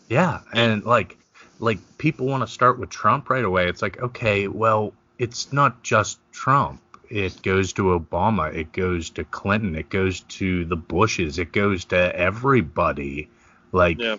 Yeah. 0.09 0.41
And 0.53 0.83
like 0.85 1.19
like 1.59 1.79
people 1.99 2.27
want 2.27 2.43
to 2.43 2.47
start 2.47 2.79
with 2.79 2.89
Trump 2.89 3.29
right 3.29 3.45
away. 3.45 3.69
It's 3.69 3.83
like, 3.83 4.01
okay, 4.01 4.49
well, 4.49 4.95
it's 5.21 5.53
not 5.53 5.83
just 5.83 6.19
Trump. 6.33 6.81
It 7.11 7.43
goes 7.43 7.75
to 7.75 7.99
Obama, 7.99 8.55
it 8.55 8.73
goes 8.73 9.11
to 9.11 9.25
Clinton, 9.25 9.75
it 9.77 9.91
goes 9.91 10.21
to 10.21 10.65
the 10.65 10.77
Bushes, 10.77 11.39
it 11.39 11.53
goes 11.53 11.85
to 11.87 12.17
everybody. 12.17 13.29
Like 13.73 13.99
Yeah. 14.01 14.17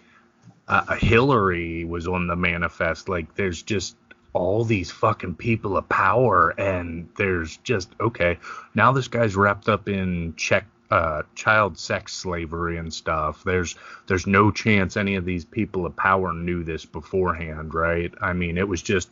uh, 0.68 0.96
Hillary 0.96 1.86
was 1.86 2.08
on 2.08 2.28
the 2.28 2.36
manifest. 2.36 3.10
Like 3.10 3.34
there's 3.36 3.64
just 3.64 3.96
all 4.34 4.64
these 4.64 4.92
fucking 4.92 5.36
people 5.36 5.76
of 5.76 5.90
power, 5.90 6.50
and 6.52 7.10
there's 7.18 7.58
just 7.58 7.90
okay. 8.00 8.38
Now 8.76 8.92
this 8.92 9.08
guy's 9.08 9.36
wrapped 9.36 9.70
up 9.70 9.90
in 9.90 10.36
check 10.36 10.66
uh, 10.92 11.24
child 11.36 11.80
sex 11.80 12.14
slavery 12.14 12.78
and 12.78 12.94
stuff. 12.94 13.44
There's 13.44 13.76
there's 14.08 14.28
no 14.28 14.52
chance 14.52 14.98
any 14.98 15.16
of 15.16 15.26
these 15.26 15.46
people 15.46 15.86
of 15.86 15.96
power 15.96 16.32
knew 16.34 16.64
this 16.64 16.86
beforehand, 16.86 17.74
right? 17.74 18.14
I 18.22 18.34
mean, 18.34 18.58
it 18.58 18.68
was 18.68 18.82
just 18.82 19.10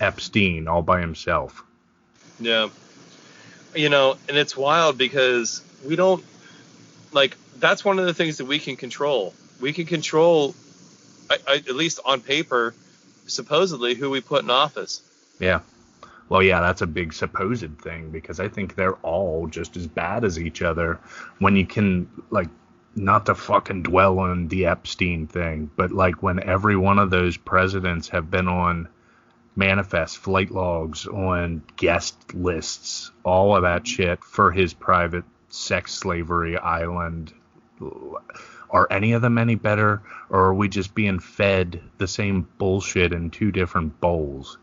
Epstein 0.00 0.68
all 0.68 0.82
by 0.82 1.00
himself. 1.00 1.62
Yeah. 2.40 2.68
You 3.74 3.88
know, 3.88 4.16
and 4.28 4.36
it's 4.36 4.56
wild 4.56 4.98
because 4.98 5.62
we 5.84 5.96
don't 5.96 6.24
like 7.12 7.36
that's 7.58 7.84
one 7.84 7.98
of 7.98 8.06
the 8.06 8.14
things 8.14 8.38
that 8.38 8.46
we 8.46 8.58
can 8.58 8.76
control. 8.76 9.34
We 9.60 9.72
can 9.72 9.86
control 9.86 10.54
I, 11.30 11.36
I, 11.46 11.54
at 11.56 11.74
least 11.74 12.00
on 12.04 12.20
paper 12.20 12.74
supposedly 13.26 13.94
who 13.94 14.10
we 14.10 14.20
put 14.20 14.42
in 14.42 14.50
office. 14.50 15.02
Yeah. 15.38 15.60
Well, 16.28 16.42
yeah, 16.42 16.60
that's 16.60 16.82
a 16.82 16.86
big 16.86 17.14
supposed 17.14 17.78
thing 17.78 18.10
because 18.10 18.38
I 18.38 18.48
think 18.48 18.74
they're 18.74 18.96
all 18.96 19.46
just 19.46 19.76
as 19.76 19.86
bad 19.86 20.24
as 20.24 20.38
each 20.38 20.60
other 20.60 21.00
when 21.38 21.56
you 21.56 21.66
can, 21.66 22.08
like, 22.30 22.48
not 22.94 23.26
to 23.26 23.34
fucking 23.34 23.84
dwell 23.84 24.18
on 24.18 24.48
the 24.48 24.66
Epstein 24.66 25.26
thing, 25.26 25.70
but 25.76 25.90
like 25.92 26.22
when 26.22 26.42
every 26.42 26.76
one 26.76 26.98
of 26.98 27.10
those 27.10 27.36
presidents 27.36 28.08
have 28.08 28.30
been 28.30 28.48
on 28.48 28.88
manifest 29.58 30.18
flight 30.18 30.50
logs, 30.50 31.06
on 31.06 31.62
guest 31.76 32.32
lists, 32.32 33.10
all 33.24 33.56
of 33.56 33.62
that 33.62 33.86
shit 33.86 34.22
for 34.22 34.52
his 34.52 34.72
private 34.72 35.24
sex 35.48 35.92
slavery 35.92 36.56
island. 36.56 37.32
Are 38.70 38.86
any 38.90 39.12
of 39.12 39.22
them 39.22 39.36
any 39.38 39.56
better, 39.56 40.02
or 40.30 40.46
are 40.46 40.54
we 40.54 40.68
just 40.68 40.94
being 40.94 41.18
fed 41.18 41.80
the 41.98 42.06
same 42.06 42.46
bullshit 42.58 43.12
in 43.12 43.30
two 43.30 43.50
different 43.50 44.00
bowls? 44.00 44.58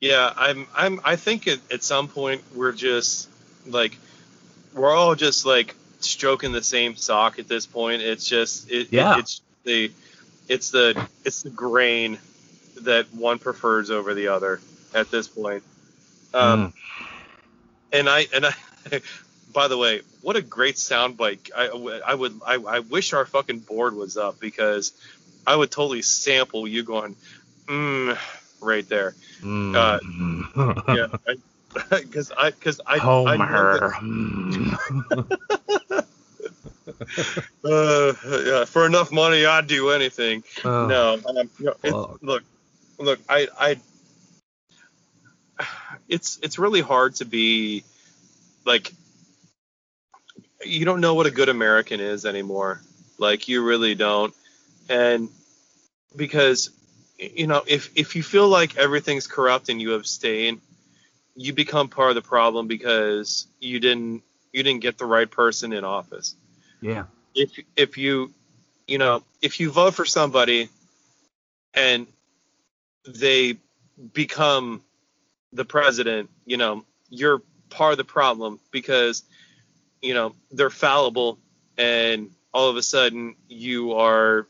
Yeah, 0.00 0.32
I'm 0.36 0.66
I'm 0.74 1.00
I 1.04 1.16
think 1.16 1.48
at, 1.48 1.60
at 1.72 1.82
some 1.82 2.08
point 2.08 2.42
we're 2.54 2.72
just 2.72 3.28
like 3.66 3.96
we're 4.74 4.94
all 4.94 5.14
just 5.14 5.46
like 5.46 5.74
stroking 6.00 6.52
the 6.52 6.62
same 6.62 6.96
sock 6.96 7.38
at 7.38 7.48
this 7.48 7.66
point. 7.66 8.02
It's 8.02 8.26
just 8.26 8.70
it, 8.70 8.88
Yeah. 8.90 9.14
it 9.16 9.20
it's 9.20 9.40
the 9.64 9.92
it's 10.48 10.70
the 10.70 11.08
it's 11.24 11.42
the 11.42 11.50
grain 11.50 12.18
that 12.80 13.12
one 13.14 13.38
prefers 13.38 13.90
over 13.90 14.14
the 14.14 14.28
other 14.28 14.60
at 14.94 15.10
this 15.10 15.28
point. 15.28 15.62
Um, 16.34 16.72
Mm. 16.72 16.72
and 17.92 18.08
I 18.08 18.26
and 18.32 18.46
I 18.46 18.52
by 19.52 19.68
the 19.68 19.76
way, 19.76 20.00
what 20.22 20.36
a 20.36 20.42
great 20.42 20.78
sound 20.78 21.16
bite. 21.16 21.50
I, 21.54 21.66
I 22.06 22.14
would 22.14 22.40
I, 22.46 22.54
I 22.54 22.78
wish 22.80 23.12
our 23.12 23.26
fucking 23.26 23.60
board 23.60 23.94
was 23.94 24.16
up 24.16 24.40
because 24.40 24.92
I 25.46 25.54
would 25.56 25.70
totally 25.70 26.02
sample 26.02 26.66
you 26.66 26.82
going 26.82 27.16
mm 27.66 28.18
right 28.60 28.88
there. 28.88 29.14
Mm. 29.42 29.98
Yeah, 30.88 31.06
because 31.90 32.32
I 32.36 32.50
because 32.50 32.80
I, 32.86 32.94
I 32.96 32.98
Homer. 32.98 33.92
Mm. 34.02 34.78
that, 37.62 38.16
uh, 38.24 38.42
yeah, 38.44 38.64
for 38.64 38.86
enough 38.86 39.12
money 39.12 39.44
I'd 39.44 39.66
do 39.66 39.90
anything. 39.90 40.42
Oh, 40.64 40.86
no, 40.86 41.12
um, 41.26 41.50
you 41.58 41.66
know, 41.66 41.74
it- 41.82 42.24
look, 42.24 42.42
look, 42.98 43.20
I 43.28 43.48
I 43.58 43.76
it's 46.08 46.38
it's 46.42 46.58
really 46.58 46.80
hard 46.80 47.14
to 47.16 47.24
be 47.24 47.84
like 48.64 48.92
you 50.64 50.84
don't 50.84 51.00
know 51.00 51.14
what 51.14 51.26
a 51.26 51.30
good 51.30 51.48
American 51.48 52.00
is 52.00 52.24
anymore. 52.24 52.80
Like 53.18 53.48
you 53.48 53.64
really 53.64 53.94
don't. 53.94 54.34
And 54.88 55.28
because 56.14 56.70
you 57.18 57.46
know, 57.46 57.62
if 57.66 57.90
if 57.96 58.16
you 58.16 58.22
feel 58.22 58.48
like 58.48 58.76
everything's 58.76 59.26
corrupt 59.26 59.68
and 59.68 59.80
you 59.80 59.94
abstain, 59.94 60.60
you 61.36 61.52
become 61.52 61.88
part 61.88 62.10
of 62.10 62.14
the 62.16 62.22
problem 62.22 62.66
because 62.66 63.46
you 63.60 63.80
didn't 63.80 64.22
you 64.52 64.62
didn't 64.62 64.80
get 64.80 64.98
the 64.98 65.06
right 65.06 65.30
person 65.30 65.72
in 65.72 65.84
office. 65.84 66.34
Yeah. 66.80 67.04
If 67.34 67.52
if 67.76 67.98
you 67.98 68.32
you 68.86 68.98
know, 68.98 69.22
if 69.40 69.60
you 69.60 69.70
vote 69.70 69.94
for 69.94 70.04
somebody 70.04 70.68
and 71.74 72.06
they 73.06 73.56
become 74.12 74.82
the 75.52 75.64
president, 75.64 76.30
you 76.46 76.56
know, 76.56 76.84
you're 77.10 77.42
part 77.68 77.92
of 77.92 77.98
the 77.98 78.04
problem 78.04 78.60
because 78.70 79.24
you 80.02 80.14
know 80.14 80.34
they're 80.50 80.70
fallible 80.70 81.38
and 81.78 82.30
all 82.52 82.68
of 82.68 82.76
a 82.76 82.82
sudden 82.82 83.34
you 83.48 83.92
are 83.92 84.46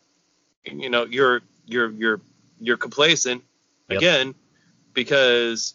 you 0.64 0.90
know 0.90 1.04
you're 1.04 1.42
you're 1.66 1.90
you're 1.90 2.20
you're 2.58 2.76
complacent 2.76 3.42
Yep. 3.88 3.98
again 3.98 4.34
because 4.94 5.74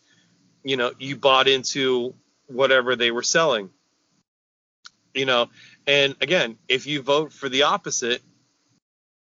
you 0.64 0.76
know 0.76 0.92
you 1.00 1.16
bought 1.16 1.48
into 1.48 2.14
whatever 2.48 2.96
they 2.96 3.12
were 3.12 3.24
selling 3.24 3.70
you 5.14 5.26
know 5.26 5.50
and 5.86 6.16
again 6.22 6.58
if 6.68 6.88
you 6.88 7.02
vote 7.02 7.32
for 7.32 7.48
the 7.50 7.64
opposite 7.64 8.22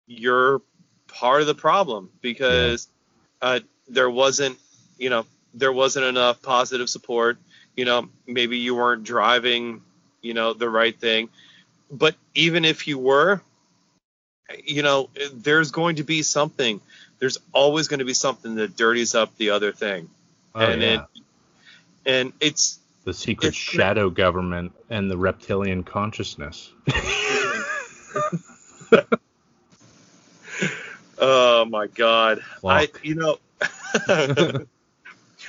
you're 0.07 0.63
part 1.07 1.41
of 1.41 1.47
the 1.47 1.55
problem 1.55 2.11
because 2.21 2.89
uh, 3.43 3.61
there 3.89 4.11
wasn't 4.11 4.59
you 4.99 5.11
know 5.11 5.25
there 5.55 5.73
wasn't 5.73 6.05
enough 6.05 6.43
positive 6.43 6.89
support 6.89 7.39
you 7.77 7.85
know 7.85 8.09
maybe 8.27 8.59
you 8.59 8.75
weren't 8.75 9.05
driving 9.05 9.81
you 10.23 10.35
know 10.35 10.53
the 10.53 10.69
right 10.69 10.99
thing 10.99 11.29
but 11.91 12.15
even 12.35 12.65
if 12.65 12.87
you 12.87 12.99
were 12.99 13.41
you 14.65 14.83
know 14.83 15.09
there's 15.33 15.71
going 15.71 15.97
to 15.97 16.05
be 16.05 16.23
something 16.23 16.81
there's 17.19 17.39
always 17.53 17.89
going 17.89 17.99
to 17.99 18.05
be 18.05 18.15
something 18.15 18.55
that 18.57 18.77
dirties 18.77 19.15
up 19.15 19.35
the 19.37 19.51
other 19.51 19.73
thing 19.73 20.09
Oh, 20.55 20.61
and 20.61 20.83
yeah. 20.83 20.95
it 20.95 21.01
and 22.07 22.33
it's 22.41 22.79
the 23.05 23.13
secret 23.15 23.49
it's- 23.49 23.55
shadow 23.63 24.11
government 24.11 24.73
and 24.91 25.11
the 25.11 25.17
reptilian 25.17 25.83
consciousness. 25.85 26.73
oh 31.21 31.65
my 31.65 31.87
god 31.89 32.43
i 32.65 32.89
you 33.03 33.15
know 33.15 33.39
do 34.07 34.67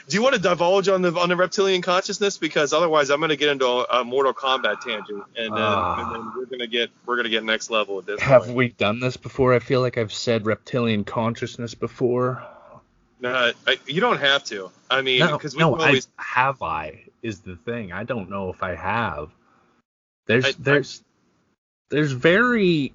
you 0.09 0.21
want 0.21 0.33
to 0.35 0.41
divulge 0.41 0.87
on 0.87 1.01
the 1.01 1.13
on 1.19 1.29
the 1.29 1.35
reptilian 1.35 1.81
consciousness 1.81 2.37
because 2.37 2.73
otherwise 2.73 3.09
i'm 3.09 3.19
going 3.19 3.29
to 3.29 3.35
get 3.35 3.49
into 3.49 3.65
a, 3.65 3.83
a 4.01 4.03
mortal 4.03 4.33
kombat 4.33 4.79
tangent 4.81 5.23
and 5.37 5.53
then, 5.53 5.53
Ah. 5.53 6.05
and 6.05 6.15
then 6.15 6.31
we're 6.35 6.45
going 6.45 6.59
to 6.59 6.67
get 6.67 6.89
we're 7.05 7.15
going 7.15 7.25
to 7.25 7.29
get 7.29 7.43
next 7.43 7.69
level 7.69 7.99
at 7.99 8.05
this 8.05 8.19
Have 8.21 8.43
point. 8.45 8.55
we 8.55 8.69
done 8.69 8.99
this 8.99 9.17
before? 9.17 9.53
I 9.53 9.59
feel 9.59 9.81
like 9.81 9.97
I've 9.97 10.13
said 10.13 10.45
reptilian 10.45 11.03
consciousness 11.03 11.75
before. 11.75 12.43
No, 13.21 13.51
I, 13.67 13.77
you 13.85 13.99
don't 13.99 14.19
have 14.19 14.43
to. 14.45 14.71
I 14.89 15.01
mean, 15.01 15.19
No, 15.19 15.33
because 15.37 15.53
we 15.53 15.59
no, 15.59 15.75
always. 15.75 16.07
I 16.17 16.23
have 16.23 16.61
I 16.61 17.03
is 17.21 17.41
the 17.41 17.57
thing. 17.57 17.91
I 17.91 18.03
don't 18.05 18.29
know 18.29 18.49
if 18.49 18.63
I 18.63 18.75
have. 18.75 19.29
There's 20.25 20.45
I- 20.45 20.49
I- 20.49 20.53
there's 20.59 21.03
there's 21.89 22.11
very 22.13 22.93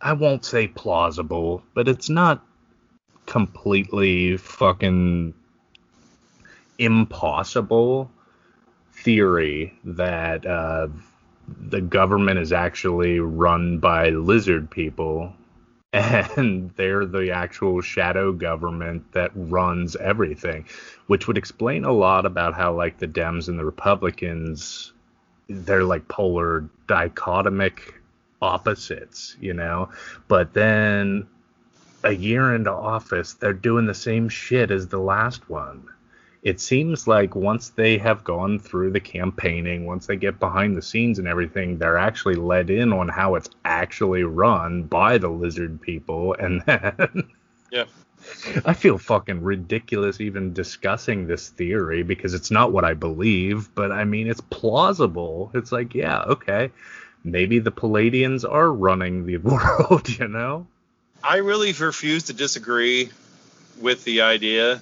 I 0.00 0.12
won't 0.12 0.44
say 0.44 0.68
plausible, 0.68 1.62
but 1.74 1.88
it's 1.88 2.08
not 2.08 2.44
completely 3.26 4.36
fucking 4.36 5.34
impossible 6.78 8.10
theory 8.92 9.74
that 9.84 10.46
uh, 10.46 10.88
the 11.48 11.80
government 11.80 12.38
is 12.38 12.52
actually 12.52 13.20
run 13.20 13.78
by 13.78 14.10
lizard 14.10 14.70
people 14.70 15.32
and 15.92 16.70
they're 16.76 17.04
the 17.04 17.30
actual 17.30 17.80
shadow 17.80 18.32
government 18.32 19.12
that 19.12 19.30
runs 19.34 19.94
everything 19.96 20.64
which 21.06 21.26
would 21.26 21.36
explain 21.36 21.84
a 21.84 21.92
lot 21.92 22.24
about 22.24 22.54
how 22.54 22.74
like 22.74 22.98
the 22.98 23.08
dems 23.08 23.48
and 23.48 23.58
the 23.58 23.64
republicans 23.64 24.92
they're 25.48 25.84
like 25.84 26.06
polar 26.08 26.68
dichotomic 26.86 28.01
opposites 28.42 29.36
you 29.40 29.54
know 29.54 29.90
but 30.28 30.52
then 30.54 31.26
a 32.04 32.12
year 32.12 32.54
into 32.54 32.72
office 32.72 33.34
they're 33.34 33.52
doing 33.54 33.86
the 33.86 33.94
same 33.94 34.28
shit 34.28 34.70
as 34.70 34.88
the 34.88 34.98
last 34.98 35.48
one 35.48 35.84
it 36.42 36.60
seems 36.60 37.06
like 37.06 37.36
once 37.36 37.70
they 37.70 37.98
have 37.98 38.24
gone 38.24 38.58
through 38.58 38.90
the 38.90 39.00
campaigning, 39.00 39.86
once 39.86 40.06
they 40.06 40.16
get 40.16 40.40
behind 40.40 40.76
the 40.76 40.82
scenes 40.82 41.20
and 41.20 41.28
everything, 41.28 41.78
they're 41.78 41.98
actually 41.98 42.34
let 42.34 42.68
in 42.68 42.92
on 42.92 43.08
how 43.08 43.36
it's 43.36 43.48
actually 43.64 44.24
run 44.24 44.82
by 44.84 45.18
the 45.18 45.28
lizard 45.28 45.80
people. 45.80 46.34
And 46.34 46.62
then 46.66 47.30
Yeah. 47.70 47.84
I 48.64 48.74
feel 48.74 48.98
fucking 48.98 49.42
ridiculous 49.42 50.20
even 50.20 50.52
discussing 50.52 51.26
this 51.26 51.50
theory 51.50 52.02
because 52.02 52.34
it's 52.34 52.50
not 52.50 52.72
what 52.72 52.84
I 52.84 52.94
believe, 52.94 53.72
but 53.74 53.92
I 53.92 54.04
mean, 54.04 54.28
it's 54.28 54.40
plausible. 54.40 55.50
It's 55.54 55.72
like, 55.72 55.94
yeah, 55.94 56.22
okay, 56.22 56.72
maybe 57.24 57.58
the 57.58 57.70
Palladians 57.70 58.44
are 58.44 58.70
running 58.72 59.26
the 59.26 59.36
world, 59.38 60.08
you 60.08 60.28
know? 60.28 60.66
I 61.22 61.36
really 61.38 61.72
refuse 61.72 62.24
to 62.24 62.32
disagree 62.32 63.10
with 63.80 64.04
the 64.04 64.22
idea 64.22 64.80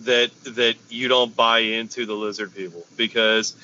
that 0.00 0.30
that 0.44 0.74
you 0.90 1.08
don't 1.08 1.34
buy 1.34 1.60
into 1.60 2.06
the 2.06 2.14
lizard 2.14 2.54
people 2.54 2.84
because 2.96 3.54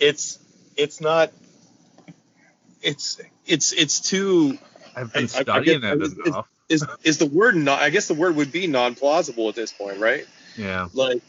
it's 0.00 0.38
it's 0.76 1.00
not 1.00 1.32
it's 2.82 3.20
it's 3.46 3.72
it's 3.72 4.00
too 4.00 4.58
I've 4.94 5.12
been 5.12 5.22
I- 5.24 5.36
I- 5.36 5.38
I 5.38 5.42
studying 5.42 5.82
it 5.84 5.92
enough. 6.26 6.48
is 6.68 6.84
is 7.04 7.18
the 7.18 7.26
word 7.26 7.56
not 7.56 7.80
I 7.80 7.90
guess 7.90 8.08
the 8.08 8.14
word 8.14 8.36
would 8.36 8.52
be 8.52 8.66
non 8.66 8.94
plausible 8.94 9.48
at 9.48 9.54
this 9.54 9.72
point, 9.72 9.98
right? 9.98 10.26
Yeah. 10.56 10.88
Like 10.94 11.22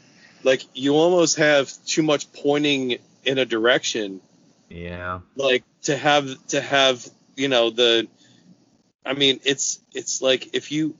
like 0.43 0.63
you 0.73 0.95
almost 0.95 1.37
have 1.37 1.71
too 1.85 2.03
much 2.03 2.31
pointing 2.33 2.97
in 3.25 3.37
a 3.37 3.45
direction 3.45 4.21
Yeah. 4.69 5.19
like 5.35 5.63
to 5.83 5.95
have 5.95 6.47
to 6.47 6.61
have 6.61 7.07
you 7.35 7.47
know 7.47 7.69
the 7.69 8.07
i 9.05 9.13
mean 9.13 9.39
it's 9.43 9.79
it's 9.93 10.21
like 10.21 10.53
if 10.53 10.71
you 10.71 10.95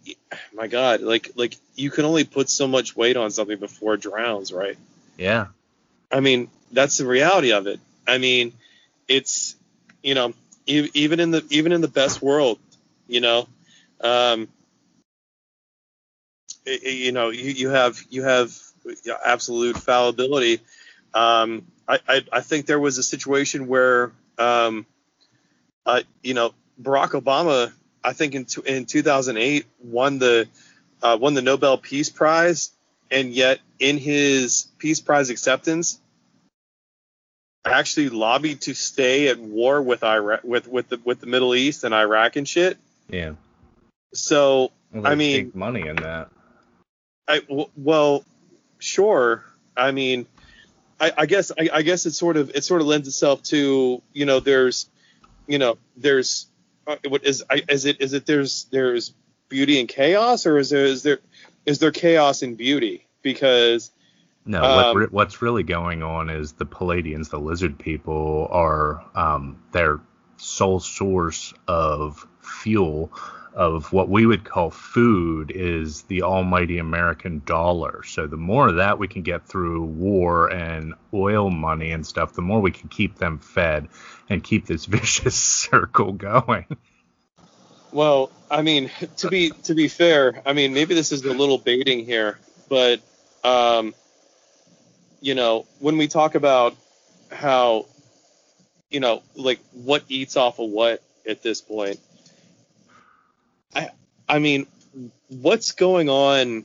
my 0.53 0.67
god 0.67 1.01
like 1.01 1.31
like 1.35 1.55
you 1.75 1.89
can 1.89 2.05
only 2.05 2.23
put 2.23 2.49
so 2.49 2.67
much 2.67 2.95
weight 2.95 3.17
on 3.17 3.31
something 3.31 3.59
before 3.59 3.95
it 3.95 4.01
drowns 4.01 4.51
right 4.51 4.77
Yeah. 5.17 5.47
i 6.11 6.19
mean 6.19 6.49
that's 6.71 6.97
the 6.97 7.05
reality 7.05 7.51
of 7.51 7.67
it 7.67 7.79
i 8.07 8.17
mean 8.17 8.53
it's 9.07 9.55
you 10.01 10.15
know 10.15 10.33
e- 10.65 10.89
even 10.93 11.19
in 11.19 11.31
the 11.31 11.45
even 11.49 11.71
in 11.71 11.81
the 11.81 11.87
best 11.87 12.21
world 12.21 12.59
you 13.07 13.21
know 13.21 13.47
um 14.01 14.47
i- 16.67 16.79
i- 16.85 16.89
you 16.89 17.11
know 17.11 17.29
you, 17.29 17.51
you 17.51 17.69
have 17.69 18.01
you 18.09 18.23
have 18.23 18.51
absolute 19.25 19.77
fallibility 19.77 20.59
um 21.13 21.65
I, 21.87 21.99
I 22.07 22.21
i 22.31 22.41
think 22.41 22.65
there 22.65 22.79
was 22.79 22.97
a 22.97 23.03
situation 23.03 23.67
where 23.67 24.11
um 24.37 24.85
uh 25.85 26.01
you 26.21 26.33
know 26.33 26.53
barack 26.81 27.09
obama 27.09 27.71
i 28.03 28.13
think 28.13 28.35
in 28.35 28.45
in 28.65 28.85
2008 28.85 29.65
won 29.83 30.19
the 30.19 30.47
uh, 31.01 31.17
won 31.19 31.33
the 31.33 31.41
nobel 31.41 31.77
peace 31.77 32.09
prize 32.09 32.71
and 33.11 33.33
yet 33.33 33.59
in 33.79 33.97
his 33.97 34.67
peace 34.77 35.01
prize 35.01 35.29
acceptance 35.29 35.99
actually 37.65 38.09
lobbied 38.09 38.61
to 38.61 38.73
stay 38.73 39.27
at 39.29 39.39
war 39.39 39.81
with 39.81 40.03
Iraq 40.03 40.43
with 40.43 40.67
with 40.67 40.89
the 40.89 40.99
with 41.03 41.19
the 41.19 41.27
Middle 41.27 41.55
East 41.55 41.83
and 41.83 41.93
Iraq 41.93 42.35
and 42.35 42.47
shit. 42.47 42.77
Yeah. 43.09 43.33
So 44.13 44.71
Well, 44.91 45.07
I 45.07 45.15
mean- 45.15 45.51
money 45.53 45.87
in 45.87 45.95
that. 45.97 46.29
I 47.27 47.39
w- 47.39 47.69
well, 47.77 48.25
sure. 48.79 49.45
I 49.77 49.91
mean, 49.91 50.25
I, 51.03 51.11
I 51.17 51.25
guess 51.25 51.51
I, 51.51 51.69
I 51.73 51.81
guess 51.81 52.05
it 52.05 52.11
sort 52.11 52.37
of 52.37 52.51
it 52.55 52.63
sort 52.63 52.79
of 52.79 52.87
lends 52.87 53.07
itself 53.09 53.43
to 53.43 54.01
you 54.13 54.25
know 54.25 54.39
there's 54.39 54.89
you 55.47 55.57
know 55.57 55.77
there's 55.97 56.47
uh, 56.87 56.95
what 57.09 57.25
is 57.25 57.43
I, 57.49 57.63
is 57.67 57.85
it 57.85 57.99
is 57.99 58.13
it 58.13 58.25
there's 58.25 58.65
there's 58.71 59.13
beauty 59.49 59.81
and 59.81 59.89
chaos 59.89 60.45
or 60.45 60.57
is 60.57 60.69
there 60.69 60.85
is 60.85 61.03
there 61.03 61.19
is 61.65 61.79
there 61.79 61.91
chaos 61.91 62.41
and 62.41 62.57
beauty? 62.57 63.05
Because 63.21 63.91
No, 64.45 64.63
Um, 64.63 64.95
what, 64.95 65.11
what's 65.11 65.41
really 65.41 65.63
going 65.63 66.03
on 66.03 66.29
is 66.29 66.53
the 66.53 66.65
Palladians, 66.65 67.29
the 67.29 67.39
lizard 67.39 67.77
people, 67.77 68.47
are 68.49 69.03
um, 69.13 69.61
their 69.73 69.99
sole 70.37 70.79
source 70.79 71.53
of 71.67 72.25
fuel 72.41 73.11
of 73.55 73.93
what 73.93 74.09
we 74.09 74.25
would 74.25 74.43
call 74.43 74.71
food 74.71 75.51
is 75.51 76.03
the 76.03 76.23
almighty 76.23 76.79
American 76.79 77.41
dollar. 77.45 78.03
So 78.03 78.25
the 78.25 78.37
more 78.37 78.69
of 78.69 78.75
that 78.77 78.97
we 78.97 79.07
can 79.07 79.21
get 79.21 79.47
through 79.47 79.83
war 79.83 80.47
and 80.47 80.95
oil 81.13 81.49
money 81.49 81.91
and 81.91 82.05
stuff, 82.05 82.33
the 82.33 82.41
more 82.41 82.59
we 82.61 82.71
can 82.71 82.89
keep 82.89 83.17
them 83.17 83.39
fed 83.39 83.89
and 84.29 84.43
keep 84.43 84.65
this 84.65 84.85
vicious 84.87 85.35
circle 85.35 86.13
going. 86.13 86.65
Well, 87.91 88.31
I 88.49 88.63
mean, 88.63 88.89
to 89.17 89.29
be 89.29 89.51
to 89.63 89.75
be 89.75 89.87
fair, 89.87 90.41
I 90.45 90.53
mean 90.53 90.73
maybe 90.73 90.95
this 90.95 91.11
is 91.11 91.23
a 91.25 91.33
little 91.33 91.59
baiting 91.59 92.05
here, 92.05 92.39
but 92.69 93.01
um, 93.43 93.93
you 95.21 95.35
know, 95.35 95.67
when 95.79 95.97
we 95.97 96.07
talk 96.07 96.33
about 96.35 96.75
how, 97.31 97.85
you 98.89 98.99
know, 98.99 99.21
like 99.35 99.59
what 99.71 100.03
eats 100.09 100.37
off 100.37 100.59
of 100.59 100.69
what 100.69 101.03
at 101.27 101.43
this 101.43 101.61
point, 101.61 101.99
I 104.27 104.39
mean, 104.39 104.67
what's 105.27 105.71
going 105.71 106.09
on 106.09 106.63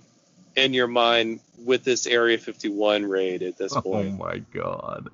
in 0.56 0.74
your 0.74 0.86
mind 0.86 1.40
with 1.64 1.84
this 1.84 2.06
Area 2.06 2.38
51 2.38 3.04
raid 3.04 3.42
at 3.42 3.56
this 3.56 3.72
point? 3.72 3.86
Oh 4.20 4.24
my 4.24 4.38
god. 4.52 5.08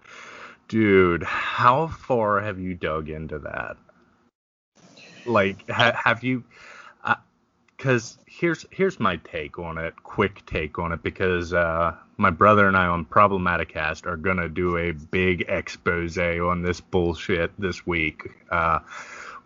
Dude, 0.69 1.23
how 1.23 1.89
far 1.89 2.41
have 2.41 2.59
you 2.59 2.75
dug 2.75 3.09
into 3.09 3.39
that? 3.41 3.77
Like, 5.27 5.69
ha- 5.71 6.01
have 6.05 6.25
you? 6.25 6.45
Because 7.77 8.19
here's 8.27 8.65
here's 8.71 8.99
my 8.99 9.17
take 9.17 9.59
on 9.59 9.77
it, 9.77 9.95
quick 10.03 10.45
take 10.47 10.79
on 10.79 10.93
it, 10.93 11.03
because 11.03 11.53
uh, 11.53 11.95
my 12.17 12.31
brother 12.31 12.67
and 12.67 12.77
I 12.77 12.87
on 12.87 13.05
Problematic 13.05 13.71
Cast 13.71 14.07
are 14.07 14.17
gonna 14.17 14.49
do 14.49 14.79
a 14.79 14.93
big 14.93 15.43
expose 15.49 16.17
on 16.17 16.63
this 16.63 16.81
bullshit 16.81 17.53
this 17.59 17.87
week. 17.87 18.23
Uh, 18.51 18.79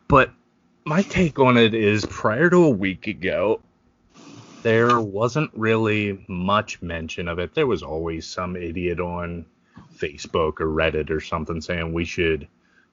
but 0.07 0.31
my 0.88 1.03
take 1.03 1.38
on 1.38 1.59
it 1.59 1.74
is 1.74 2.07
prior 2.07 2.48
to 2.48 2.64
a 2.64 2.70
week 2.70 3.07
ago, 3.09 3.61
there 4.62 4.98
wasn't 4.98 5.51
really 5.55 6.24
much 6.29 6.81
mention 6.81 7.29
of 7.29 7.38
it. 7.38 7.55
There 7.55 7.66
was 7.66 7.83
always 7.83 8.27
some 8.27 8.57
idiot 8.57 8.98
on 8.98 9.44
Facebook 9.94 10.61
or 10.61 10.66
Reddit 10.66 11.11
or 11.11 11.20
something 11.20 11.61
saying 11.61 11.92
we 11.92 12.07
should 12.07 12.48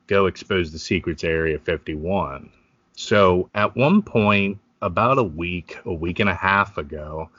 go 0.08 0.26
expose 0.26 0.74
the 0.74 0.78
secrets 0.78 1.24
Area 1.24 1.58
51. 1.58 2.50
So 2.98 3.50
at 3.56 3.78
one 3.78 4.02
point, 4.02 4.60
about 4.82 5.18
a 5.18 5.24
week, 5.24 5.80
a 5.86 5.94
week 5.94 6.20
and 6.20 6.30
a 6.30 6.36
half 6.36 6.78
ago, 6.78 7.30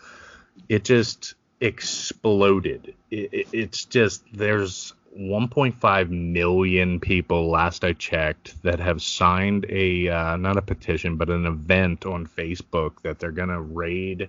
it 0.71 0.85
just 0.85 1.35
exploded. 1.61 2.95
It, 3.11 3.29
it, 3.33 3.49
it's 3.53 3.85
just 3.85 4.25
there's 4.33 4.95
1.5 5.19 6.11
million 6.11 7.01
people 7.01 7.51
last 7.51 7.85
I 7.85 7.93
checked 7.95 8.63
that 8.63 8.81
have 8.81 9.01
signed 9.01 9.67
a 9.69 10.09
uh, 10.09 10.37
not 10.37 10.57
a 10.57 10.63
petition 10.63 11.17
but 11.17 11.31
an 11.31 11.47
event 11.47 12.05
on 12.05 12.27
Facebook 12.27 13.01
that 13.03 13.19
they're 13.19 13.33
gonna 13.33 13.61
raid 13.61 14.29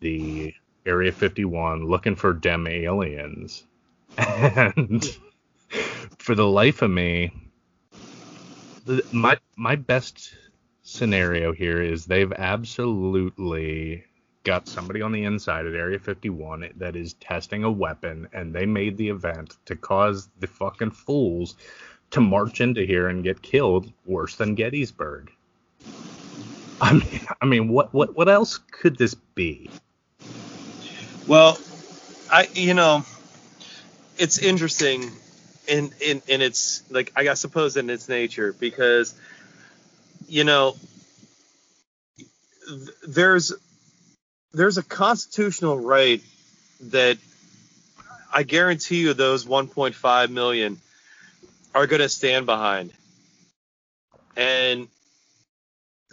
the 0.00 0.54
Area 0.86 1.12
51 1.12 1.86
looking 1.86 2.14
for 2.14 2.32
dem 2.32 2.66
aliens. 2.66 3.64
And 4.16 5.04
for 6.18 6.34
the 6.34 6.46
life 6.46 6.82
of 6.82 6.90
me, 6.90 7.32
my 9.10 9.38
my 9.56 9.76
best 9.76 10.34
scenario 10.82 11.52
here 11.52 11.82
is 11.82 12.06
they've 12.06 12.32
absolutely 12.32 14.04
got 14.44 14.68
somebody 14.68 15.02
on 15.02 15.10
the 15.10 15.24
inside 15.24 15.66
at 15.66 15.74
Area 15.74 15.98
51 15.98 16.70
that 16.76 16.94
is 16.94 17.14
testing 17.14 17.64
a 17.64 17.70
weapon, 17.70 18.28
and 18.32 18.54
they 18.54 18.66
made 18.66 18.96
the 18.96 19.08
event 19.08 19.56
to 19.64 19.74
cause 19.74 20.28
the 20.38 20.46
fucking 20.46 20.90
fools 20.90 21.56
to 22.10 22.20
march 22.20 22.60
into 22.60 22.84
here 22.84 23.08
and 23.08 23.24
get 23.24 23.42
killed 23.42 23.90
worse 24.06 24.36
than 24.36 24.54
Gettysburg. 24.54 25.32
I 26.80 26.92
mean, 26.92 27.20
I 27.40 27.46
mean, 27.46 27.68
what 27.68 27.92
what 27.92 28.14
what 28.14 28.28
else 28.28 28.58
could 28.58 28.96
this 28.96 29.14
be? 29.14 29.70
Well, 31.26 31.58
I 32.30 32.48
you 32.54 32.74
know, 32.74 33.04
it's 34.18 34.38
interesting 34.38 35.10
in 35.66 35.90
in 36.00 36.22
in 36.28 36.42
its 36.42 36.82
like 36.90 37.12
I 37.16 37.34
suppose 37.34 37.76
in 37.76 37.88
its 37.88 38.08
nature 38.08 38.52
because 38.52 39.14
you 40.28 40.44
know 40.44 40.76
th- 42.68 42.90
there's 43.08 43.52
there's 44.54 44.78
a 44.78 44.82
constitutional 44.82 45.78
right 45.78 46.22
that 46.80 47.18
I 48.32 48.44
guarantee 48.44 49.00
you 49.00 49.14
those 49.14 49.44
1.5 49.44 50.30
million 50.30 50.80
are 51.74 51.86
going 51.86 52.00
to 52.00 52.08
stand 52.08 52.46
behind. 52.46 52.92
And 54.36 54.88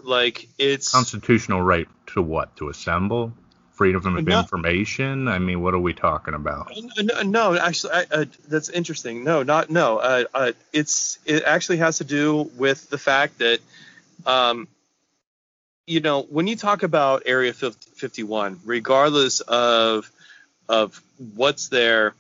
like 0.04 0.48
it's 0.58 0.92
Constitutional 0.92 1.62
right 1.62 1.88
to 2.08 2.22
what? 2.22 2.56
To 2.58 2.70
assemble? 2.70 3.34
Freedom 3.74 4.16
of 4.16 4.26
No. 4.26 4.40
information? 4.40 5.28
I 5.28 5.40
mean, 5.40 5.62
what 5.62 5.74
are 5.74 5.80
we 5.80 5.94
talking 5.94 6.34
about? 6.34 6.72
no, 7.00 7.22
no 7.24 7.56
actually 7.58 7.94
I, 7.94 8.06
uh, 8.12 8.26
that's 8.48 8.70
interesting. 8.70 9.24
No, 9.24 9.44
not 9.44 9.70
no. 9.70 9.98
Uh, 9.98 10.24
uh, 10.34 10.52
it's 10.72 11.18
it 11.26 11.44
actually 11.44 11.78
has 11.78 11.98
to 11.98 12.04
do 12.04 12.50
with 12.58 12.90
the 12.90 12.98
fact 12.98 13.40
that 13.40 13.60
um 14.26 14.68
you 15.88 16.00
know, 16.00 16.22
when 16.24 16.48
you 16.48 16.56
talk 16.56 16.84
about 16.84 17.24
Area 17.26 17.54
50 17.54 17.92
51, 17.96 18.60
regardless 18.66 19.42
of 19.42 20.10
of 20.70 21.02
what's 21.36 21.70
there, 21.70 22.14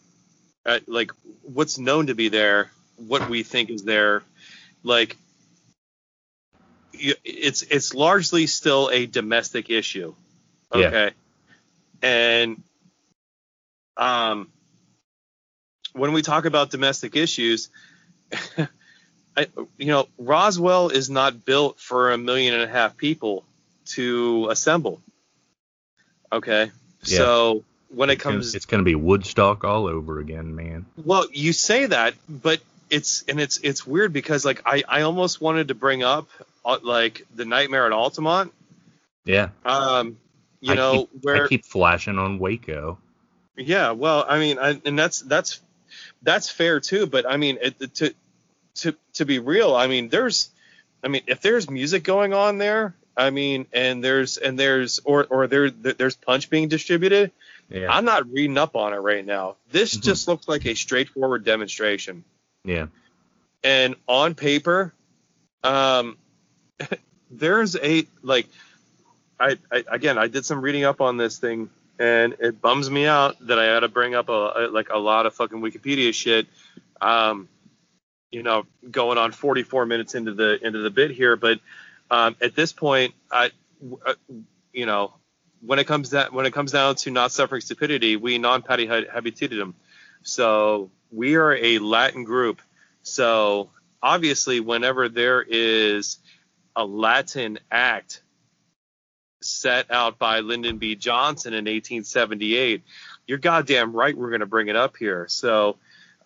uh, 0.65 0.79
like 0.87 1.11
what's 1.43 1.77
known 1.77 2.07
to 2.07 2.15
be 2.15 2.29
there, 2.29 2.71
what 2.97 3.29
we 3.29 3.43
think 3.43 3.69
is 3.69 3.83
there, 3.83 4.23
like 4.83 5.17
it's 6.93 7.61
it's 7.63 7.93
largely 7.93 8.47
still 8.47 8.89
a 8.91 9.05
domestic 9.05 9.69
issue. 9.69 10.13
Yeah. 10.73 10.87
Okay. 10.87 11.11
And 12.01 12.63
um 13.97 14.49
when 15.93 16.13
we 16.13 16.21
talk 16.21 16.45
about 16.45 16.71
domestic 16.71 17.15
issues, 17.15 17.69
I, 19.37 19.47
you 19.77 19.87
know, 19.87 20.07
Roswell 20.17 20.89
is 20.89 21.09
not 21.09 21.45
built 21.45 21.79
for 21.79 22.11
a 22.11 22.17
million 22.17 22.53
and 22.53 22.63
a 22.63 22.67
half 22.67 22.97
people 22.97 23.45
to 23.95 24.47
assemble. 24.49 25.01
Okay. 26.31 26.71
Yeah. 27.05 27.17
So 27.17 27.63
when 27.89 28.09
it 28.09 28.13
It's 28.13 28.23
gonna- 28.23 28.35
comes 28.37 28.55
it's 28.55 28.65
going 28.65 28.79
to 28.79 28.85
be 28.85 28.95
Woodstock 28.95 29.63
all 29.63 29.87
over 29.87 30.19
again, 30.19 30.55
man. 30.55 30.85
well, 31.03 31.25
you 31.31 31.53
say 31.53 31.85
that, 31.87 32.13
but 32.29 32.61
it's 32.89 33.23
and 33.27 33.39
it's 33.39 33.57
it's 33.63 33.85
weird 33.87 34.13
because 34.13 34.43
like 34.45 34.61
I 34.65 34.83
I 34.87 35.01
almost 35.01 35.41
wanted 35.41 35.69
to 35.69 35.75
bring 35.75 36.03
up 36.03 36.29
uh, 36.65 36.77
like 36.83 37.25
the 37.35 37.45
Nightmare 37.45 37.85
at 37.85 37.91
Altamont. 37.91 38.53
Yeah. 39.25 39.49
Um, 39.65 40.17
you 40.61 40.73
I 40.73 40.75
know 40.75 41.05
keep, 41.05 41.23
where 41.23 41.45
I 41.45 41.47
keep 41.47 41.65
flashing 41.65 42.17
on 42.17 42.37
Waco. 42.39 42.97
yeah, 43.57 43.91
well, 43.91 44.25
I 44.27 44.39
mean, 44.39 44.57
I, 44.59 44.79
and 44.85 44.97
that's 44.97 45.19
that's 45.21 45.59
that's 46.21 46.49
fair 46.49 46.79
too. 46.79 47.07
But 47.07 47.29
I 47.29 47.37
mean, 47.37 47.57
it, 47.61 47.93
to 47.95 48.13
to 48.75 48.95
to 49.13 49.25
be 49.25 49.39
real, 49.39 49.75
I 49.75 49.87
mean, 49.87 50.09
there's, 50.09 50.49
I 51.03 51.07
mean, 51.07 51.23
if 51.27 51.41
there's 51.41 51.69
music 51.69 52.03
going 52.03 52.33
on 52.33 52.57
there, 52.57 52.93
I 53.17 53.29
mean, 53.29 53.67
and 53.73 54.03
there's 54.03 54.37
and 54.37 54.57
there's 54.57 54.99
or 55.03 55.25
or 55.29 55.47
there 55.47 55.69
there's 55.69 56.15
punch 56.15 56.49
being 56.49 56.67
distributed. 56.69 57.31
Yeah. 57.69 57.87
I'm 57.89 58.05
not 58.05 58.29
reading 58.31 58.57
up 58.57 58.75
on 58.75 58.93
it 58.93 58.97
right 58.97 59.25
now. 59.25 59.55
This 59.71 59.95
Mhm. 59.97 60.03
just 60.03 60.27
looks 60.27 60.47
like 60.47 60.65
a 60.65 60.73
straightforward 60.75 61.43
demonstration. 61.45 62.23
yeah. 62.63 62.87
and 63.63 63.95
on 64.07 64.33
paper 64.35 64.93
um 65.63 66.17
there's 67.31 67.75
a 67.77 68.05
like 68.23 68.47
I, 69.39 69.57
I 69.71 69.83
again 69.87 70.17
i 70.17 70.27
did 70.27 70.45
some 70.45 70.61
reading 70.61 70.83
up 70.83 71.01
on 71.01 71.17
this 71.17 71.37
thing 71.37 71.69
and 71.99 72.35
it 72.39 72.61
bums 72.61 72.89
me 72.89 73.05
out 73.05 73.35
that 73.47 73.59
i 73.59 73.65
had 73.65 73.81
to 73.81 73.87
bring 73.87 74.15
up 74.15 74.29
a, 74.29 74.31
a 74.31 74.61
like 74.71 74.89
a 74.89 74.97
lot 74.97 75.25
of 75.27 75.33
fucking 75.35 75.59
wikipedia 75.61 76.13
shit 76.13 76.47
um 77.01 77.47
you 78.31 78.41
know 78.43 78.65
going 78.89 79.17
on 79.19 79.31
44 79.31 79.85
minutes 79.85 80.15
into 80.15 80.33
the 80.33 80.59
into 80.65 80.79
the 80.79 80.89
bit 80.89 81.11
here 81.11 81.35
but 81.35 81.59
um 82.11 82.35
at 82.41 82.55
this 82.55 82.71
point 82.71 83.15
i 83.31 83.49
uh, 84.05 84.13
you 84.71 84.85
know 84.85 85.13
when 85.65 85.79
it 85.79 85.87
comes 85.87 86.11
that 86.11 86.31
when 86.31 86.45
it 86.45 86.53
comes 86.53 86.71
down 86.71 86.93
to 86.93 87.09
not 87.09 87.31
suffering 87.31 87.61
stupidity 87.61 88.15
we 88.15 88.37
non 88.37 88.61
patty 88.61 88.85
habitudinem 88.85 89.73
so 90.21 90.91
we 91.11 91.35
are 91.35 91.55
a 91.55 91.79
latin 91.79 92.23
group 92.23 92.61
so 93.03 93.71
obviously, 94.01 94.59
whenever 94.59 95.09
there 95.09 95.41
is 95.41 96.17
a 96.75 96.85
Latin 96.85 97.59
act 97.69 98.21
set 99.41 99.89
out 99.91 100.19
by 100.19 100.39
Lyndon 100.39 100.77
B. 100.77 100.95
Johnson 100.95 101.53
in 101.53 101.65
1878, 101.65 102.83
you're 103.27 103.37
goddamn 103.37 103.93
right 103.93 104.15
we're 104.15 104.29
going 104.29 104.41
to 104.41 104.45
bring 104.45 104.67
it 104.67 104.75
up 104.75 104.97
here. 104.97 105.25
So 105.29 105.77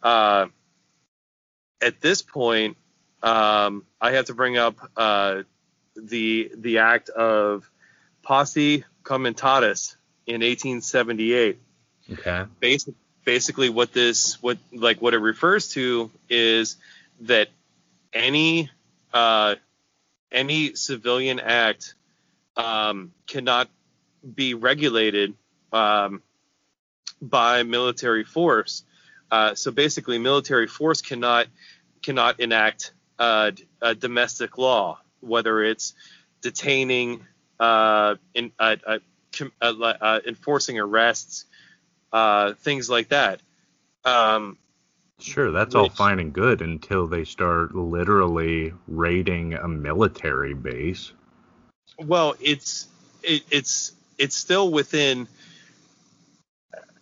uh, 0.03 0.47
at 1.81 2.01
this 2.01 2.21
point, 2.21 2.77
um, 3.23 3.85
I 3.99 4.11
have 4.11 4.25
to 4.25 4.33
bring 4.33 4.57
up 4.57 4.77
uh, 4.95 5.43
the 5.95 6.51
the 6.55 6.79
act 6.79 7.09
of 7.09 7.69
Posse 8.23 8.83
Comitatus 9.03 9.95
in 10.25 10.41
1878 10.41 11.59
Okay. 12.11 12.45
basic, 12.59 12.93
basically 13.23 13.69
what 13.69 13.91
this 13.91 14.41
what 14.41 14.57
like 14.71 15.01
what 15.01 15.13
it 15.13 15.19
refers 15.19 15.69
to 15.69 16.11
is 16.29 16.77
that 17.21 17.49
any 18.13 18.69
uh, 19.13 19.55
any 20.31 20.75
civilian 20.75 21.39
act 21.39 21.95
um, 22.57 23.11
cannot 23.27 23.69
be 24.35 24.53
regulated 24.53 25.33
um, 25.73 26.21
by 27.21 27.63
military 27.63 28.23
force. 28.23 28.83
Uh, 29.31 29.55
so 29.55 29.71
basically, 29.71 30.19
military 30.19 30.67
force 30.67 31.01
cannot 31.01 31.47
cannot 32.03 32.39
enact 32.39 32.93
uh, 33.17 33.51
a 33.81 33.95
domestic 33.95 34.59
law, 34.59 34.99
whether 35.21 35.63
it's 35.63 35.93
detaining, 36.41 37.25
uh, 37.59 38.15
in, 38.33 38.51
uh, 38.59 38.75
uh, 38.85 38.99
uh, 39.61 39.73
uh, 40.01 40.19
enforcing 40.27 40.79
arrests, 40.79 41.45
uh, 42.13 42.53
things 42.53 42.89
like 42.89 43.09
that. 43.09 43.41
Um, 44.03 44.57
Sure, 45.19 45.51
that's 45.51 45.75
all 45.75 45.89
fine 45.89 46.19
and 46.19 46.33
good 46.33 46.61
until 46.61 47.07
they 47.07 47.23
start 47.23 47.73
literally 47.73 48.73
raiding 48.85 49.53
a 49.53 49.67
military 49.67 50.53
base. 50.53 51.13
well, 51.97 52.35
it's 52.41 52.87
it, 53.23 53.43
it's 53.49 53.93
it's 54.17 54.35
still 54.35 54.69
within. 54.69 55.27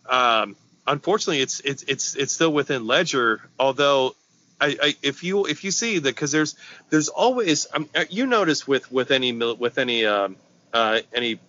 Um, 0.08 0.56
unfortunately, 0.86 1.42
it's 1.42 1.60
it's 1.62 1.84
it's 1.84 2.16
it's 2.16 2.34
still 2.34 2.54
within 2.54 2.86
ledger. 2.86 3.42
Although, 3.60 4.16
I, 4.64 4.78
I 4.82 4.96
if 5.02 5.24
you 5.24 5.46
if 5.46 5.64
you 5.64 5.72
see 5.72 6.00
that 6.00 6.10
because 6.16 6.32
there's 6.32 6.56
there's 6.90 7.10
always 7.10 7.68
um, 7.74 7.90
uh, 7.94 8.06
you 8.10 8.26
notice 8.26 8.66
with 8.68 8.92
with 8.92 9.12
any 9.12 9.34
with 9.34 9.78
any 9.78 10.06
um, 10.06 10.38
uh, 10.74 11.00
any 11.14 11.40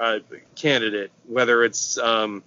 uh, 0.00 0.20
candidate 0.54 1.10
whether 1.26 1.64
it's 1.64 1.98
um, 1.98 2.42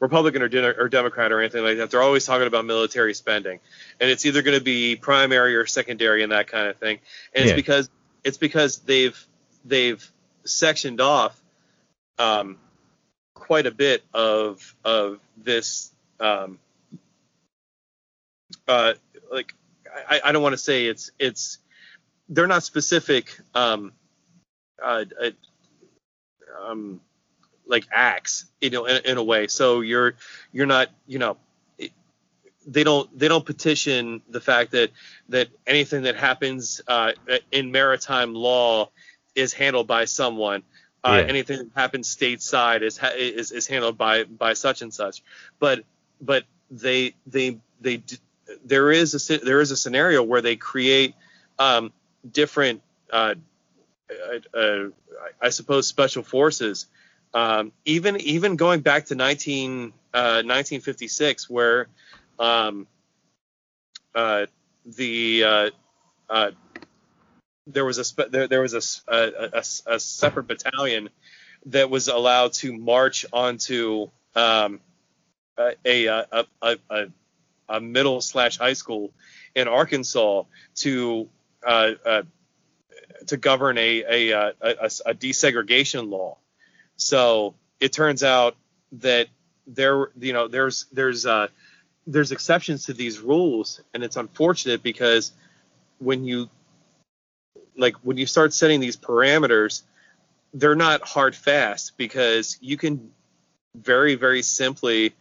Republican 0.00 0.42
or, 0.42 0.48
De- 0.48 0.76
or 0.76 0.88
Democrat 0.88 1.30
or 1.30 1.40
anything 1.40 1.62
like 1.62 1.76
that, 1.76 1.90
they're 1.90 2.02
always 2.02 2.24
talking 2.24 2.46
about 2.46 2.64
military 2.64 3.14
spending, 3.14 3.60
and 4.00 4.10
it's 4.10 4.26
either 4.26 4.42
going 4.42 4.58
to 4.58 4.64
be 4.64 4.96
primary 4.96 5.54
or 5.56 5.66
secondary 5.66 6.22
and 6.22 6.32
that 6.32 6.48
kind 6.48 6.68
of 6.68 6.76
thing. 6.76 6.98
And 7.34 7.44
Yeah. 7.44 7.50
it's 7.50 7.56
because 7.56 7.90
it's 8.24 8.38
because 8.38 8.78
they've 8.78 9.26
they've 9.64 10.04
sectioned 10.44 11.00
off 11.00 11.40
um, 12.18 12.56
quite 13.34 13.66
a 13.66 13.70
bit 13.70 14.02
of 14.12 14.74
of 14.84 15.20
this 15.36 15.92
um, 16.18 16.58
uh, 18.70 18.94
like 19.32 19.54
I, 20.08 20.20
I 20.26 20.32
don't 20.32 20.42
want 20.42 20.52
to 20.54 20.58
say 20.58 20.86
it's 20.86 21.10
it's 21.18 21.58
they're 22.28 22.46
not 22.46 22.62
specific 22.62 23.36
um, 23.54 23.92
uh, 24.82 25.04
uh, 25.20 25.30
um, 26.64 27.00
like 27.66 27.86
acts 27.92 28.46
you 28.60 28.70
know 28.70 28.84
in, 28.86 29.04
in 29.04 29.16
a 29.18 29.22
way. 29.22 29.46
So 29.48 29.80
you're 29.80 30.14
you're 30.52 30.66
not 30.66 30.88
you 31.06 31.18
know 31.18 31.36
it- 31.78 31.92
they 32.66 32.84
don't 32.84 33.08
they 33.18 33.28
don't 33.28 33.44
petition 33.44 34.22
the 34.28 34.40
fact 34.40 34.72
that 34.72 34.90
that 35.30 35.48
anything 35.66 36.02
that 36.02 36.16
happens 36.16 36.80
uh, 36.86 37.12
in 37.50 37.72
maritime 37.72 38.34
law 38.34 38.90
is 39.34 39.52
handled 39.52 39.86
by 39.86 40.04
someone. 40.04 40.62
Uh, 41.02 41.16
Yeah. 41.22 41.28
anything 41.28 41.58
that 41.58 41.70
happens 41.74 42.14
stateside 42.14 42.82
is, 42.82 42.98
ha- 42.98 43.14
is 43.16 43.52
is 43.52 43.66
handled 43.66 43.96
by 43.96 44.24
by 44.24 44.52
such 44.52 44.82
and 44.82 44.92
such. 44.92 45.22
But 45.58 45.84
but 46.20 46.44
they 46.70 47.14
they 47.26 47.58
they 47.80 48.02
there 48.64 48.90
is 48.90 49.30
a 49.30 49.38
there 49.38 49.60
is 49.60 49.70
a 49.70 49.76
scenario 49.76 50.22
where 50.22 50.40
they 50.42 50.56
create 50.56 51.14
um, 51.58 51.92
different 52.30 52.82
uh, 53.12 53.34
uh, 54.10 54.58
uh, 54.58 54.88
I 55.40 55.50
suppose 55.50 55.86
special 55.86 56.22
forces. 56.22 56.86
Um, 57.32 57.72
even 57.84 58.20
even 58.20 58.56
going 58.56 58.80
back 58.80 59.06
to 59.06 59.14
19 59.14 59.92
uh, 60.12 60.42
1956 60.44 61.48
where 61.48 61.86
um, 62.38 62.86
uh, 64.14 64.46
the 64.84 65.44
uh, 65.44 65.70
uh, 66.28 66.50
there 67.66 67.84
was 67.84 67.98
a 67.98 68.04
spe- 68.04 68.30
there, 68.30 68.48
there 68.48 68.62
was 68.62 68.74
a, 68.74 69.12
a, 69.14 69.50
a- 69.58 69.94
a 69.94 70.00
separate 70.00 70.48
battalion 70.48 71.08
that 71.66 71.90
was 71.90 72.08
allowed 72.08 72.52
to 72.54 72.76
march 72.76 73.26
onto 73.32 74.08
um, 74.34 74.80
a, 75.58 76.06
a, 76.06 76.46
a, 76.90 77.06
a, 77.70 77.80
middle 77.80 78.20
slash 78.20 78.58
high 78.58 78.72
school 78.72 79.12
in 79.54 79.68
Arkansas 79.68 80.44
to 80.76 81.28
uh, 81.66 81.90
uh, 82.04 82.22
to 83.26 83.36
govern 83.36 83.78
a 83.78 84.02
a, 84.02 84.30
a 84.32 84.52
a, 85.06 85.14
desegregation 85.14 86.10
law. 86.10 86.38
So 86.96 87.54
it 87.80 87.92
turns 87.92 88.22
out 88.22 88.56
that 88.92 89.28
there 89.66 90.10
you 90.18 90.32
know 90.32 90.48
there's 90.48 90.86
there's 90.92 91.26
uh, 91.26 91.48
there's 92.06 92.32
exceptions 92.32 92.86
to 92.86 92.92
these 92.92 93.20
rules, 93.20 93.80
and 93.94 94.02
it's 94.02 94.16
unfortunate 94.16 94.82
because 94.82 95.32
when 95.98 96.24
you 96.24 96.48
like 97.76 97.96
when 98.02 98.16
you 98.16 98.26
start 98.26 98.52
setting 98.52 98.80
these 98.80 98.96
parameters, 98.96 99.82
they're 100.54 100.74
not 100.74 101.02
hard 101.02 101.34
fast 101.34 101.96
because 101.96 102.58
you 102.60 102.76
can 102.76 103.10
very 103.74 104.14
very 104.14 104.42
simply 104.42 105.14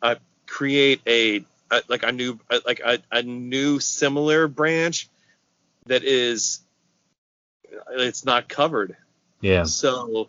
uh, 0.00 0.16
create 0.46 1.00
a, 1.06 1.44
a, 1.72 1.82
like 1.88 2.02
a 2.04 2.12
new 2.12 2.38
like 2.66 2.80
a, 2.84 2.98
a 3.10 3.22
new 3.22 3.80
similar 3.80 4.46
branch 4.46 5.08
that 5.86 6.04
is 6.04 6.60
it's 7.90 8.24
not 8.24 8.48
covered. 8.48 8.96
Yeah. 9.40 9.64
So 9.64 10.28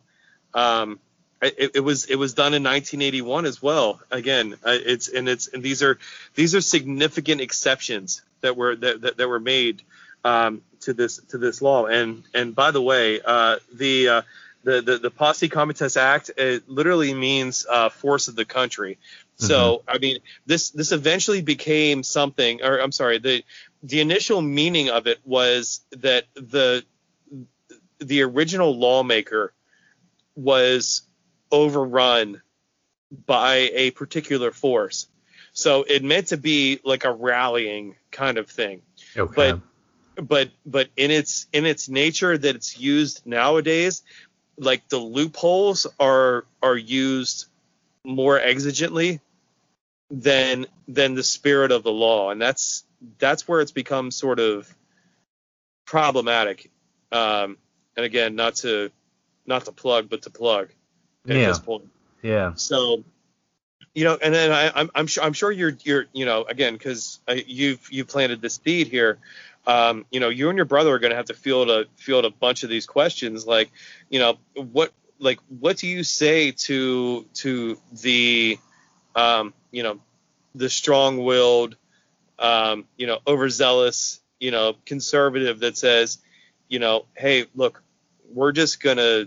um, 0.53 0.99
it, 1.41 1.71
it, 1.75 1.79
was 1.81 2.05
it 2.05 2.15
was 2.15 2.33
done 2.33 2.53
in 2.53 2.63
1981 2.63 3.45
as 3.45 3.61
well. 3.61 3.99
Again, 4.09 4.55
it's 4.65 5.09
and 5.09 5.27
it's 5.27 5.47
and 5.47 5.61
these 5.61 5.83
are 5.83 5.99
these 6.35 6.55
are 6.55 6.61
significant 6.61 7.41
exceptions 7.41 8.21
that 8.41 8.55
were 8.55 8.75
that, 8.75 9.01
that, 9.01 9.17
that 9.17 9.27
were 9.27 9.39
made 9.39 9.83
um, 10.23 10.61
to 10.81 10.93
this 10.93 11.17
to 11.29 11.37
this 11.37 11.61
law. 11.61 11.85
And 11.85 12.23
and 12.33 12.55
by 12.55 12.71
the 12.71 12.81
way, 12.81 13.19
uh, 13.23 13.57
the, 13.73 14.07
uh, 14.07 14.21
the 14.63 14.81
the 14.81 14.97
the 14.97 15.11
Posse 15.11 15.49
Comitatus 15.49 15.97
Act 15.97 16.31
it 16.37 16.69
literally 16.69 17.13
means 17.13 17.65
uh, 17.69 17.89
force 17.89 18.27
of 18.27 18.35
the 18.35 18.45
country. 18.45 18.97
So 19.37 19.77
mm-hmm. 19.77 19.89
I 19.95 19.97
mean, 19.99 20.19
this 20.45 20.69
this 20.69 20.91
eventually 20.91 21.41
became 21.41 22.03
something, 22.03 22.61
or 22.63 22.79
I'm 22.79 22.91
sorry, 22.91 23.17
the 23.19 23.43
the 23.81 23.99
initial 23.99 24.41
meaning 24.41 24.89
of 24.89 25.07
it 25.07 25.19
was 25.25 25.81
that 25.91 26.25
the 26.35 26.83
the 27.99 28.21
original 28.21 28.77
lawmaker 28.77 29.53
was 30.35 31.03
overrun 31.51 32.41
by 33.25 33.69
a 33.73 33.91
particular 33.91 34.51
force. 34.51 35.07
So 35.53 35.83
it 35.83 36.03
meant 36.03 36.27
to 36.27 36.37
be 36.37 36.79
like 36.83 37.05
a 37.05 37.11
rallying 37.11 37.95
kind 38.11 38.37
of 38.37 38.49
thing. 38.49 38.81
Okay. 39.15 39.53
But 40.15 40.27
but 40.27 40.49
but 40.65 40.89
in 40.95 41.11
its 41.11 41.47
in 41.53 41.65
its 41.65 41.89
nature 41.89 42.37
that 42.37 42.55
it's 42.55 42.79
used 42.79 43.25
nowadays, 43.25 44.03
like 44.57 44.87
the 44.89 44.97
loopholes 44.97 45.87
are 45.99 46.45
are 46.61 46.77
used 46.77 47.45
more 48.03 48.39
exigently 48.39 49.19
than 50.09 50.65
than 50.87 51.15
the 51.15 51.23
spirit 51.23 51.71
of 51.71 51.83
the 51.83 51.91
law, 51.91 52.31
and 52.31 52.41
that's 52.41 52.85
that's 53.17 53.47
where 53.47 53.61
it's 53.61 53.71
become 53.71 54.11
sort 54.11 54.39
of 54.39 54.73
problematic. 55.85 56.69
Um, 57.11 57.57
and 57.95 58.05
again, 58.05 58.35
not 58.35 58.55
to 58.57 58.91
not 59.45 59.65
to 59.65 59.71
plug, 59.71 60.09
but 60.09 60.23
to 60.23 60.29
plug 60.29 60.69
at 61.27 61.35
yeah. 61.35 61.47
this 61.47 61.59
point. 61.59 61.89
Yeah. 62.21 62.53
So, 62.55 63.03
you 63.93 64.03
know, 64.03 64.17
and 64.21 64.33
then 64.33 64.51
I, 64.51 64.71
I'm 64.73 64.89
I'm 64.95 65.07
sure 65.07 65.23
I'm 65.23 65.33
sure 65.33 65.51
you're 65.51 65.77
you're 65.83 66.05
you 66.13 66.25
know 66.25 66.43
again 66.43 66.73
because 66.73 67.19
you've 67.27 67.91
you've 67.91 68.07
planted 68.07 68.41
the 68.41 68.49
seed 68.49 68.87
here. 68.87 69.19
Um, 69.65 70.05
you 70.11 70.19
know, 70.19 70.27
you 70.27 70.49
and 70.49 70.57
your 70.57 70.65
brother 70.65 70.93
are 70.93 70.99
going 70.99 71.11
to 71.11 71.15
have 71.15 71.27
to 71.27 71.33
field 71.33 71.69
a 71.69 71.85
field 71.95 72.25
a 72.25 72.29
bunch 72.29 72.63
of 72.63 72.69
these 72.69 72.85
questions, 72.85 73.47
like, 73.47 73.71
you 74.09 74.19
know, 74.19 74.37
what 74.55 74.91
like 75.19 75.39
what 75.47 75.77
do 75.77 75.87
you 75.87 76.03
say 76.03 76.51
to 76.51 77.25
to 77.33 77.77
the 78.01 78.57
um, 79.15 79.53
you 79.71 79.83
know 79.83 79.99
the 80.55 80.69
strong-willed 80.69 81.75
um, 82.39 82.85
you 82.97 83.07
know 83.07 83.19
overzealous 83.27 84.19
you 84.39 84.51
know 84.51 84.75
conservative 84.85 85.59
that 85.59 85.77
says 85.77 86.19
you 86.67 86.79
know 86.79 87.05
hey 87.15 87.45
look 87.55 87.81
we're 88.31 88.51
just 88.51 88.81
gonna 88.81 89.25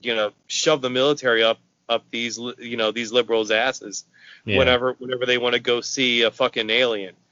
you 0.00 0.14
know 0.14 0.32
shove 0.46 0.80
the 0.82 0.90
military 0.90 1.42
up 1.42 1.58
up 1.88 2.04
these 2.10 2.38
you 2.58 2.76
know 2.76 2.92
these 2.92 3.12
liberals 3.12 3.50
asses 3.50 4.04
yeah. 4.44 4.58
whenever 4.58 4.94
whenever 4.94 5.26
they 5.26 5.38
want 5.38 5.54
to 5.54 5.60
go 5.60 5.80
see 5.80 6.22
a 6.22 6.30
fucking 6.30 6.70
alien. 6.70 7.14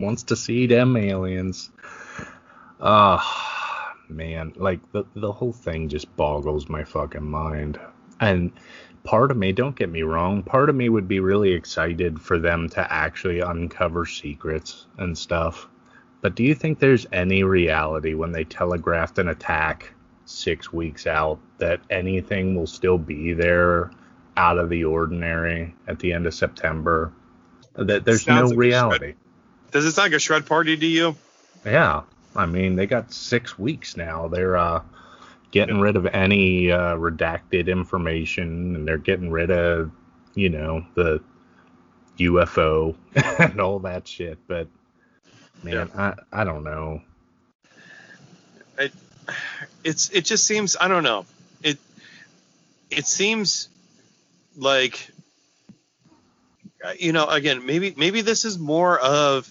Wants 0.00 0.24
to 0.24 0.36
see 0.36 0.66
them 0.66 0.96
aliens. 0.96 1.70
Ah. 2.80 3.56
uh, 3.56 3.59
man 4.10 4.52
like 4.56 4.80
the 4.92 5.04
the 5.14 5.32
whole 5.32 5.52
thing 5.52 5.88
just 5.88 6.14
boggles 6.16 6.68
my 6.68 6.84
fucking 6.84 7.24
mind 7.24 7.78
and 8.20 8.52
part 9.04 9.30
of 9.30 9.36
me 9.36 9.52
don't 9.52 9.76
get 9.76 9.88
me 9.88 10.02
wrong 10.02 10.42
part 10.42 10.68
of 10.68 10.74
me 10.76 10.88
would 10.88 11.08
be 11.08 11.20
really 11.20 11.52
excited 11.52 12.20
for 12.20 12.38
them 12.38 12.68
to 12.68 12.92
actually 12.92 13.40
uncover 13.40 14.04
secrets 14.04 14.86
and 14.98 15.16
stuff 15.16 15.68
but 16.20 16.34
do 16.34 16.42
you 16.42 16.54
think 16.54 16.78
there's 16.78 17.06
any 17.12 17.44
reality 17.44 18.14
when 18.14 18.32
they 18.32 18.44
telegraphed 18.44 19.18
an 19.18 19.28
attack 19.28 19.92
six 20.26 20.72
weeks 20.72 21.06
out 21.06 21.38
that 21.58 21.80
anything 21.90 22.54
will 22.54 22.66
still 22.66 22.98
be 22.98 23.32
there 23.32 23.90
out 24.36 24.58
of 24.58 24.68
the 24.68 24.84
ordinary 24.84 25.74
at 25.88 25.98
the 25.98 26.12
end 26.12 26.26
of 26.26 26.34
September? 26.34 27.12
That 27.74 28.04
there's 28.04 28.26
no 28.26 28.44
like 28.44 28.56
reality. 28.56 29.14
Does 29.70 29.84
it 29.84 29.92
sound 29.92 30.12
like 30.12 30.16
a 30.16 30.20
shred 30.20 30.46
party 30.46 30.76
to 30.76 30.86
you? 30.86 31.16
Yeah. 31.64 32.02
I 32.36 32.46
mean, 32.46 32.76
they 32.76 32.86
got 32.86 33.12
six 33.12 33.58
weeks 33.58 33.96
now. 33.96 34.28
They're 34.28 34.56
uh, 34.56 34.82
getting 35.50 35.80
rid 35.80 35.96
of 35.96 36.06
any 36.06 36.70
uh, 36.70 36.96
redacted 36.96 37.68
information 37.68 38.76
and 38.76 38.86
they're 38.86 38.98
getting 38.98 39.30
rid 39.30 39.50
of, 39.50 39.90
you 40.34 40.48
know, 40.48 40.84
the 40.94 41.20
UFO 42.18 42.94
and 43.38 43.60
all 43.60 43.80
that 43.80 44.06
shit. 44.06 44.38
But 44.46 44.68
man, 45.62 45.90
yeah. 45.94 46.14
I 46.32 46.40
I 46.42 46.44
don't 46.44 46.64
know. 46.64 47.02
It 48.78 48.92
it's 49.84 50.10
it 50.10 50.24
just 50.24 50.46
seems 50.46 50.76
I 50.80 50.88
don't 50.88 51.02
know. 51.02 51.26
It 51.62 51.78
it 52.90 53.06
seems 53.06 53.68
like 54.56 55.10
you 56.98 57.12
know 57.12 57.26
again 57.26 57.66
maybe 57.66 57.94
maybe 57.96 58.20
this 58.22 58.44
is 58.44 58.58
more 58.58 58.98
of 58.98 59.50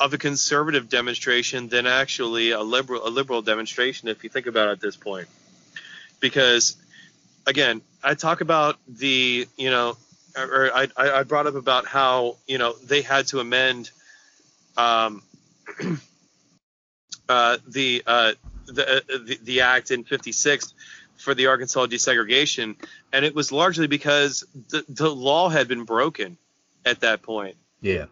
of 0.00 0.14
a 0.14 0.18
conservative 0.18 0.88
demonstration 0.88 1.68
than 1.68 1.86
actually 1.86 2.50
a 2.50 2.60
liberal 2.60 3.06
a 3.06 3.10
liberal 3.10 3.42
demonstration 3.42 4.08
if 4.08 4.24
you 4.24 4.30
think 4.30 4.46
about 4.46 4.68
it 4.68 4.72
at 4.72 4.80
this 4.80 4.96
point 4.96 5.28
because 6.18 6.76
again 7.46 7.82
I 8.02 8.14
talk 8.14 8.40
about 8.40 8.78
the 8.88 9.46
you 9.56 9.70
know 9.70 9.96
or 10.36 10.70
I 10.74 10.88
I 10.96 11.22
brought 11.24 11.46
up 11.46 11.54
about 11.54 11.86
how 11.86 12.38
you 12.46 12.58
know 12.58 12.72
they 12.72 13.02
had 13.02 13.26
to 13.28 13.40
amend 13.40 13.90
um, 14.76 15.22
uh, 17.28 17.58
the, 17.68 18.02
uh, 18.06 18.32
the, 18.66 18.96
uh, 18.96 19.00
the, 19.08 19.38
the 19.42 19.60
act 19.62 19.90
in 19.90 20.04
56 20.04 20.74
for 21.16 21.34
the 21.34 21.46
Arkansas 21.46 21.86
desegregation, 21.86 22.76
and 23.12 23.24
it 23.24 23.34
was 23.34 23.52
largely 23.52 23.86
because 23.86 24.44
the, 24.70 24.84
the 24.88 25.10
law 25.10 25.48
had 25.48 25.68
been 25.68 25.84
broken 25.84 26.38
at 26.84 27.00
that 27.00 27.22
point. 27.22 27.56
Yeah. 27.82 28.06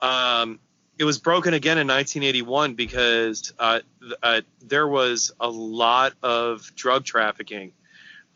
Um, 0.00 0.60
it 1.00 1.04
was 1.04 1.18
broken 1.18 1.54
again 1.54 1.78
in 1.78 1.86
1981 1.86 2.74
because 2.74 3.54
uh, 3.58 3.80
uh, 4.22 4.42
there 4.60 4.86
was 4.86 5.32
a 5.40 5.48
lot 5.48 6.12
of 6.22 6.70
drug 6.76 7.06
trafficking, 7.06 7.72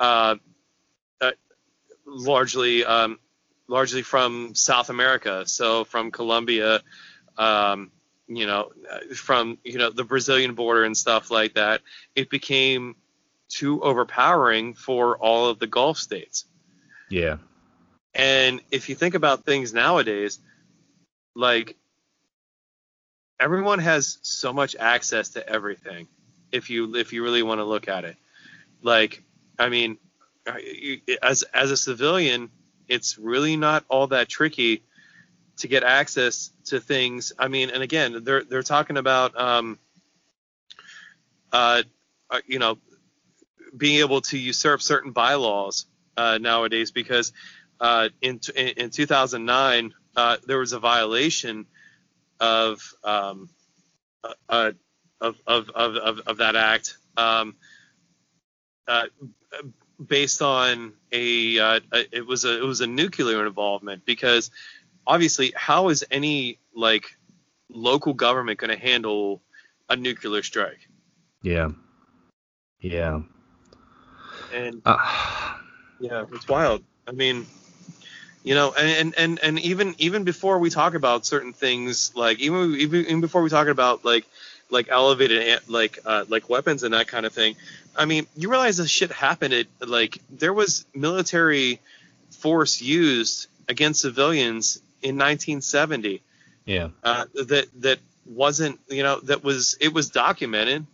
uh, 0.00 0.36
uh, 1.20 1.32
largely 2.06 2.82
um, 2.82 3.18
largely 3.68 4.00
from 4.00 4.54
South 4.54 4.88
America, 4.88 5.46
so 5.46 5.84
from 5.84 6.10
Colombia, 6.10 6.80
um, 7.36 7.90
you 8.28 8.46
know, 8.46 8.72
from 9.14 9.58
you 9.62 9.76
know 9.76 9.90
the 9.90 10.04
Brazilian 10.04 10.54
border 10.54 10.84
and 10.84 10.96
stuff 10.96 11.30
like 11.30 11.52
that, 11.56 11.82
it 12.16 12.30
became 12.30 12.96
too 13.50 13.82
overpowering 13.82 14.72
for 14.72 15.18
all 15.18 15.50
of 15.50 15.58
the 15.58 15.66
Gulf 15.66 15.98
states. 15.98 16.46
Yeah. 17.10 17.36
And 18.14 18.62
if 18.70 18.88
you 18.88 18.94
think 18.94 19.14
about 19.14 19.44
things 19.44 19.74
nowadays, 19.74 20.38
like 21.34 21.76
everyone 23.40 23.78
has 23.80 24.18
so 24.22 24.52
much 24.52 24.76
access 24.76 25.30
to 25.30 25.48
everything. 25.48 26.08
If 26.52 26.70
you 26.70 26.94
if 26.96 27.12
you 27.12 27.22
really 27.22 27.42
want 27.42 27.60
to 27.60 27.64
look 27.64 27.88
at 27.88 28.04
it, 28.04 28.16
like 28.82 29.22
I 29.58 29.68
mean, 29.68 29.98
as 31.22 31.42
as 31.42 31.70
a 31.70 31.76
civilian, 31.76 32.50
it's 32.88 33.18
really 33.18 33.56
not 33.56 33.84
all 33.88 34.08
that 34.08 34.28
tricky 34.28 34.84
to 35.58 35.68
get 35.68 35.82
access 35.82 36.50
to 36.66 36.80
things. 36.80 37.32
I 37.38 37.48
mean, 37.48 37.70
and 37.70 37.82
again, 37.82 38.22
they're 38.24 38.44
they're 38.44 38.62
talking 38.62 38.96
about 38.96 39.38
um, 39.40 39.78
uh, 41.52 41.82
uh, 42.30 42.40
you 42.46 42.58
know, 42.58 42.78
being 43.76 44.00
able 44.00 44.20
to 44.20 44.38
usurp 44.38 44.82
certain 44.82 45.12
bylaws 45.12 45.86
uh, 46.16 46.38
nowadays 46.40 46.90
because 46.90 47.32
uh, 47.80 48.08
in, 48.22 48.40
in 48.56 48.90
2009 48.90 49.94
uh, 50.16 50.36
there 50.46 50.58
was 50.58 50.72
a 50.72 50.78
violation 50.78 51.66
of 52.40 52.80
um, 53.02 53.48
uh, 54.48 54.72
of, 55.20 55.36
of, 55.46 55.70
of, 55.70 55.96
of, 55.96 56.20
of 56.20 56.36
that 56.38 56.56
act 56.56 56.96
um, 57.16 57.56
uh, 58.88 59.06
based 60.04 60.42
on 60.42 60.92
a, 61.12 61.58
uh, 61.58 61.80
a 61.92 62.16
it 62.16 62.26
was 62.26 62.44
a 62.44 62.58
it 62.58 62.64
was 62.64 62.80
a 62.80 62.86
nuclear 62.86 63.46
involvement 63.46 64.04
because 64.04 64.50
obviously 65.06 65.52
how 65.56 65.88
is 65.88 66.04
any 66.10 66.58
like 66.74 67.04
local 67.70 68.12
government 68.14 68.58
going 68.58 68.76
to 68.76 68.82
handle 68.82 69.42
a 69.88 69.96
nuclear 69.96 70.42
strike? 70.42 70.88
Yeah. 71.42 71.70
Yeah. 72.80 73.20
And 74.52 74.82
Uh, 74.84 75.56
yeah, 76.00 76.24
it's 76.32 76.48
wild. 76.48 76.82
I 77.06 77.12
mean, 77.12 77.46
you 78.44 78.54
know, 78.54 78.72
and, 78.74 79.14
and 79.16 79.40
and 79.40 79.58
even 79.58 79.94
even 79.98 80.22
before 80.24 80.58
we 80.58 80.68
talk 80.68 80.94
about 80.94 81.24
certain 81.24 81.54
things, 81.54 82.12
like 82.14 82.38
even 82.40 82.74
even, 82.76 83.00
even 83.00 83.20
before 83.22 83.42
we 83.42 83.48
talk 83.48 83.68
about 83.68 84.04
like 84.04 84.26
like 84.70 84.88
elevated 84.90 85.60
like 85.66 85.98
uh, 86.04 86.26
like 86.28 86.50
weapons 86.50 86.82
and 86.82 86.92
that 86.92 87.08
kind 87.08 87.24
of 87.24 87.32
thing. 87.32 87.56
I 87.96 88.04
mean, 88.04 88.26
you 88.36 88.50
realize 88.50 88.76
this 88.76 88.90
shit 88.90 89.10
happened. 89.10 89.54
At 89.54 89.66
like 89.88 90.20
there 90.28 90.52
was 90.52 90.84
military 90.94 91.80
force 92.30 92.82
used 92.82 93.46
against 93.66 94.02
civilians 94.02 94.76
in 95.00 95.16
1970 95.16 96.22
yeah. 96.66 96.88
uh, 97.02 97.24
that 97.46 97.66
that 97.80 97.98
wasn't 98.26 98.78
you 98.88 99.02
know 99.02 99.20
that 99.20 99.42
was 99.42 99.76
it 99.80 99.92
was 99.92 100.10
documented, 100.10 100.86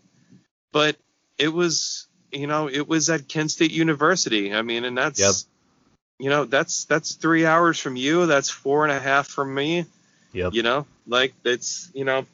but 0.71 0.97
it 1.37 1.49
was 1.49 2.07
you 2.31 2.47
know 2.47 2.69
it 2.69 2.87
was 2.87 3.11
at 3.11 3.27
Kent 3.27 3.51
State 3.51 3.73
University. 3.73 4.55
I 4.55 4.63
mean, 4.63 4.85
and 4.85 4.97
that's 4.97 5.19
Yep. 5.19 5.35
You 6.21 6.31
know 6.31 6.45
that's 6.45 6.85
that's 6.85 7.15
three 7.15 7.47
hours 7.47 7.79
from 7.79 7.97
you. 7.97 8.27
That's 8.27 8.51
four 8.51 8.85
and 8.85 8.93
a 8.93 9.01
half 9.01 9.27
from 9.29 9.55
me. 9.55 9.87
Yep. 10.33 10.53
You 10.55 10.63
know, 10.63 10.87
like 11.07 11.35
it's 11.45 11.91
you 11.95 12.05
know. 12.05 12.27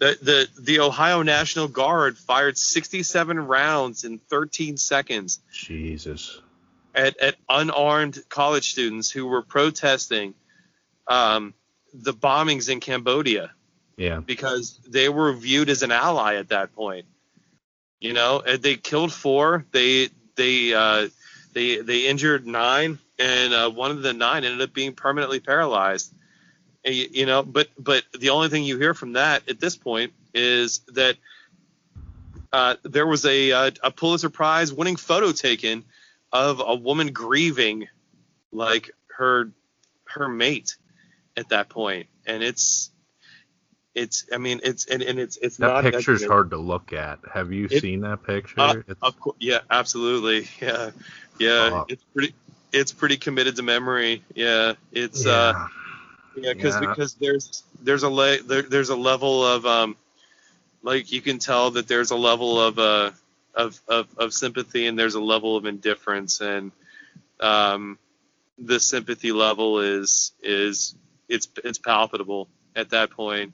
The, 0.00 0.16
the 0.22 0.62
the 0.62 0.78
Ohio 0.78 1.22
National 1.24 1.66
Guard 1.66 2.16
fired 2.16 2.56
67 2.56 3.36
rounds 3.36 4.04
in 4.04 4.18
13 4.18 4.76
seconds 4.76 5.40
Jesus. 5.52 6.40
at, 6.94 7.18
at 7.18 7.34
unarmed 7.48 8.22
college 8.28 8.70
students 8.70 9.10
who 9.10 9.26
were 9.26 9.42
protesting 9.42 10.34
um, 11.08 11.52
the 11.92 12.12
bombings 12.14 12.68
in 12.68 12.78
Cambodia 12.78 13.50
Yeah. 13.96 14.20
because 14.20 14.78
they 14.86 15.08
were 15.08 15.32
viewed 15.32 15.68
as 15.68 15.82
an 15.82 15.90
ally 15.90 16.36
at 16.36 16.50
that 16.50 16.72
point. 16.76 17.06
You 17.98 18.12
know, 18.12 18.38
and 18.40 18.62
they 18.62 18.76
killed 18.76 19.12
four. 19.12 19.64
They 19.72 20.10
they 20.36 20.74
uh, 20.74 21.08
they 21.54 21.78
they 21.78 22.06
injured 22.06 22.46
nine, 22.46 23.00
and 23.18 23.52
uh, 23.52 23.70
one 23.70 23.90
of 23.90 24.02
the 24.02 24.12
nine 24.12 24.44
ended 24.44 24.60
up 24.60 24.72
being 24.72 24.92
permanently 24.94 25.40
paralyzed. 25.40 26.12
And 26.84 26.94
you, 26.94 27.26
know, 27.26 27.42
but 27.42 27.68
but 27.78 28.04
the 28.18 28.30
only 28.30 28.48
thing 28.48 28.64
you 28.64 28.78
hear 28.78 28.94
from 28.94 29.14
that 29.14 29.48
at 29.48 29.60
this 29.60 29.76
point 29.76 30.12
is 30.32 30.80
that 30.94 31.16
uh, 32.52 32.76
there 32.84 33.06
was 33.06 33.24
a 33.26 33.52
uh, 33.52 33.70
a 33.82 33.90
Pulitzer 33.90 34.30
Prize 34.30 34.72
winning 34.72 34.96
photo 34.96 35.32
taken 35.32 35.84
of 36.32 36.62
a 36.64 36.74
woman 36.74 37.12
grieving 37.12 37.88
like 38.52 38.90
her 39.16 39.50
her 40.04 40.28
mate 40.28 40.76
at 41.36 41.50
that 41.50 41.68
point, 41.68 42.06
and 42.26 42.42
it's 42.42 42.90
it's 43.94 44.26
I 44.32 44.38
mean 44.38 44.60
it's 44.62 44.86
and, 44.86 45.02
and 45.02 45.18
it's 45.18 45.36
it's 45.36 45.56
That 45.58 45.82
not 45.84 45.92
picture's 45.92 46.24
hard 46.24 46.50
to 46.50 46.56
look 46.58 46.92
at. 46.92 47.18
Have 47.34 47.52
you 47.52 47.66
It- 47.70 47.82
seen 47.82 48.02
that 48.02 48.22
picture? 48.22 48.60
uh, 48.88 48.94
Of 49.02 49.18
course, 49.20 49.36
yeah, 49.40 49.60
absolutely, 49.70 50.48
yeah, 50.60 50.90
yeah. 51.38 51.70
Fuck. 51.70 51.90
It's 51.90 52.04
pretty, 52.14 52.34
it's 52.72 52.92
pretty 52.92 53.16
committed 53.16 53.56
to 53.56 53.62
memory. 53.62 54.22
Yeah, 54.34 54.74
it's 54.92 55.26
uh, 55.26 55.52
yeah. 56.36 56.42
yeah, 56.42 56.52
because 56.54 56.74
Yeah. 56.74 56.88
because 56.88 57.14
there's 57.14 57.62
there's 57.82 58.02
a 58.02 58.08
le- 58.08 58.42
there, 58.42 58.62
there's 58.62 58.90
a 58.90 58.96
level 58.96 59.44
of 59.44 59.66
um, 59.66 59.96
like 60.82 61.12
you 61.12 61.20
can 61.20 61.38
tell 61.38 61.70
that 61.72 61.88
there's 61.88 62.10
a 62.10 62.16
level 62.16 62.60
of 62.60 62.78
uh 62.78 63.10
of 63.54 63.80
of, 63.88 64.08
of 64.16 64.32
sympathy 64.32 64.86
and 64.86 64.98
there's 64.98 65.14
a 65.14 65.20
level 65.20 65.56
of 65.56 65.66
indifference 65.66 66.40
and 66.40 66.72
um, 67.40 67.98
the 68.58 68.80
sympathy 68.80 69.32
level 69.32 69.80
is 69.80 70.32
is 70.42 70.94
it's 71.28 71.48
it's 71.64 71.78
palpable 71.78 72.48
at 72.74 72.90
that 72.90 73.10
point. 73.10 73.52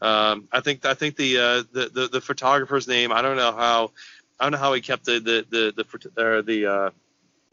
Um, 0.00 0.48
I 0.50 0.60
think 0.60 0.84
I 0.84 0.94
think 0.94 1.16
the, 1.16 1.38
uh, 1.38 1.62
the 1.72 1.88
the 1.88 2.08
the 2.08 2.20
photographer's 2.20 2.88
name 2.88 3.12
I 3.12 3.22
don't 3.22 3.36
know 3.36 3.52
how 3.52 3.92
I 4.40 4.44
don't 4.44 4.52
know 4.52 4.58
how 4.58 4.72
he 4.72 4.80
kept 4.80 5.04
the 5.04 5.20
the 5.20 5.46
the 5.48 5.84
the 6.16 6.22
or 6.22 6.42
the 6.42 6.66
uh, 6.66 6.90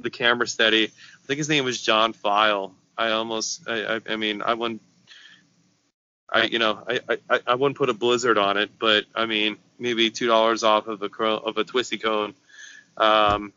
the 0.04 0.10
camera 0.10 0.48
steady. 0.48 0.86
I 0.86 1.26
think 1.28 1.38
his 1.38 1.50
name 1.50 1.66
was 1.66 1.82
John 1.82 2.14
Filo. 2.14 2.74
I 2.98 3.12
almost 3.12 3.68
I 3.68 3.96
I, 3.96 4.02
I 4.10 4.16
mean 4.16 4.42
I 4.42 4.54
wouldn't 4.54 4.82
I 6.32 6.44
you 6.44 6.60
know 6.60 6.84
I, 6.88 7.00
I 7.30 7.40
I 7.48 7.56
wouldn't 7.56 7.78
put 7.78 7.90
a 7.90 7.94
blizzard 7.94 8.38
on 8.38 8.58
it, 8.58 8.72
but 8.80 9.06
I 9.16 9.26
mean 9.26 9.58
maybe 9.78 10.10
two 10.10 10.28
dollars 10.28 10.64
off 10.64 10.88
of 10.88 11.02
a 11.02 11.24
of 11.24 11.58
a 11.58 11.64
twisty 11.64 11.98
cone. 11.98 12.34
Um, 12.98 13.54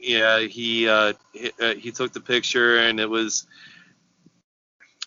yeah, 0.00 0.40
he 0.40 0.88
uh, 0.88 1.12
he, 1.32 1.50
uh, 1.60 1.74
he 1.74 1.92
took 1.92 2.12
the 2.12 2.20
picture 2.20 2.78
and 2.78 2.98
it 3.00 3.08
was. 3.08 3.46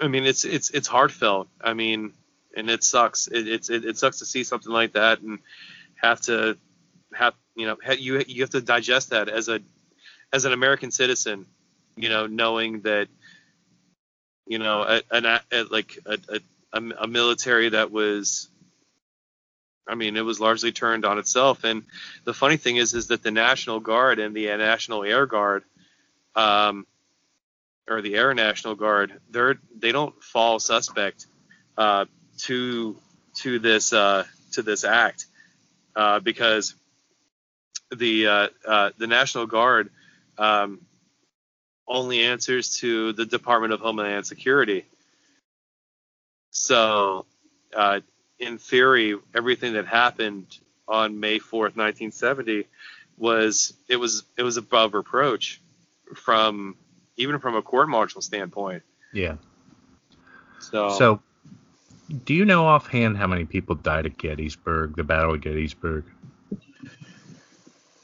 I 0.02 0.08
mean, 0.08 0.26
it's 0.26 0.46
it's 0.46 0.70
it's 0.72 0.88
heartfelt. 0.88 1.48
I 1.62 1.74
mean, 1.74 2.14
and 2.56 2.70
it 2.70 2.84
sucks. 2.84 3.28
It, 3.28 3.48
it's 3.48 3.70
it, 3.70 3.86
it 3.86 3.98
sucks 3.98 4.20
to 4.20 4.26
see 4.26 4.44
something 4.44 4.72
like 4.72 4.94
that 4.94 5.22
and 5.22 5.40
have 5.96 6.22
to 6.22 6.58
have 7.14 7.34
you 7.56 7.68
know 7.68 7.78
you 7.98 8.24
you 8.28 8.42
have 8.42 8.52
to 8.52 8.62
digest 8.62 9.12
that 9.12 9.30
as 9.30 9.50
a 9.50 9.62
as 10.34 10.46
an 10.46 10.54
American 10.54 10.92
citizen, 10.92 11.46
you 11.96 12.10
know, 12.10 12.28
knowing 12.28 12.82
that 12.82 13.08
you 14.48 14.60
know 14.60 14.82
a, 14.82 15.02
a, 15.12 15.40
a- 15.52 15.64
like 15.72 15.98
a, 16.06 16.18
a 16.30 16.40
a 16.74 16.82
a 17.04 17.08
military 17.08 17.70
that 17.70 17.92
was 17.92 18.50
I 19.88 19.96
mean, 19.96 20.16
it 20.16 20.22
was 20.22 20.40
largely 20.40 20.72
turned 20.72 21.06
on 21.06 21.20
itself. 21.20 21.64
And 21.66 21.84
the 22.24 22.34
funny 22.34 22.58
thing 22.58 22.78
is, 22.78 22.94
is 22.94 23.08
that 23.08 23.22
the 23.22 23.32
National 23.32 23.80
Guard 23.82 24.18
and 24.20 24.36
the 24.36 24.46
National 24.46 25.04
Air 25.04 25.26
Guard, 25.26 25.64
um, 26.36 26.88
or 27.90 28.02
the 28.02 28.16
Air 28.16 28.34
National 28.34 28.76
Guard, 28.76 29.20
they're 29.30 29.56
they 29.78 29.92
don't 29.92 30.16
fall 30.24 30.60
suspect 30.60 31.28
uh, 31.78 32.06
to 32.40 32.96
to 33.40 33.60
this 33.60 33.92
uh, 33.94 34.24
to 34.54 34.62
this 34.62 34.86
act 34.86 35.26
uh, 35.96 36.20
because 36.20 36.76
the 37.96 38.28
uh, 38.28 38.48
uh, 38.66 38.90
the 38.98 39.08
National 39.08 39.46
Guard 39.48 39.90
um, 40.38 40.82
only 41.88 42.24
answers 42.24 42.78
to 42.78 43.14
the 43.14 43.26
Department 43.26 43.74
of 43.74 43.82
Homeland 43.82 44.26
Security. 44.26 44.86
So, 46.52 47.26
uh, 47.76 48.02
in 48.40 48.58
theory, 48.58 49.18
everything 49.34 49.74
that 49.74 49.86
happened 49.86 50.46
on 50.88 51.20
May 51.20 51.40
4th, 51.40 51.76
1970, 51.76 52.68
was 53.18 53.74
it 53.88 53.98
was 53.98 54.24
it 54.38 54.44
was 54.44 54.58
above 54.58 54.94
reproach 54.94 55.62
from 56.16 56.76
even 57.18 57.40
from 57.40 57.56
a 57.56 57.62
court 57.62 57.90
martial 57.90 58.22
standpoint. 58.22 58.84
yeah. 59.12 59.36
So, 60.60 60.90
So, 60.98 61.22
do 62.26 62.34
you 62.34 62.46
know 62.46 62.66
offhand 62.66 63.18
how 63.18 63.28
many 63.28 63.46
people 63.46 63.76
died 63.76 64.06
at 64.06 64.18
Gettysburg, 64.18 64.96
the 64.96 65.04
Battle 65.04 65.36
of 65.36 65.42
Gettysburg? 65.42 66.06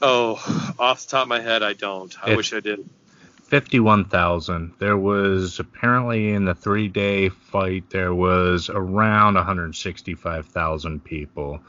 Oh, 0.02 0.74
off 0.78 1.02
the 1.06 1.10
top 1.10 1.22
of 1.22 1.28
my 1.28 1.40
head, 1.40 1.62
I 1.62 1.72
don't. 1.74 2.14
I 2.22 2.32
It's- 2.32 2.36
wish 2.36 2.52
I 2.52 2.60
did. 2.60 2.88
51,000. 3.44 4.74
There 4.78 4.96
was 4.96 5.58
apparently 5.58 6.30
in 6.30 6.44
the 6.44 6.54
three 6.54 6.86
day 6.86 7.28
fight, 7.30 7.90
there 7.90 8.14
was 8.14 8.70
around 8.70 9.34
165,000 9.34 11.02
people. 11.04 11.60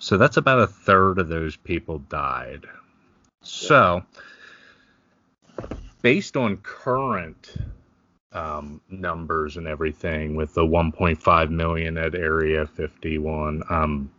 So 0.00 0.18
that's 0.18 0.36
about 0.36 0.58
a 0.58 0.66
third 0.66 1.20
of 1.20 1.28
those 1.28 1.54
people 1.54 1.98
died. 2.08 2.66
So, 3.42 4.02
based 6.02 6.36
on 6.36 6.56
current 6.56 7.54
um, 8.32 8.80
numbers 8.90 9.56
and 9.56 9.68
everything, 9.68 10.34
with 10.34 10.54
the 10.54 10.66
1.5 10.66 11.50
million 11.50 11.98
at 11.98 12.16
Area 12.16 12.66
51, 12.66 13.62
um, 13.70 14.10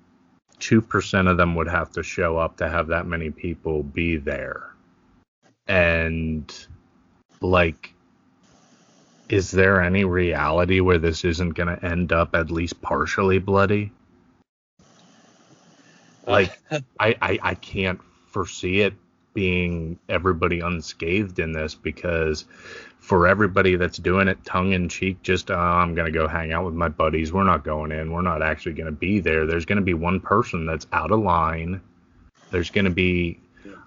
2% 0.64 1.30
of 1.30 1.38
them 1.38 1.56
would 1.56 1.68
have 1.68 1.92
to 1.92 2.04
show 2.04 2.38
up 2.38 2.58
to 2.58 2.70
have 2.70 2.88
that 2.88 3.06
many 3.06 3.30
people 3.30 3.84
be 3.84 4.18
there. 4.18 4.74
And 5.68 6.54
like 7.42 7.94
is 9.30 9.52
there 9.52 9.82
any 9.82 10.04
reality 10.06 10.80
where 10.80 10.98
this 10.98 11.26
isn't 11.26 11.52
going 11.52 11.76
to 11.76 11.86
end 11.86 12.12
up 12.12 12.36
at 12.36 12.52
least 12.52 12.82
partially 12.82 13.40
bloody 13.40 13.92
like 16.28 16.58
I, 17.00 17.16
I 17.22 17.40
i 17.42 17.56
can't 17.56 18.00
foresee 18.28 18.82
it 18.82 18.94
being 19.34 19.98
everybody 20.10 20.60
unscathed 20.60 21.40
in 21.40 21.52
this 21.52 21.74
because 21.74 22.46
for 23.04 23.28
everybody 23.28 23.76
that's 23.76 23.98
doing 23.98 24.28
it 24.28 24.44
tongue 24.46 24.72
in 24.72 24.88
cheek 24.88 25.22
just 25.22 25.52
uh, 25.52 25.56
i'm 25.56 25.94
going 25.94 26.12
to 26.12 26.18
go 26.18 26.28
hang 26.28 26.54
out 26.54 26.66
with 26.66 26.74
my 26.74 26.88
buddies 26.88 27.34
we're 27.34 27.44
not 27.44 27.64
going 27.64 27.92
in 27.92 28.12
we're 28.12 28.22
not 28.22 28.42
actually 28.42 28.74
going 28.74 28.86
to 28.86 28.92
be 28.92 29.20
there 29.20 29.46
there's 29.46 29.66
going 29.66 29.78
to 29.78 29.84
be 29.84 29.94
one 29.94 30.20
person 30.20 30.66
that's 30.66 30.88
out 30.94 31.12
of 31.12 31.20
line 31.20 31.82
there's 32.52 32.70
going 32.70 32.86
to 32.86 32.92
be 32.92 33.40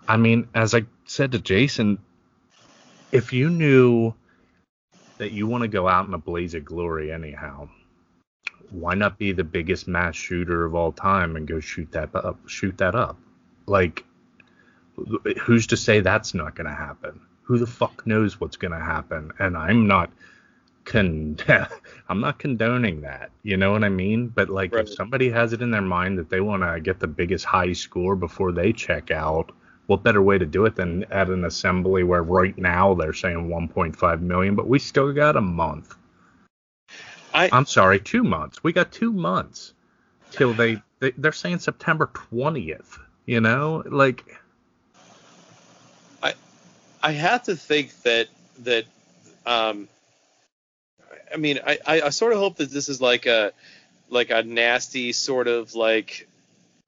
i 0.06 0.16
mean 0.16 0.46
as 0.54 0.74
i 0.74 0.82
said 1.06 1.32
to 1.32 1.38
jason 1.38 1.98
if 3.12 3.32
you 3.32 3.48
knew 3.48 4.14
that 5.18 5.32
you 5.32 5.46
want 5.46 5.62
to 5.62 5.68
go 5.68 5.88
out 5.88 6.06
in 6.06 6.14
a 6.14 6.18
blaze 6.18 6.54
of 6.54 6.64
glory 6.64 7.12
anyhow, 7.12 7.68
why 8.70 8.94
not 8.94 9.18
be 9.18 9.32
the 9.32 9.44
biggest 9.44 9.88
mass 9.88 10.14
shooter 10.16 10.64
of 10.64 10.74
all 10.74 10.92
time 10.92 11.36
and 11.36 11.46
go 11.46 11.60
shoot 11.60 11.90
that 11.92 12.14
up? 12.14 12.48
Shoot 12.48 12.78
that 12.78 12.94
up. 12.94 13.18
Like, 13.66 14.04
who's 15.42 15.68
to 15.68 15.76
say 15.76 16.00
that's 16.00 16.34
not 16.34 16.54
going 16.54 16.68
to 16.68 16.74
happen? 16.74 17.20
Who 17.46 17.58
the 17.58 17.66
fuck 17.66 18.06
knows 18.06 18.40
what's 18.40 18.56
going 18.56 18.72
to 18.72 18.80
happen? 18.80 19.30
And 19.38 19.56
I'm 19.56 19.86
not 19.86 20.10
con 20.84 21.36
I'm 22.08 22.20
not 22.20 22.38
condoning 22.38 23.02
that. 23.02 23.30
You 23.42 23.56
know 23.56 23.72
what 23.72 23.84
I 23.84 23.88
mean? 23.88 24.28
But 24.28 24.48
like 24.48 24.74
right. 24.74 24.84
if 24.84 24.92
somebody 24.92 25.30
has 25.30 25.52
it 25.52 25.62
in 25.62 25.70
their 25.70 25.82
mind 25.82 26.18
that 26.18 26.28
they 26.28 26.40
want 26.40 26.62
to 26.62 26.80
get 26.80 26.98
the 26.98 27.06
biggest 27.06 27.44
high 27.44 27.72
score 27.72 28.16
before 28.16 28.52
they 28.52 28.72
check 28.72 29.10
out, 29.10 29.52
what 29.86 30.02
better 30.02 30.22
way 30.22 30.38
to 30.38 30.46
do 30.46 30.64
it 30.64 30.74
than 30.74 31.04
at 31.04 31.28
an 31.28 31.44
assembly 31.44 32.02
where 32.02 32.22
right 32.22 32.56
now 32.58 32.94
they're 32.94 33.12
saying 33.12 33.48
1.5 33.48 34.20
million, 34.20 34.54
but 34.54 34.66
we 34.66 34.78
still 34.78 35.12
got 35.12 35.36
a 35.36 35.40
month. 35.40 35.94
I, 37.32 37.48
I'm 37.52 37.66
sorry, 37.66 38.00
two 38.00 38.24
months. 38.24 38.64
We 38.64 38.72
got 38.72 38.90
two 38.90 39.12
months 39.12 39.74
till 40.30 40.52
they, 40.54 40.82
they 41.00 41.12
they're 41.18 41.32
saying 41.32 41.58
September 41.60 42.10
20th. 42.12 42.98
You 43.26 43.40
know, 43.40 43.82
like 43.86 44.24
I 47.06 47.12
have 47.12 47.44
to 47.44 47.54
think 47.54 48.02
that 48.02 48.26
that 48.64 48.84
um 49.46 49.88
I 51.32 51.36
mean 51.36 51.60
I, 51.64 51.78
I, 51.86 52.00
I 52.02 52.08
sort 52.08 52.32
of 52.32 52.40
hope 52.40 52.56
that 52.56 52.68
this 52.68 52.88
is 52.88 53.00
like 53.00 53.26
a 53.26 53.52
like 54.08 54.30
a 54.30 54.42
nasty 54.42 55.12
sort 55.12 55.46
of 55.46 55.76
like 55.76 56.26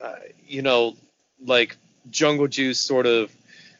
uh, 0.00 0.16
you 0.44 0.62
know 0.62 0.96
like 1.44 1.76
jungle 2.10 2.48
juice 2.48 2.80
sort 2.80 3.06
of 3.06 3.30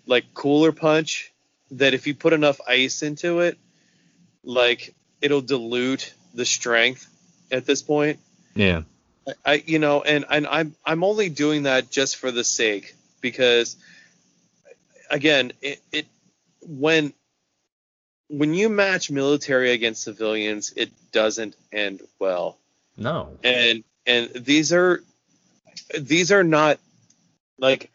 like 0.06 0.32
cooler 0.32 0.70
punch 0.70 1.32
that 1.72 1.92
if 1.92 2.06
you 2.06 2.14
put 2.14 2.32
enough 2.32 2.60
ice 2.68 3.02
into 3.02 3.40
it 3.40 3.58
like 4.44 4.94
it'll 5.20 5.40
dilute 5.40 6.14
the 6.34 6.44
strength 6.44 7.08
at 7.50 7.66
this 7.66 7.82
point. 7.82 8.20
Yeah. 8.54 8.82
I 9.44 9.62
you 9.66 9.80
know, 9.80 10.02
and 10.02 10.24
and 10.30 10.46
I'm 10.46 10.76
I'm 10.86 11.02
only 11.02 11.30
doing 11.30 11.64
that 11.64 11.90
just 11.90 12.16
for 12.16 12.30
the 12.30 12.44
sake 12.44 12.94
because 13.20 13.76
again, 15.10 15.52
it, 15.60 15.80
it 15.92 16.06
when 16.68 17.12
when 18.28 18.52
you 18.52 18.68
match 18.68 19.10
military 19.10 19.72
against 19.72 20.02
civilians, 20.02 20.72
it 20.76 20.90
doesn't 21.12 21.56
end 21.72 22.02
well. 22.18 22.58
No. 22.96 23.38
And 23.42 23.84
and 24.06 24.30
these 24.34 24.72
are 24.72 25.02
these 25.98 26.30
are 26.30 26.44
not 26.44 26.78
like 27.58 27.90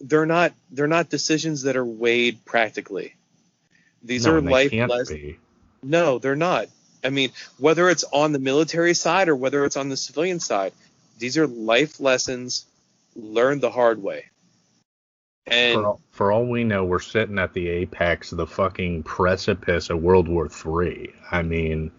they're 0.00 0.26
not 0.26 0.52
they're 0.70 0.86
not 0.86 1.10
decisions 1.10 1.62
that 1.62 1.76
are 1.76 1.84
weighed 1.84 2.44
practically. 2.44 3.14
These 4.02 4.26
no, 4.26 4.34
are 4.34 4.40
life 4.40 4.72
lessons. 4.72 5.36
No, 5.82 6.18
they're 6.18 6.36
not. 6.36 6.68
I 7.04 7.10
mean, 7.10 7.30
whether 7.58 7.88
it's 7.88 8.04
on 8.12 8.32
the 8.32 8.38
military 8.38 8.94
side 8.94 9.28
or 9.28 9.36
whether 9.36 9.64
it's 9.64 9.76
on 9.76 9.88
the 9.88 9.96
civilian 9.96 10.40
side, 10.40 10.72
these 11.18 11.38
are 11.38 11.46
life 11.46 12.00
lessons 12.00 12.66
learned 13.16 13.60
the 13.60 13.70
hard 13.70 14.02
way. 14.02 14.26
And 15.50 15.74
for 15.74 15.86
all, 15.86 16.00
for 16.10 16.32
all 16.32 16.46
we 16.46 16.64
know, 16.64 16.84
we're 16.84 17.00
sitting 17.00 17.38
at 17.38 17.52
the 17.52 17.68
apex 17.68 18.32
of 18.32 18.38
the 18.38 18.46
fucking 18.46 19.02
precipice 19.04 19.90
of 19.90 20.00
World 20.02 20.28
War 20.28 20.48
III. 20.48 21.12
I 21.30 21.42
mean, 21.42 21.90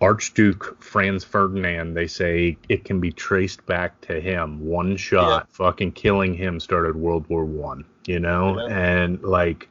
Archduke 0.00 0.82
Franz 0.82 1.24
Ferdinand, 1.24 1.94
they 1.94 2.06
say 2.06 2.58
it 2.68 2.84
can 2.84 3.00
be 3.00 3.12
traced 3.12 3.64
back 3.66 4.00
to 4.02 4.20
him. 4.20 4.64
One 4.66 4.96
shot, 4.96 5.46
yeah. 5.48 5.54
fucking 5.54 5.92
killing 5.92 6.34
him, 6.34 6.60
started 6.60 6.96
World 6.96 7.26
War 7.28 7.44
One. 7.44 7.84
You 8.06 8.20
know, 8.20 8.60
yeah. 8.60 8.76
and 8.76 9.22
like, 9.22 9.68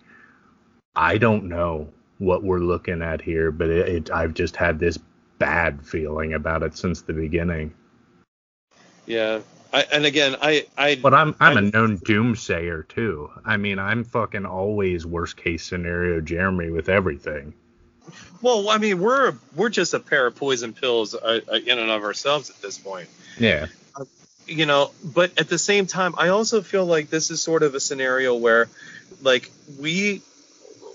I 0.96 1.18
don't 1.18 1.46
know 1.46 1.90
what 2.18 2.44
we're 2.44 2.60
looking 2.60 3.02
at 3.02 3.22
here, 3.22 3.52
but 3.52 3.70
it, 3.70 3.88
it, 3.88 4.12
I've 4.12 4.34
just 4.34 4.56
had 4.56 4.80
this 4.80 4.98
bad 5.38 5.86
feeling 5.86 6.34
about 6.34 6.64
it 6.64 6.78
since 6.78 7.02
the 7.02 7.14
beginning. 7.14 7.74
Yeah, 9.06 9.40
I, 9.74 9.82
and 9.92 10.06
again, 10.06 10.36
I, 10.42 10.66
I. 10.78 10.96
But 10.96 11.14
I'm, 11.14 11.36
I'm, 11.40 11.58
I'm 11.58 11.58
a 11.58 11.62
known 11.70 11.98
doomsayer 12.00 12.88
too. 12.88 13.30
I 13.44 13.58
mean, 13.58 13.80
I'm 13.80 14.04
fucking 14.04 14.46
always 14.46 15.06
worst 15.06 15.38
case 15.38 15.66
scenario 15.66 16.22
Jeremy 16.22 16.70
with 16.72 16.90
everything. 16.90 17.54
Well, 18.42 18.70
I 18.70 18.78
mean, 18.78 19.00
we're 19.00 19.34
we're 19.56 19.70
just 19.70 19.94
a 19.94 20.00
pair 20.00 20.28
of 20.28 20.36
poison 20.36 20.74
pills 20.74 21.16
uh, 21.16 21.42
uh 21.52 21.56
in 21.56 21.80
and 21.80 21.92
of 21.92 22.04
ourselves 22.04 22.50
at 22.50 22.62
this 22.62 22.78
point. 22.78 23.10
Yeah. 23.40 23.68
Uh, 23.96 24.06
you 24.48 24.66
know, 24.66 24.92
but 25.04 25.40
at 25.40 25.50
the 25.50 25.58
same 25.58 25.88
time, 25.88 26.16
I 26.18 26.30
also 26.30 26.62
feel 26.62 26.86
like 26.86 27.10
this 27.10 27.32
is 27.32 27.42
sort 27.42 27.64
of 27.64 27.74
a 27.76 27.80
scenario 27.80 28.36
where, 28.36 28.70
like, 29.22 29.52
we 29.80 30.22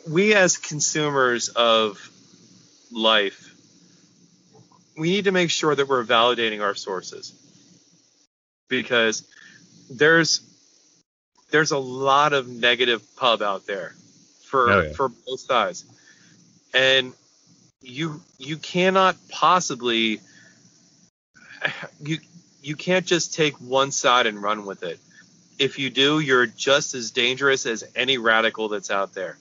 we 0.09 0.35
as 0.35 0.57
consumers 0.57 1.49
of 1.49 1.99
life, 2.93 3.55
we 4.97 5.11
need 5.11 5.25
to 5.25 5.33
make 5.33 5.51
sure 5.51 5.75
that 5.75 5.89
we're 5.89 6.05
validating 6.05 6.63
our 6.63 6.75
sources 6.75 7.33
because 8.71 9.29
there's 9.91 10.41
there's 11.51 11.73
a 11.73 11.79
lot 11.79 12.33
of 12.33 12.49
negative 12.49 13.03
pub 13.17 13.43
out 13.43 13.67
there 13.67 13.95
for 14.45 14.71
oh, 14.71 14.81
yeah. 14.81 14.93
for 14.95 15.09
both 15.09 15.41
sides, 15.41 15.85
and 16.73 17.13
you 17.83 18.23
you 18.39 18.57
cannot 18.57 19.17
possibly 19.29 20.21
you 22.01 22.19
you 22.63 22.77
can't 22.77 23.05
just 23.05 23.35
take 23.35 23.55
one 23.61 23.91
side 23.91 24.27
and 24.27 24.43
run 24.43 24.65
with 24.65 24.83
it. 24.83 24.99
If 25.59 25.79
you 25.79 25.91
do, 25.91 26.21
you're 26.21 26.47
just 26.47 26.95
as 26.95 27.11
dangerous 27.11 27.67
as 27.67 27.85
any 27.95 28.17
radical 28.17 28.71
that's 28.71 28.91
out 28.91 29.13
there 29.13 29.37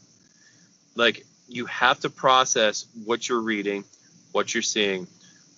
like 1.00 1.26
you 1.48 1.66
have 1.66 2.00
to 2.02 2.10
process 2.10 2.86
what 3.06 3.28
you're 3.28 3.42
reading, 3.42 3.84
what 4.34 4.54
you're 4.54 4.62
seeing, 4.62 5.08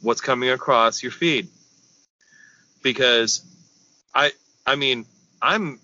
what's 0.01 0.21
coming 0.21 0.49
across 0.49 1.03
your 1.03 1.11
feed. 1.11 1.49
Because 2.81 3.43
I 4.13 4.31
I 4.65 4.75
mean, 4.75 5.05
I'm 5.41 5.79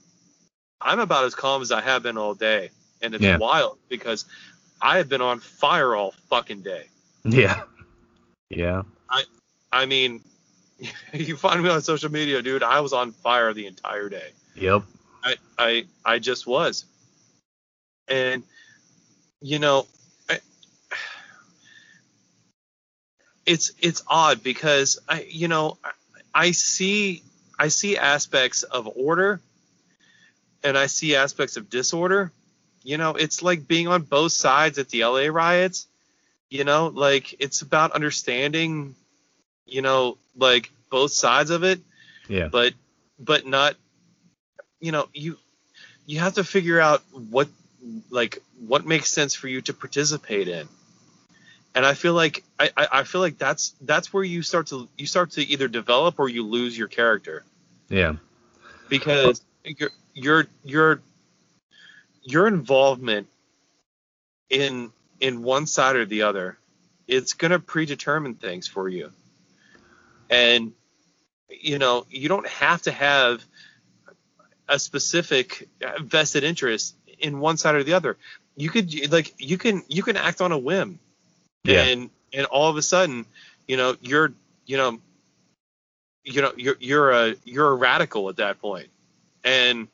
I'm 0.82 1.00
about 1.00 1.26
as 1.26 1.36
calm 1.36 1.62
as 1.62 1.72
I 1.72 1.82
have 1.82 2.04
been 2.04 2.18
all 2.18 2.34
day. 2.34 2.70
And 3.02 3.14
it's 3.14 3.24
yeah. 3.24 3.38
wild 3.38 3.78
because 3.90 4.26
I 4.82 4.98
have 4.98 5.10
been 5.10 5.22
on 5.22 5.40
fire 5.40 5.96
all 5.96 6.12
fucking 6.30 6.62
day. 6.62 6.86
Yeah. 7.24 7.64
Yeah. 8.50 8.84
I 9.10 9.24
I 9.72 9.86
mean, 9.86 10.24
you 11.14 11.38
find 11.38 11.62
me 11.62 11.70
on 11.70 11.82
social 11.82 12.12
media, 12.12 12.42
dude, 12.42 12.64
I 12.64 12.80
was 12.80 12.94
on 12.94 13.12
fire 13.12 13.54
the 13.54 13.66
entire 13.68 14.10
day. 14.10 14.30
Yep. 14.56 14.84
I 15.24 15.36
I 15.58 15.86
I 16.06 16.20
just 16.20 16.48
was. 16.48 16.86
And 18.08 18.44
you 19.42 19.60
know, 19.60 19.86
I, 20.30 20.40
it's 23.46 23.72
it's 23.80 24.04
odd 24.08 24.44
because 24.44 25.00
I 25.08 25.28
you 25.30 25.48
know 25.48 25.78
I 26.34 26.52
see 26.52 27.24
I 27.58 27.70
see 27.70 27.98
aspects 27.98 28.64
of 28.64 28.90
order 28.96 29.42
and 30.64 30.78
I 30.78 30.88
see 30.88 31.16
aspects 31.16 31.58
of 31.58 31.70
disorder. 31.70 32.32
You 32.84 32.98
know, 32.98 33.16
it's 33.16 33.42
like 33.42 33.68
being 33.68 33.88
on 33.88 34.04
both 34.04 34.32
sides 34.32 34.78
at 34.78 34.90
the 34.90 35.04
LA 35.04 35.28
riots. 35.28 35.88
You 36.50 36.64
know, 36.64 36.88
like 36.88 37.36
it's 37.40 37.62
about 37.62 37.92
understanding, 37.92 38.96
you 39.66 39.82
know, 39.82 40.18
like 40.36 40.72
both 40.90 41.12
sides 41.12 41.50
of 41.50 41.64
it. 41.64 41.80
Yeah. 42.30 42.48
But 42.48 42.74
but 43.20 43.46
not 43.46 43.76
you 44.80 44.92
know, 44.92 45.10
you 45.14 45.38
you 46.06 46.20
have 46.20 46.36
to 46.36 46.44
figure 46.44 46.80
out 46.80 47.04
what 47.12 47.50
like 48.10 48.42
what 48.66 48.86
makes 48.86 49.12
sense 49.12 49.34
for 49.34 49.48
you 49.48 49.62
to 49.62 49.74
participate 49.74 50.48
in 50.48 50.68
and 51.78 51.86
i 51.86 51.94
feel 51.94 52.14
like 52.14 52.44
I, 52.60 52.72
I 52.76 53.04
feel 53.04 53.22
like 53.22 53.38
that's 53.38 53.76
that's 53.82 54.12
where 54.12 54.24
you 54.24 54.42
start 54.42 54.68
to 54.68 54.90
you 54.98 55.06
start 55.06 55.32
to 55.32 55.42
either 55.42 55.68
develop 55.68 56.20
or 56.20 56.28
you 56.28 56.44
lose 56.44 56.78
your 56.78 56.88
character. 56.88 57.44
Yeah. 57.90 58.16
Because 58.90 59.42
your 59.64 59.92
your 60.14 60.48
your 60.64 61.02
your 62.24 62.48
involvement 62.48 63.28
in 64.50 64.92
in 65.20 65.44
one 65.44 65.68
side 65.68 65.96
or 65.96 66.06
the 66.06 66.24
other 66.24 66.58
it's 67.08 67.34
going 67.34 67.52
to 67.52 67.60
predetermine 67.60 68.34
things 68.34 68.68
for 68.68 68.90
you. 68.90 69.12
And 70.30 70.74
you 71.50 71.78
know 71.78 72.06
you 72.10 72.28
don't 72.28 72.48
have 72.48 72.82
to 72.84 72.92
have 72.92 73.44
a 74.68 74.80
specific 74.80 75.70
vested 76.02 76.44
interest 76.44 76.96
in 77.20 77.40
one 77.40 77.58
side 77.58 77.76
or 77.76 77.84
the 77.84 77.94
other. 77.94 78.18
You 78.56 78.70
could 78.70 79.12
like 79.12 79.36
you 79.38 79.60
can 79.60 79.84
you 79.88 80.02
can 80.02 80.18
act 80.18 80.42
on 80.42 80.52
a 80.52 80.58
whim, 80.58 81.00
yeah. 81.68 81.84
and 81.84 82.10
and 82.34 82.46
all 82.48 82.70
of 82.70 82.78
a 82.78 82.82
sudden, 82.82 83.26
you 83.68 83.78
know, 83.78 83.96
you're 84.02 84.34
you 84.66 84.78
know, 84.78 85.00
you 86.24 86.42
know, 86.42 86.54
you're 86.56 86.78
you're 86.80 87.12
a 87.12 87.36
you're 87.44 87.72
a 87.72 87.76
radical 87.76 88.30
at 88.30 88.38
that 88.38 88.60
point, 88.60 88.88
and 89.44 89.88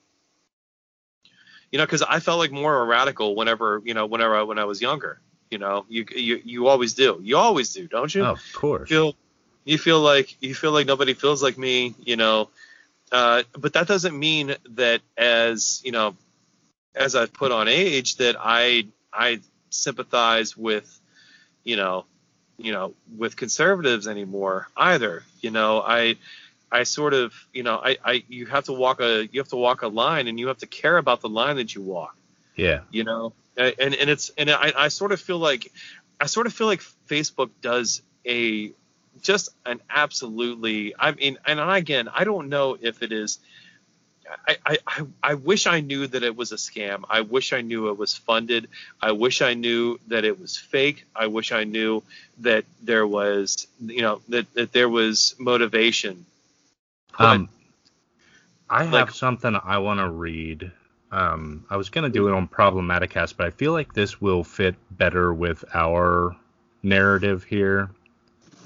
you 1.71 1.79
know, 1.79 1.85
because 1.85 2.03
I 2.03 2.19
felt 2.19 2.39
like 2.39 2.51
more 2.51 2.75
of 2.75 2.87
a 2.87 2.89
radical 2.89 3.35
whenever 3.35 3.81
you 3.83 3.93
know 3.93 4.05
whenever 4.05 4.35
I, 4.35 4.43
when 4.43 4.59
I 4.59 4.65
was 4.65 4.81
younger. 4.81 5.19
You 5.49 5.59
know, 5.59 5.85
you 5.87 6.05
you 6.15 6.41
you 6.43 6.67
always 6.67 6.93
do. 6.93 7.19
You 7.21 7.37
always 7.37 7.73
do, 7.73 7.87
don't 7.87 8.13
you? 8.13 8.23
Oh, 8.23 8.31
of 8.31 8.53
course. 8.53 8.89
You 8.89 8.95
feel 8.95 9.15
you 9.65 9.77
feel 9.77 9.99
like 10.01 10.35
you 10.41 10.55
feel 10.55 10.71
like 10.71 10.87
nobody 10.87 11.13
feels 11.13 11.43
like 11.43 11.57
me. 11.57 11.93
You 11.99 12.15
know. 12.15 12.49
Uh, 13.11 13.43
but 13.51 13.73
that 13.73 13.87
doesn't 13.87 14.17
mean 14.17 14.55
that 14.71 15.01
as 15.15 15.81
you 15.85 15.91
know 15.91 16.15
as 16.95 17.15
I've 17.15 17.33
put 17.33 17.51
on 17.51 17.67
age 17.67 18.15
that 18.15 18.35
I 18.39 18.87
I 19.11 19.41
sympathize 19.69 20.57
with 20.57 20.99
you 21.63 21.75
know 21.75 22.05
you 22.57 22.71
know 22.71 22.93
with 23.17 23.35
conservatives 23.35 24.07
anymore 24.07 24.67
either 24.77 25.23
you 25.41 25.51
know 25.51 25.81
I 25.81 26.17
I 26.73 26.83
sort 26.83 27.13
of, 27.13 27.33
you 27.53 27.61
know, 27.61 27.75
I, 27.75 27.97
I, 28.03 28.23
you 28.27 28.47
have 28.47 28.63
to 28.63 28.73
walk 28.73 28.99
a, 28.99 29.27
you 29.31 29.39
have 29.39 29.49
to 29.49 29.55
walk 29.55 29.83
a 29.83 29.87
line, 29.87 30.27
and 30.27 30.39
you 30.39 30.47
have 30.47 30.57
to 30.57 30.65
care 30.65 30.97
about 30.97 31.21
the 31.21 31.29
line 31.29 31.57
that 31.57 31.75
you 31.75 31.83
walk. 31.83 32.17
Yeah. 32.55 32.79
You 32.89 33.03
know, 33.03 33.33
and 33.55 33.93
and 33.93 34.09
it's, 34.09 34.31
and 34.39 34.49
I, 34.49 34.73
I 34.75 34.87
sort 34.87 35.11
of 35.11 35.21
feel 35.21 35.37
like, 35.37 35.71
I 36.19 36.25
sort 36.25 36.47
of 36.47 36.53
feel 36.53 36.65
like 36.65 36.81
Facebook 37.07 37.51
does 37.61 38.01
a, 38.25 38.71
just 39.21 39.49
an 39.67 39.81
absolutely, 39.87 40.95
I 40.97 41.11
mean, 41.11 41.37
and 41.45 41.59
again, 41.59 42.09
I 42.11 42.23
don't 42.23 42.49
know 42.49 42.75
if 42.81 43.03
it 43.03 43.11
is. 43.11 43.37
I, 44.47 44.77
I, 44.87 45.01
I 45.21 45.33
wish 45.33 45.67
I 45.67 45.81
knew 45.81 46.07
that 46.07 46.23
it 46.23 46.35
was 46.35 46.51
a 46.51 46.55
scam. 46.55 47.03
I 47.09 47.21
wish 47.21 47.53
I 47.53 47.61
knew 47.61 47.89
it 47.89 47.97
was 47.97 48.15
funded. 48.15 48.67
I 49.01 49.11
wish 49.11 49.41
I 49.41 49.53
knew 49.53 49.99
that 50.07 50.23
it 50.25 50.39
was 50.39 50.57
fake. 50.57 51.05
I 51.15 51.27
wish 51.27 51.51
I 51.51 51.63
knew 51.63 52.03
that 52.39 52.65
there 52.81 53.05
was, 53.05 53.67
you 53.81 54.01
know, 54.01 54.21
that, 54.29 54.51
that 54.53 54.71
there 54.71 54.89
was 54.89 55.35
motivation 55.39 56.25
um, 57.19 57.49
I 58.69 58.83
have 58.83 58.93
like, 58.93 59.11
something 59.11 59.57
I 59.63 59.77
want 59.77 59.99
to 59.99 60.09
read. 60.09 60.71
Um, 61.11 61.65
I 61.69 61.77
was 61.77 61.89
gonna 61.89 62.09
do 62.09 62.27
it 62.27 62.33
on 62.33 62.47
Problematicast, 62.47 63.37
but 63.37 63.45
I 63.45 63.51
feel 63.51 63.71
like 63.71 63.93
this 63.93 64.19
will 64.19 64.43
fit 64.43 64.75
better 64.91 65.33
with 65.33 65.63
our 65.73 66.35
narrative 66.81 67.43
here. 67.43 67.91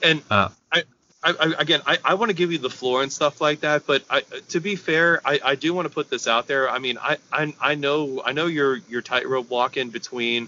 And 0.01 0.21
uh, 0.31 0.49
I, 0.71 0.83
I, 1.31 1.53
again, 1.57 1.81
I, 1.85 1.97
I 2.03 2.13
want 2.15 2.29
to 2.29 2.35
give 2.35 2.51
you 2.51 2.57
the 2.57 2.69
floor 2.69 3.03
and 3.03 3.11
stuff 3.11 3.41
like 3.41 3.61
that, 3.61 3.85
but 3.85 4.03
I, 4.09 4.21
to 4.49 4.59
be 4.59 4.75
fair, 4.75 5.21
I, 5.25 5.39
I 5.43 5.55
do 5.55 5.73
want 5.73 5.87
to 5.87 5.93
put 5.93 6.09
this 6.09 6.27
out 6.27 6.47
there. 6.47 6.69
I 6.69 6.79
mean, 6.79 6.97
I, 6.97 7.17
I, 7.31 7.53
I 7.59 7.75
know, 7.75 8.21
I 8.25 8.33
know 8.33 8.45
you're, 8.45 8.77
you're 8.89 9.01
tightrope 9.01 9.49
walking 9.49 9.89
between 9.89 10.47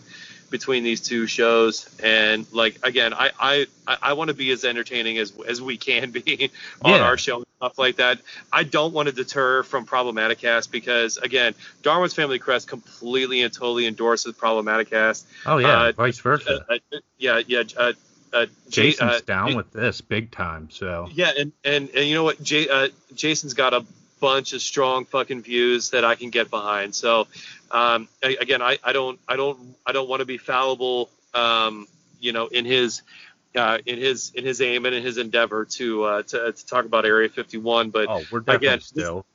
between 0.50 0.84
these 0.84 1.02
two 1.02 1.28
shows 1.28 1.88
and 2.02 2.52
like 2.52 2.80
again 2.84 3.14
i 3.14 3.32
i 3.40 3.66
i 4.02 4.14
want 4.14 4.30
to 4.30 4.34
be 4.34 4.52
as 4.52 4.66
entertaining 4.66 5.18
as 5.18 5.32
as 5.48 5.62
we 5.62 5.78
can 5.78 6.12
be 6.12 6.52
on 6.82 6.92
yeah. 6.92 7.02
our 7.02 7.18
show 7.18 7.38
and 7.38 7.46
stuff 7.58 7.78
like 7.78 7.98
that 7.98 8.20
i 8.52 8.64
don't 8.64 8.94
want 8.94 9.08
to 9.08 9.14
deter 9.14 9.64
from 9.64 9.86
problematicast 9.86 10.72
because 10.72 11.18
again 11.18 11.54
darwin's 11.84 12.14
family 12.14 12.40
crest 12.40 12.68
completely 12.68 13.42
and 13.42 13.54
totally 13.54 13.86
endorses 13.86 14.34
problematicast 14.34 15.24
oh 15.46 15.58
yeah 15.58 15.84
uh, 15.84 15.92
vice 15.92 16.20
versa 16.20 16.66
uh, 16.70 16.78
uh, 16.94 16.98
yeah 17.18 17.42
yeah 17.46 17.64
uh, 17.78 17.94
uh, 18.34 18.46
Jason's 18.70 19.12
uh, 19.12 19.20
down 19.26 19.56
with 19.56 19.72
this 19.72 20.02
big 20.02 20.32
time, 20.32 20.70
so 20.72 21.10
yeah, 21.12 21.32
and 21.38 21.52
and, 21.64 21.90
and 21.90 22.08
you 22.08 22.16
know 22.16 22.24
what, 22.24 22.42
Jay, 22.42 22.68
uh, 22.68 22.90
Jason's 23.16 23.54
got 23.54 23.74
a 23.74 23.86
bunch 24.20 24.54
of 24.54 24.62
strong 24.62 25.06
fucking 25.06 25.42
views 25.42 25.92
that 25.92 26.06
I 26.06 26.16
can 26.16 26.30
get 26.30 26.50
behind. 26.50 26.94
So 26.94 27.28
um, 27.72 28.08
again, 28.22 28.62
I, 28.62 28.78
I 28.84 28.94
don't 28.94 29.20
I 29.28 29.36
don't 29.36 29.76
I 29.86 29.92
don't 29.92 30.10
want 30.10 30.20
to 30.22 30.26
be 30.26 30.38
fallible, 30.38 31.10
um, 31.34 31.88
you 32.20 32.32
know, 32.32 32.48
in 32.48 32.66
his 32.66 33.02
uh, 33.56 33.80
in 33.86 33.98
his 33.98 34.32
in 34.36 34.46
his 34.46 34.62
aim 34.62 34.86
and 34.86 34.96
in 34.96 35.04
his 35.04 35.18
endeavor 35.18 35.66
to 35.66 36.04
uh, 36.04 36.24
to, 36.24 36.52
to 36.52 36.66
talk 36.66 36.86
about 36.86 37.06
Area 37.06 37.30
51. 37.30 37.90
But 37.90 38.08
oh, 38.10 38.24
we're 38.32 38.40
definitely 38.42 38.68
again, 38.68 38.82
still. 38.82 39.16
This, 39.16 39.26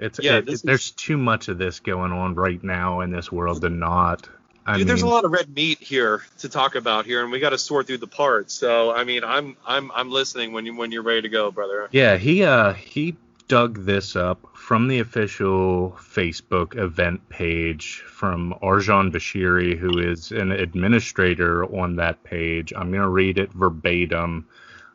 it's 0.00 0.20
yeah, 0.22 0.38
it, 0.38 0.48
it, 0.48 0.62
there's 0.64 0.92
too 0.92 1.18
much 1.18 1.48
of 1.48 1.58
this 1.58 1.80
going 1.80 2.12
on 2.12 2.34
right 2.34 2.62
now 2.62 3.00
in 3.00 3.10
this 3.10 3.30
world 3.30 3.60
to 3.60 3.68
not. 3.68 4.28
I 4.66 4.72
Dude, 4.72 4.80
mean, 4.80 4.86
there's 4.88 5.02
a 5.02 5.06
lot 5.06 5.24
of 5.24 5.32
red 5.32 5.54
meat 5.54 5.78
here 5.78 6.22
to 6.38 6.48
talk 6.48 6.74
about 6.74 7.06
here, 7.06 7.22
and 7.22 7.32
we 7.32 7.40
got 7.40 7.50
to 7.50 7.58
sort 7.58 7.86
through 7.86 7.98
the 7.98 8.06
parts. 8.06 8.54
So, 8.54 8.92
I 8.92 9.04
mean, 9.04 9.24
I'm 9.24 9.56
I'm 9.66 9.90
I'm 9.92 10.10
listening 10.10 10.52
when 10.52 10.66
you 10.66 10.76
when 10.76 10.92
you're 10.92 11.02
ready 11.02 11.22
to 11.22 11.28
go, 11.28 11.50
brother. 11.50 11.88
Yeah, 11.92 12.16
he 12.16 12.44
uh 12.44 12.74
he 12.74 13.16
dug 13.50 13.84
this 13.84 14.14
up 14.14 14.38
from 14.54 14.86
the 14.86 15.00
official 15.00 15.90
Facebook 15.98 16.76
event 16.76 17.28
page 17.30 18.04
from 18.06 18.54
Arjan 18.62 19.10
Bashiri, 19.10 19.76
who 19.76 19.98
is 19.98 20.30
an 20.30 20.52
administrator 20.52 21.64
on 21.64 21.96
that 21.96 22.22
page. 22.22 22.72
I'm 22.76 22.90
going 22.92 23.02
to 23.02 23.08
read 23.08 23.38
it 23.38 23.52
verbatim. 23.52 24.46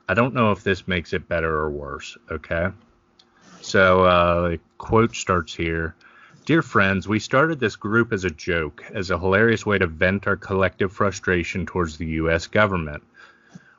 I 0.08 0.14
don't 0.14 0.34
know 0.34 0.54
if 0.54 0.64
this 0.64 0.88
makes 0.88 1.12
it 1.12 1.28
better 1.28 1.54
or 1.54 1.70
worse, 1.70 2.18
okay? 2.32 2.70
So, 3.60 4.06
uh, 4.06 4.50
the 4.52 4.60
quote 4.78 5.18
starts 5.18 5.54
here. 5.54 5.94
Dear 6.46 6.62
friends, 6.62 7.08
we 7.08 7.18
started 7.18 7.60
this 7.60 7.76
group 7.76 8.14
as 8.14 8.24
a 8.24 8.30
joke, 8.30 8.84
as 8.94 9.10
a 9.10 9.18
hilarious 9.18 9.66
way 9.66 9.80
to 9.80 9.88
vent 9.88 10.28
our 10.28 10.36
collective 10.36 10.92
frustration 10.92 11.66
towards 11.66 11.98
the 11.98 12.06
U.S. 12.22 12.46
government. 12.46 13.02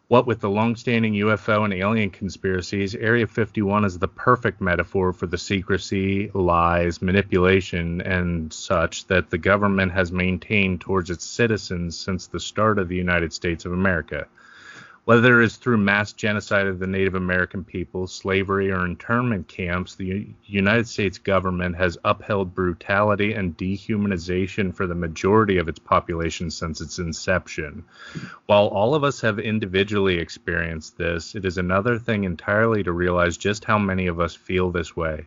What 0.09 0.27
with 0.27 0.41
the 0.41 0.51
long-standing 0.51 1.13
UFO 1.15 1.65
and 1.65 1.73
alien 1.73 2.11
conspiracies, 2.11 2.97
Area 2.97 3.29
51 3.29 3.85
is 3.85 4.01
the 4.01 4.09
perfect 4.09 4.61
metaphor 4.61 5.13
for 5.13 5.29
the 5.29 5.39
secrecy, 5.39 6.29
lies, 6.35 7.01
manipulation, 7.01 8.01
and 8.01 8.53
such 8.53 9.07
that 9.07 9.31
the 9.31 9.39
government 9.39 9.93
has 9.93 10.11
maintained 10.11 10.81
towards 10.81 11.09
its 11.09 11.25
citizens 11.25 11.97
since 11.97 12.27
the 12.27 12.41
start 12.41 12.81
of 12.81 12.89
the 12.89 12.97
United 12.97 13.33
States 13.33 13.65
of 13.65 13.75
America. 13.75 14.27
Whether 15.07 15.41
it 15.41 15.45
is 15.45 15.57
through 15.57 15.77
mass 15.77 16.13
genocide 16.13 16.67
of 16.67 16.81
the 16.81 16.89
Native 16.89 17.15
American 17.15 17.63
people, 17.63 18.09
slavery, 18.09 18.73
or 18.73 18.85
internment 18.85 19.47
camps, 19.47 19.95
the 19.95 20.27
United 20.45 20.89
States 20.89 21.19
government 21.19 21.77
has 21.77 21.97
upheld 22.05 22.57
brutality 22.57 23.33
and 23.33 23.57
dehumanization 23.57 24.75
for 24.75 24.89
the 24.89 24.97
majority 24.97 25.59
of 25.59 25.69
its 25.69 25.79
population 25.79 26.51
since 26.51 26.81
its 26.81 26.99
inception. 26.99 27.85
While 28.47 28.67
all 28.67 28.97
of 28.97 29.05
us 29.05 29.21
have 29.21 29.39
individually 29.39 30.19
experienced 30.19 30.99
this, 30.99 31.37
it 31.37 31.45
is 31.45 31.57
another 31.57 32.01
thing 32.01 32.25
entirely 32.25 32.83
to 32.83 32.91
realize 32.91 33.37
just 33.37 33.65
how 33.65 33.79
many 33.79 34.09
of 34.09 34.19
us 34.19 34.35
feel 34.35 34.73
this 34.73 34.97
way. 34.97 35.27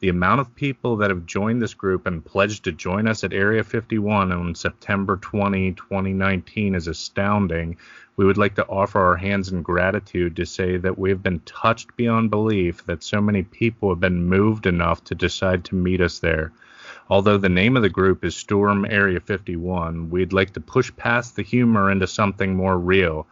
The 0.00 0.08
amount 0.08 0.40
of 0.40 0.54
people 0.54 0.96
that 0.96 1.10
have 1.10 1.26
joined 1.26 1.60
this 1.60 1.74
group 1.74 2.06
and 2.06 2.24
pledged 2.24 2.64
to 2.64 2.72
join 2.72 3.06
us 3.06 3.22
at 3.22 3.34
Area 3.34 3.62
51 3.62 4.32
on 4.32 4.54
September 4.54 5.18
20, 5.18 5.72
2019 5.72 6.74
is 6.74 6.88
astounding. 6.88 7.76
We 8.16 8.24
would 8.24 8.38
like 8.38 8.54
to 8.54 8.66
offer 8.66 8.98
our 8.98 9.16
hands 9.16 9.52
in 9.52 9.60
gratitude 9.60 10.36
to 10.36 10.46
say 10.46 10.78
that 10.78 10.98
we 10.98 11.10
have 11.10 11.22
been 11.22 11.40
touched 11.40 11.98
beyond 11.98 12.30
belief 12.30 12.86
that 12.86 13.02
so 13.02 13.20
many 13.20 13.42
people 13.42 13.90
have 13.90 14.00
been 14.00 14.24
moved 14.24 14.64
enough 14.64 15.04
to 15.04 15.14
decide 15.14 15.66
to 15.66 15.74
meet 15.74 16.00
us 16.00 16.18
there. 16.18 16.52
Although 17.10 17.36
the 17.36 17.50
name 17.50 17.76
of 17.76 17.82
the 17.82 17.90
group 17.90 18.24
is 18.24 18.34
Storm 18.34 18.86
Area 18.86 19.20
51, 19.20 20.08
we'd 20.08 20.32
like 20.32 20.54
to 20.54 20.60
push 20.60 20.90
past 20.96 21.36
the 21.36 21.42
humor 21.42 21.90
into 21.90 22.06
something 22.06 22.56
more 22.56 22.78
real 22.78 23.26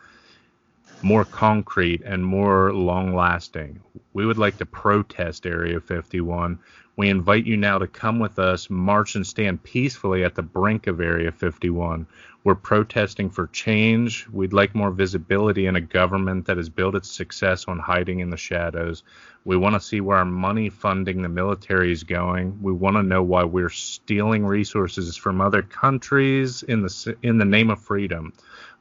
more 1.03 1.25
concrete 1.25 2.03
and 2.05 2.25
more 2.25 2.73
long 2.73 3.15
lasting. 3.15 3.81
We 4.13 4.27
would 4.27 4.39
like 4.39 4.59
to 4.59 4.67
protest 4.67 5.47
Area 5.47 5.81
51. 5.81 6.59
We 6.97 7.09
invite 7.09 7.47
you 7.47 7.57
now 7.57 7.79
to 7.79 7.87
come 7.87 8.19
with 8.19 8.41
us, 8.41 8.69
march 8.69 9.15
and 9.15 9.25
stand 9.25 9.63
peacefully 9.63 10.25
at 10.25 10.35
the 10.35 10.43
brink 10.43 10.89
of 10.89 11.01
Area 11.01 11.31
51. 11.31 12.09
We're 12.43 12.57
protesting 12.57 13.31
for 13.31 13.47
change. 13.49 14.27
We'd 14.33 14.53
like 14.53 14.75
more 14.75 14.91
visibility 14.91 15.67
in 15.67 15.77
a 15.77 15.81
government 15.81 16.47
that 16.47 16.57
has 16.57 16.69
built 16.69 16.97
its 16.97 17.11
success 17.11 17.67
on 17.69 17.79
hiding 17.79 18.19
in 18.19 18.31
the 18.31 18.37
shadows. 18.37 19.05
We 19.45 19.57
want 19.57 19.75
to 19.75 19.81
see 19.81 20.01
where 20.01 20.19
our 20.19 20.25
money 20.25 20.71
funding 20.71 21.23
the 21.23 21.29
military 21.29 21.93
is 21.93 22.03
going. 22.03 22.61
We 22.61 22.73
want 22.73 22.97
to 22.97 23.03
know 23.03 23.23
why 23.23 23.45
we're 23.45 23.69
stealing 23.69 24.45
resources 24.45 25.17
from 25.17 25.41
other 25.41 25.63
countries 25.63 26.65
in 26.65 26.83
the 26.83 27.17
in 27.23 27.39
the 27.39 27.45
name 27.45 27.71
of 27.71 27.81
freedom 27.81 28.33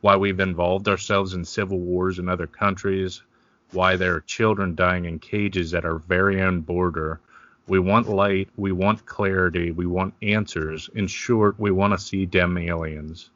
why 0.01 0.15
we've 0.15 0.39
involved 0.39 0.87
ourselves 0.87 1.33
in 1.33 1.43
civil 1.43 1.79
wars 1.79 2.19
in 2.19 2.29
other 2.29 2.47
countries, 2.47 3.21
why 3.71 3.95
there 3.95 4.15
are 4.15 4.21
children 4.21 4.75
dying 4.75 5.05
in 5.05 5.19
cages 5.19 5.73
at 5.73 5.85
our 5.85 5.97
very 5.97 6.41
own 6.41 6.61
border. 6.61 7.19
We 7.67 7.79
want 7.79 8.07
light, 8.07 8.49
we 8.55 8.71
want 8.71 9.05
clarity, 9.05 9.71
we 9.71 9.85
want 9.85 10.13
answers. 10.21 10.89
In 10.95 11.07
short, 11.07 11.59
we 11.59 11.71
want 11.71 11.93
to 11.93 11.99
see 11.99 12.25
dem 12.25 12.57
aliens. 12.57 13.29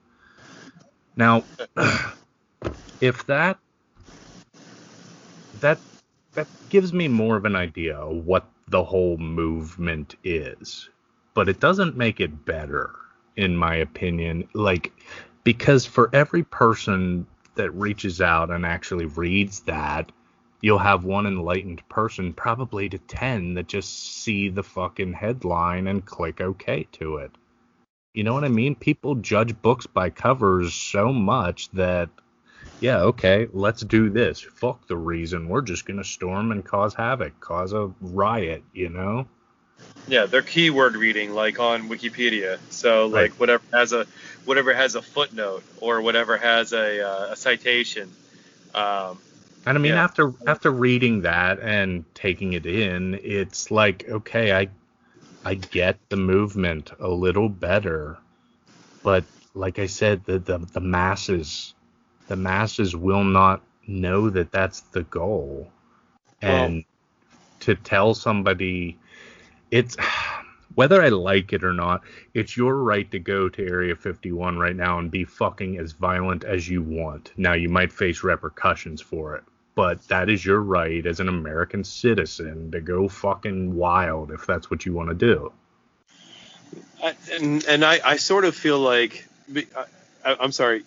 Now, 1.16 1.44
if 3.02 3.26
that 3.26 3.58
that 5.60 5.80
that 6.34 6.48
gives 6.70 6.94
me 6.94 7.08
more 7.08 7.36
of 7.36 7.46
an 7.46 7.56
idea 7.56 7.98
of 7.98 8.26
what 8.26 8.46
the 8.70 8.84
whole 8.84 9.18
movement 9.18 10.16
is, 10.24 10.90
but 11.34 11.50
it 11.50 11.60
doesn't 11.60 11.98
make 11.98 12.22
it 12.22 12.46
better, 12.46 12.92
in 13.36 13.56
my 13.56 13.76
opinion. 13.76 14.48
Like 14.54 14.94
because 15.44 15.86
for 15.86 16.10
every 16.14 16.44
person 16.44 17.26
that 17.56 17.72
reaches 17.72 18.22
out 18.22 18.50
and 18.50 18.66
actually 18.66 19.06
reads 19.06 19.62
that, 19.62 20.12
you'll 20.62 20.78
have 20.78 21.04
one 21.04 21.26
enlightened 21.26 21.88
person, 21.90 22.34
probably 22.34 22.88
to 22.90 22.98
10, 22.98 23.56
that 23.56 23.68
just 23.68 24.22
see 24.24 24.50
the 24.50 24.64
fucking 24.64 25.14
headline 25.14 25.88
and 25.88 26.06
click 26.06 26.40
OK 26.40 26.88
to 26.94 27.18
it. 27.18 27.32
You 28.14 28.24
know 28.24 28.34
what 28.34 28.44
I 28.44 28.50
mean? 28.50 28.76
People 28.76 29.16
judge 29.16 29.60
books 29.62 29.88
by 29.88 30.10
covers 30.10 30.74
so 30.74 31.12
much 31.12 31.70
that, 31.72 32.10
yeah, 32.80 33.00
okay, 33.02 33.48
let's 33.54 33.82
do 33.82 34.10
this. 34.10 34.42
Fuck 34.42 34.88
the 34.88 34.98
reason. 34.98 35.48
We're 35.50 35.62
just 35.62 35.86
going 35.86 35.98
to 35.98 36.04
storm 36.04 36.52
and 36.52 36.64
cause 36.64 36.94
havoc, 36.94 37.40
cause 37.40 37.74
a 37.74 37.92
riot, 38.02 38.64
you 38.74 38.90
know? 38.90 39.28
Yeah, 40.08 40.26
they're 40.26 40.42
keyword 40.42 40.96
reading 40.96 41.34
like 41.34 41.60
on 41.60 41.90
Wikipedia. 41.90 42.60
So 42.70 43.08
like 43.08 43.14
right. 43.14 43.40
whatever 43.40 43.64
has 43.72 43.94
a 43.94 44.06
whatever 44.46 44.74
has 44.74 44.96
a 44.96 45.02
footnote 45.02 45.64
or 45.80 46.02
whatever 46.02 46.38
has 46.38 46.74
a, 46.74 47.08
uh, 47.08 47.32
a 47.32 47.36
citation. 47.36 48.12
Um, 48.74 49.20
and 49.66 49.78
I 49.78 49.82
mean, 49.82 49.94
yeah. 49.94 50.04
after 50.04 50.34
after 50.48 50.72
reading 50.72 51.22
that 51.22 51.60
and 51.60 52.04
taking 52.16 52.54
it 52.54 52.66
in, 52.66 53.20
it's 53.22 53.70
like, 53.70 54.10
okay, 54.10 54.54
I 54.54 54.70
I 55.46 55.56
get 55.56 55.98
the 56.10 56.18
movement 56.18 56.92
a 57.00 57.08
little 57.08 57.50
better, 57.50 58.18
but 59.04 59.24
like 59.54 59.78
I 59.78 59.86
said, 59.86 60.26
the 60.26 60.40
the, 60.40 60.58
the 60.58 60.80
masses 60.80 61.74
the 62.28 62.36
masses 62.36 62.96
will 62.96 63.24
not 63.24 63.62
know 63.86 64.30
that 64.30 64.52
that's 64.52 64.82
the 64.82 65.04
goal, 65.04 65.70
and 66.42 66.84
to 67.60 67.76
tell 67.76 68.14
somebody 68.14 68.98
it's 69.72 69.98
whether 70.76 71.02
I 71.02 71.10
like 71.10 71.54
it 71.54 71.64
or 71.64 71.74
not, 71.74 72.02
it's 72.34 72.56
your 72.56 72.76
right 72.76 73.10
to 73.12 73.20
go 73.20 73.50
to 73.50 73.66
Area 73.66 73.96
51 73.96 74.58
right 74.58 74.76
now 74.76 75.00
and 75.00 75.10
be 75.10 75.26
fucking 75.26 75.78
as 75.80 75.94
violent 75.94 76.44
as 76.44 76.68
you 76.68 76.82
want. 76.82 77.32
Now 77.38 77.54
you 77.54 77.70
might 77.70 77.92
face 77.92 78.24
repercussions 78.24 79.02
for 79.02 79.36
it, 79.36 79.44
but 79.76 80.08
that 80.08 80.30
is 80.30 80.46
your 80.46 80.62
right 80.62 81.06
as 81.06 81.20
an 81.20 81.28
American 81.28 81.84
citizen 81.84 82.72
to 82.72 82.80
go 82.82 83.08
fucking 83.10 83.76
wild 83.76 84.32
if 84.32 84.46
that's 84.46 84.70
what 84.70 84.86
you 84.86 84.94
want 84.94 85.10
to 85.10 85.16
do. 85.16 85.52
I, 87.04 87.16
and 87.34 87.66
and 87.66 87.84
I, 87.84 88.00
I 88.06 88.16
sort 88.18 88.46
of 88.46 88.56
feel 88.56 88.80
like 88.80 89.28
I, 90.24 90.38
I'm 90.40 90.52
sorry. 90.52 90.84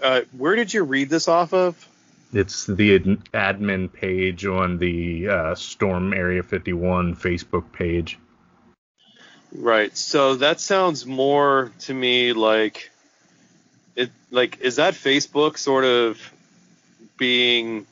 Uh, 0.00 0.22
where 0.36 0.56
did 0.56 0.72
you 0.72 0.84
read 0.84 1.10
this 1.10 1.28
off 1.28 1.52
of? 1.52 1.88
It's 2.32 2.66
the 2.66 2.98
admin 3.32 3.92
page 3.92 4.44
on 4.44 4.78
the 4.78 5.28
uh, 5.28 5.54
Storm 5.54 6.12
Area 6.12 6.42
51 6.42 7.16
Facebook 7.16 7.72
page. 7.72 8.18
Right. 9.54 9.96
So 9.96 10.34
that 10.36 10.60
sounds 10.60 11.06
more 11.06 11.72
to 11.80 11.94
me 11.94 12.34
like 12.34 12.90
it 13.96 14.10
like 14.30 14.60
is 14.60 14.76
that 14.76 14.94
Facebook 14.94 15.56
sort 15.56 15.84
of 15.84 16.20
being 17.16 17.86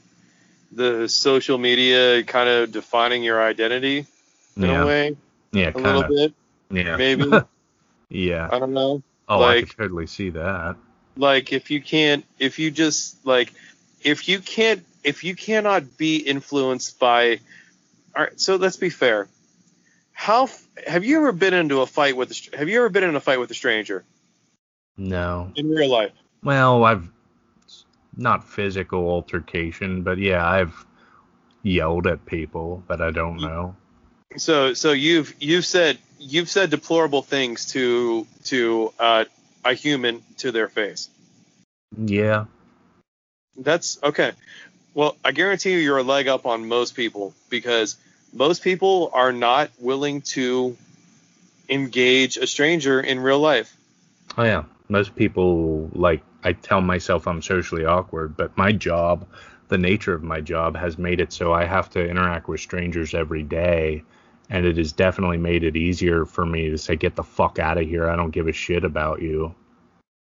the 0.70 1.08
social 1.08 1.56
media 1.56 2.22
kind 2.24 2.48
of 2.48 2.72
defining 2.72 3.22
your 3.22 3.42
identity 3.42 4.06
in 4.56 4.62
yeah. 4.62 4.82
a 4.82 4.86
way? 4.86 5.16
Yeah, 5.52 5.68
A 5.68 5.72
kind 5.72 5.84
little 5.86 6.14
bit, 6.14 6.34
Yeah. 6.70 6.96
maybe. 6.96 7.30
yeah. 8.10 8.48
I 8.52 8.58
don't 8.58 8.74
know. 8.74 9.02
Oh, 9.28 9.42
I 9.42 9.60
could 9.60 9.70
totally 9.70 10.06
see 10.06 10.30
that. 10.30 10.76
Like 11.16 11.54
if 11.54 11.70
you 11.70 11.80
can't 11.80 12.26
if 12.38 12.58
you 12.58 12.70
just 12.70 13.24
like 13.24 13.54
if 14.02 14.28
you 14.28 14.40
can't 14.40 14.84
if 15.04 15.24
you 15.24 15.34
cannot 15.36 15.96
be 15.96 16.16
influenced 16.16 16.98
by 16.98 17.40
all 18.16 18.24
right, 18.24 18.40
so 18.40 18.56
let's 18.56 18.76
be 18.76 18.90
fair. 18.90 19.28
How 20.12 20.48
have 20.86 21.04
you 21.04 21.18
ever 21.18 21.32
been 21.32 21.54
into 21.54 21.80
a 21.82 21.86
fight 21.86 22.16
with 22.16 22.30
a 22.30 22.56
have 22.56 22.68
you 22.68 22.78
ever 22.78 22.88
been 22.88 23.04
in 23.04 23.14
a 23.16 23.20
fight 23.20 23.38
with 23.38 23.50
a 23.50 23.54
stranger 23.54 24.04
No. 24.96 25.52
in 25.54 25.68
real 25.68 25.90
life? 25.90 26.12
Well, 26.42 26.84
I've 26.84 27.08
not 28.16 28.48
physical 28.48 29.08
altercation, 29.08 30.02
but 30.02 30.18
yeah, 30.18 30.46
I've 30.48 30.86
yelled 31.62 32.06
at 32.06 32.24
people 32.24 32.82
that 32.88 33.02
I 33.02 33.10
don't 33.10 33.40
know. 33.40 33.76
So 34.36 34.74
so 34.74 34.92
you've 34.92 35.34
you've 35.40 35.66
said 35.66 35.98
you've 36.18 36.48
said 36.48 36.70
deplorable 36.70 37.22
things 37.22 37.66
to 37.72 38.26
to 38.44 38.92
uh, 38.98 39.24
a 39.64 39.74
human 39.74 40.22
to 40.38 40.52
their 40.52 40.68
face. 40.68 41.10
Yeah. 41.96 42.46
That's 43.58 44.02
okay. 44.02 44.32
Well, 44.94 45.16
I 45.24 45.32
guarantee 45.32 45.72
you 45.72 45.78
you're 45.78 45.98
a 45.98 46.02
leg 46.02 46.28
up 46.28 46.46
on 46.46 46.68
most 46.68 46.94
people 46.94 47.34
because 47.50 47.96
most 48.32 48.62
people 48.62 49.10
are 49.12 49.32
not 49.32 49.70
willing 49.78 50.22
to 50.22 50.76
engage 51.68 52.36
a 52.36 52.46
stranger 52.46 53.00
in 53.00 53.20
real 53.20 53.38
life. 53.38 53.76
Oh 54.38 54.44
yeah. 54.44 54.64
Most 54.88 55.16
people 55.16 55.90
like 55.92 56.22
I 56.44 56.52
tell 56.52 56.80
myself 56.80 57.26
I'm 57.26 57.42
socially 57.42 57.84
awkward, 57.84 58.36
but 58.36 58.56
my 58.56 58.72
job, 58.72 59.26
the 59.68 59.78
nature 59.78 60.14
of 60.14 60.22
my 60.22 60.40
job 60.40 60.76
has 60.76 60.96
made 60.96 61.20
it 61.20 61.32
so 61.32 61.52
I 61.52 61.64
have 61.64 61.90
to 61.90 62.08
interact 62.08 62.48
with 62.48 62.60
strangers 62.60 63.14
every 63.14 63.42
day. 63.42 64.04
And 64.48 64.64
it 64.64 64.76
has 64.76 64.92
definitely 64.92 65.38
made 65.38 65.64
it 65.64 65.76
easier 65.76 66.24
for 66.24 66.46
me 66.46 66.70
to 66.70 66.78
say, 66.78 66.94
get 66.94 67.16
the 67.16 67.24
fuck 67.24 67.58
out 67.58 67.78
of 67.78 67.88
here. 67.88 68.08
I 68.08 68.14
don't 68.14 68.30
give 68.30 68.46
a 68.46 68.52
shit 68.52 68.84
about 68.84 69.20
you. 69.20 69.56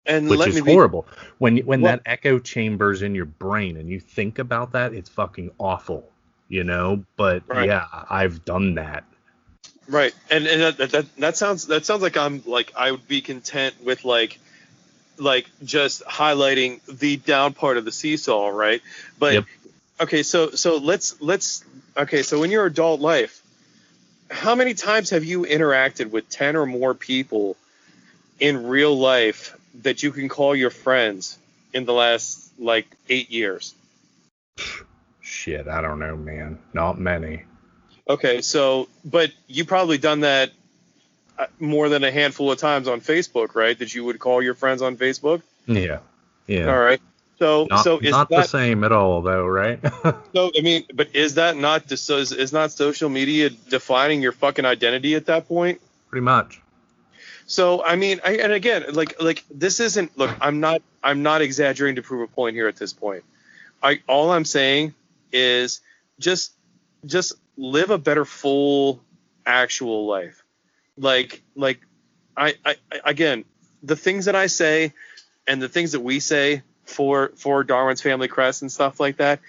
And 0.06 0.28
which 0.30 0.40
let 0.40 0.50
is 0.50 0.56
me 0.56 0.62
be, 0.62 0.72
horrible. 0.74 1.08
When 1.38 1.58
when 1.60 1.82
Well- 1.82 1.94
that 1.94 2.02
echo 2.06 2.40
chamber's 2.40 3.02
in 3.02 3.16
your 3.16 3.26
brain 3.26 3.78
and 3.78 3.90
you 3.90 4.00
think 4.00 4.40
about 4.40 4.74
that, 4.74 4.94
it's 4.94 5.10
fucking 5.10 5.52
awful, 5.60 6.10
you 6.50 6.64
know. 6.64 7.04
But 7.16 7.44
Right. 7.48 7.68
yeah, 7.68 7.86
I've 8.10 8.44
done 8.46 8.76
that. 8.76 9.06
right. 9.88 10.14
And 10.30 10.46
and 10.48 10.62
that, 10.78 10.92
that 10.92 11.16
that 11.18 11.38
sounds 11.38 11.68
that 11.68 11.86
sounds 11.86 12.02
like 12.02 12.18
I'm 12.18 12.44
like 12.46 12.74
I 12.76 12.92
would 12.92 13.08
be 13.08 13.22
content 13.22 13.76
with 13.84 14.04
like 14.06 14.40
like 15.18 15.50
just 15.64 16.04
highlighting 16.06 16.82
the 16.88 17.18
down 17.18 17.54
part 17.54 17.78
of 17.78 17.86
the 17.86 17.92
seesaw, 17.92 18.48
right? 18.50 18.82
But 19.20 19.34
Yep. 19.36 19.46
okay, 20.02 20.24
so 20.24 20.52
so 20.52 20.78
let's 20.78 21.22
let's 21.22 21.64
okay, 21.96 22.24
so 22.24 22.44
in 22.44 22.52
your 22.52 22.66
adult 22.66 23.00
life, 23.00 23.42
how 24.32 24.56
many 24.56 24.74
times 24.74 25.12
have 25.12 25.24
you 25.24 25.44
interacted 25.44 26.10
with 26.12 26.28
10 26.30 26.56
or 26.56 26.66
more 26.66 26.94
people 26.94 27.56
in 28.40 28.68
real 28.68 28.98
life 28.98 29.56
that 29.82 30.04
you 30.04 30.12
can 30.12 30.30
call 30.30 30.56
your 30.56 30.70
friends 30.70 31.38
in 31.74 31.86
the 31.86 31.94
last 31.94 32.52
like 32.60 32.88
8 33.10 33.32
years? 33.32 33.74
Shit, 35.22 35.68
I 35.68 35.82
don't 35.82 36.00
know, 36.00 36.16
man. 36.16 36.60
Not 36.74 37.00
many. 37.00 37.44
Okay, 38.08 38.42
so 38.42 38.90
but 39.06 39.32
you 39.48 39.66
probably 39.66 39.98
done 39.98 40.22
that 40.22 40.52
uh, 41.40 41.48
more 41.60 41.90
than 41.90 42.04
a 42.04 42.12
handful 42.12 42.52
of 42.52 42.60
times 42.60 42.88
on 42.88 43.02
Facebook, 43.02 43.56
right? 43.56 43.78
That 43.80 43.96
you 43.96 44.04
would 44.04 44.20
call 44.20 44.42
your 44.42 44.54
friends 44.54 44.82
on 44.82 44.98
Facebook. 44.98 45.42
Yeah. 45.66 46.00
Yeah. 46.46 46.68
All 46.68 46.80
right. 46.80 47.02
So 47.40 47.68
Not, 47.70 47.84
so 47.84 47.98
is 47.98 48.12
not 48.12 48.30
the 48.30 48.44
same 48.44 48.84
at 48.84 48.92
all, 48.92 49.22
though, 49.22 49.46
right? 49.46 49.80
so? 50.34 50.52
I 50.58 50.62
mean, 50.62 50.86
but 50.94 51.16
is 51.16 51.36
that 51.36 51.58
not 51.58 51.92
is, 51.92 52.10
is 52.10 52.54
not 52.54 52.72
social 52.72 53.10
media 53.10 53.50
defining 53.50 54.22
your 54.22 54.32
fucking 54.32 54.66
identity 54.66 55.16
at 55.16 55.26
that 55.26 55.48
point? 55.48 55.82
Pretty 56.10 56.24
much. 56.24 56.62
So 57.46 57.84
I 57.84 57.96
mean, 57.96 58.22
I, 58.24 58.38
and 58.38 58.54
again, 58.54 58.86
like 58.94 59.22
like 59.22 59.44
this 59.50 59.80
isn't. 59.80 60.18
Look, 60.18 60.32
I'm 60.42 60.60
not 60.60 60.82
I'm 61.04 61.24
not 61.24 61.42
exaggerating 61.42 61.96
to 61.98 62.02
prove 62.02 62.22
a 62.22 62.34
point 62.34 62.56
here 62.56 62.68
at 62.68 62.76
this 62.76 62.94
point. 62.94 63.24
I 63.82 64.02
all 64.08 64.32
I'm 64.32 64.46
saying 64.46 64.94
is 65.32 65.82
just 66.20 66.54
just 67.06 67.34
live 67.58 67.90
a 67.90 67.98
better 67.98 68.26
full 68.26 69.02
actual 69.46 70.06
life. 70.06 70.44
Like 70.98 71.42
like 71.56 71.80
I, 72.36 72.56
I 72.66 72.76
again 73.04 73.46
the 73.82 73.96
things 73.96 74.26
that 74.26 74.36
I 74.36 74.48
say 74.48 74.94
and 75.48 75.62
the 75.62 75.70
things 75.70 75.92
that 75.92 76.00
we 76.00 76.20
say 76.20 76.64
for 76.86 77.32
for 77.36 77.64
Darwin's 77.64 78.02
Family 78.02 78.28
Crest 78.28 78.62
and 78.62 78.72
stuff 78.72 79.00
like 79.00 79.18
that. 79.18 79.40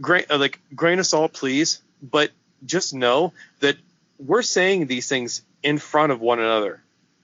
Grain 0.00 0.24
uh, 0.30 0.38
like 0.38 0.60
grain 0.74 0.98
of 0.98 1.06
salt, 1.06 1.32
please, 1.32 1.82
but 2.02 2.30
just 2.64 2.94
know 2.94 3.32
that 3.60 3.76
we're 4.18 4.42
saying 4.42 4.86
these 4.86 5.08
things 5.08 5.42
in 5.62 5.78
front 5.78 6.12
of 6.12 6.20
one 6.20 6.38
another 6.38 6.80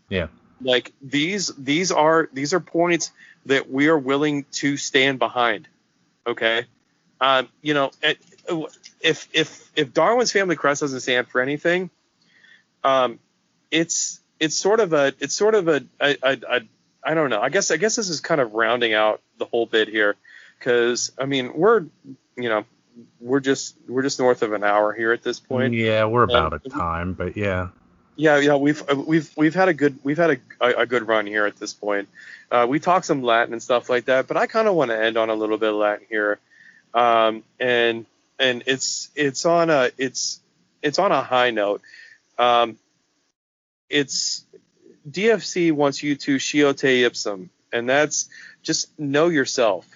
Yeah. 0.09 0.28
like 0.61 0.92
these 1.02 1.48
these 1.56 1.92
are 1.92 2.28
these 2.32 2.54
are 2.54 2.61
points 2.61 3.12
that 3.46 3.70
we 3.70 3.88
are 3.88 3.98
willing 3.98 4.44
to 4.52 4.76
stand 4.76 5.18
behind 5.18 5.68
okay 6.26 6.64
um 7.20 7.48
you 7.62 7.74
know 7.74 7.90
if 9.00 9.28
if 9.32 9.70
if 9.76 9.92
darwin's 9.92 10.32
family 10.32 10.56
crest 10.56 10.80
doesn't 10.80 11.00
stand 11.00 11.28
for 11.28 11.40
anything 11.40 11.90
um 12.84 13.18
it's 13.70 14.20
it's 14.40 14.56
sort 14.56 14.80
of 14.80 14.92
a 14.92 15.12
it's 15.20 15.34
sort 15.34 15.54
of 15.54 15.68
a 15.68 15.82
a, 16.00 16.16
a, 16.22 16.38
a 16.48 16.61
i 17.04 17.14
don't 17.14 17.30
know 17.30 17.40
i 17.40 17.48
guess 17.48 17.70
i 17.70 17.76
guess 17.76 17.96
this 17.96 18.09
is 18.09 18.20
kind 18.20 18.40
of 18.40 18.54
rounding 18.54 18.94
out 18.94 19.20
the 19.38 19.44
whole 19.44 19.66
bit 19.66 19.88
here 19.88 20.16
because 20.59 21.12
i 21.18 21.24
mean 21.24 21.52
we're 21.54 21.84
you 22.36 22.48
know 22.48 22.64
we're 23.20 23.40
just 23.40 23.76
we're 23.88 24.02
just 24.02 24.18
north 24.18 24.42
of 24.42 24.52
an 24.52 24.64
hour 24.64 24.92
here 24.92 25.12
at 25.12 25.22
this 25.22 25.38
point 25.38 25.72
Yeah, 25.72 26.06
we're 26.06 26.24
about 26.24 26.52
Um, 26.52 26.61
at 26.64 26.72
time, 26.72 27.12
but 27.12 27.36
yeah. 27.36 27.68
Yeah, 28.18 28.38
yeah, 28.38 28.56
we've 28.56 28.82
uh, 28.90 28.96
we've 28.96 29.30
we've 29.36 29.54
had 29.54 29.68
a 29.68 29.74
good 29.74 29.96
we've 30.02 30.16
had 30.16 30.40
a, 30.60 30.80
a, 30.80 30.86
good 30.86 31.06
run 31.06 31.24
here 31.24 31.46
at 31.46 31.56
this 31.56 31.72
point. 31.72 32.08
Uh, 32.50 32.66
we 32.68 32.80
talked 32.80 33.06
some 33.06 33.22
Latin 33.22 33.52
and 33.52 33.62
stuff 33.62 33.88
like 33.88 34.06
that, 34.06 34.26
but 34.26 34.36
I 34.36 34.48
kind 34.48 34.66
of 34.66 34.74
want 34.74 34.90
to 34.90 35.00
end 35.00 35.16
on 35.16 35.30
a 35.30 35.34
little 35.34 35.56
bit 35.56 35.68
of 35.68 35.76
Latin 35.76 36.04
here, 36.10 36.40
um, 36.94 37.44
and 37.60 38.06
and 38.40 38.64
it's 38.66 39.10
it's 39.14 39.46
on 39.46 39.70
a 39.70 39.92
it's 39.98 40.40
it's 40.82 40.98
on 40.98 41.12
a 41.12 41.22
high 41.22 41.52
note. 41.52 41.80
Um, 42.40 42.76
it's 43.88 44.44
DFC 45.08 45.70
wants 45.70 46.02
you 46.02 46.16
to 46.16 46.38
scito 46.38 46.76
te 46.76 47.04
ipsum, 47.04 47.50
and 47.72 47.88
that's 47.88 48.28
just 48.64 48.98
know 48.98 49.28
yourself, 49.28 49.86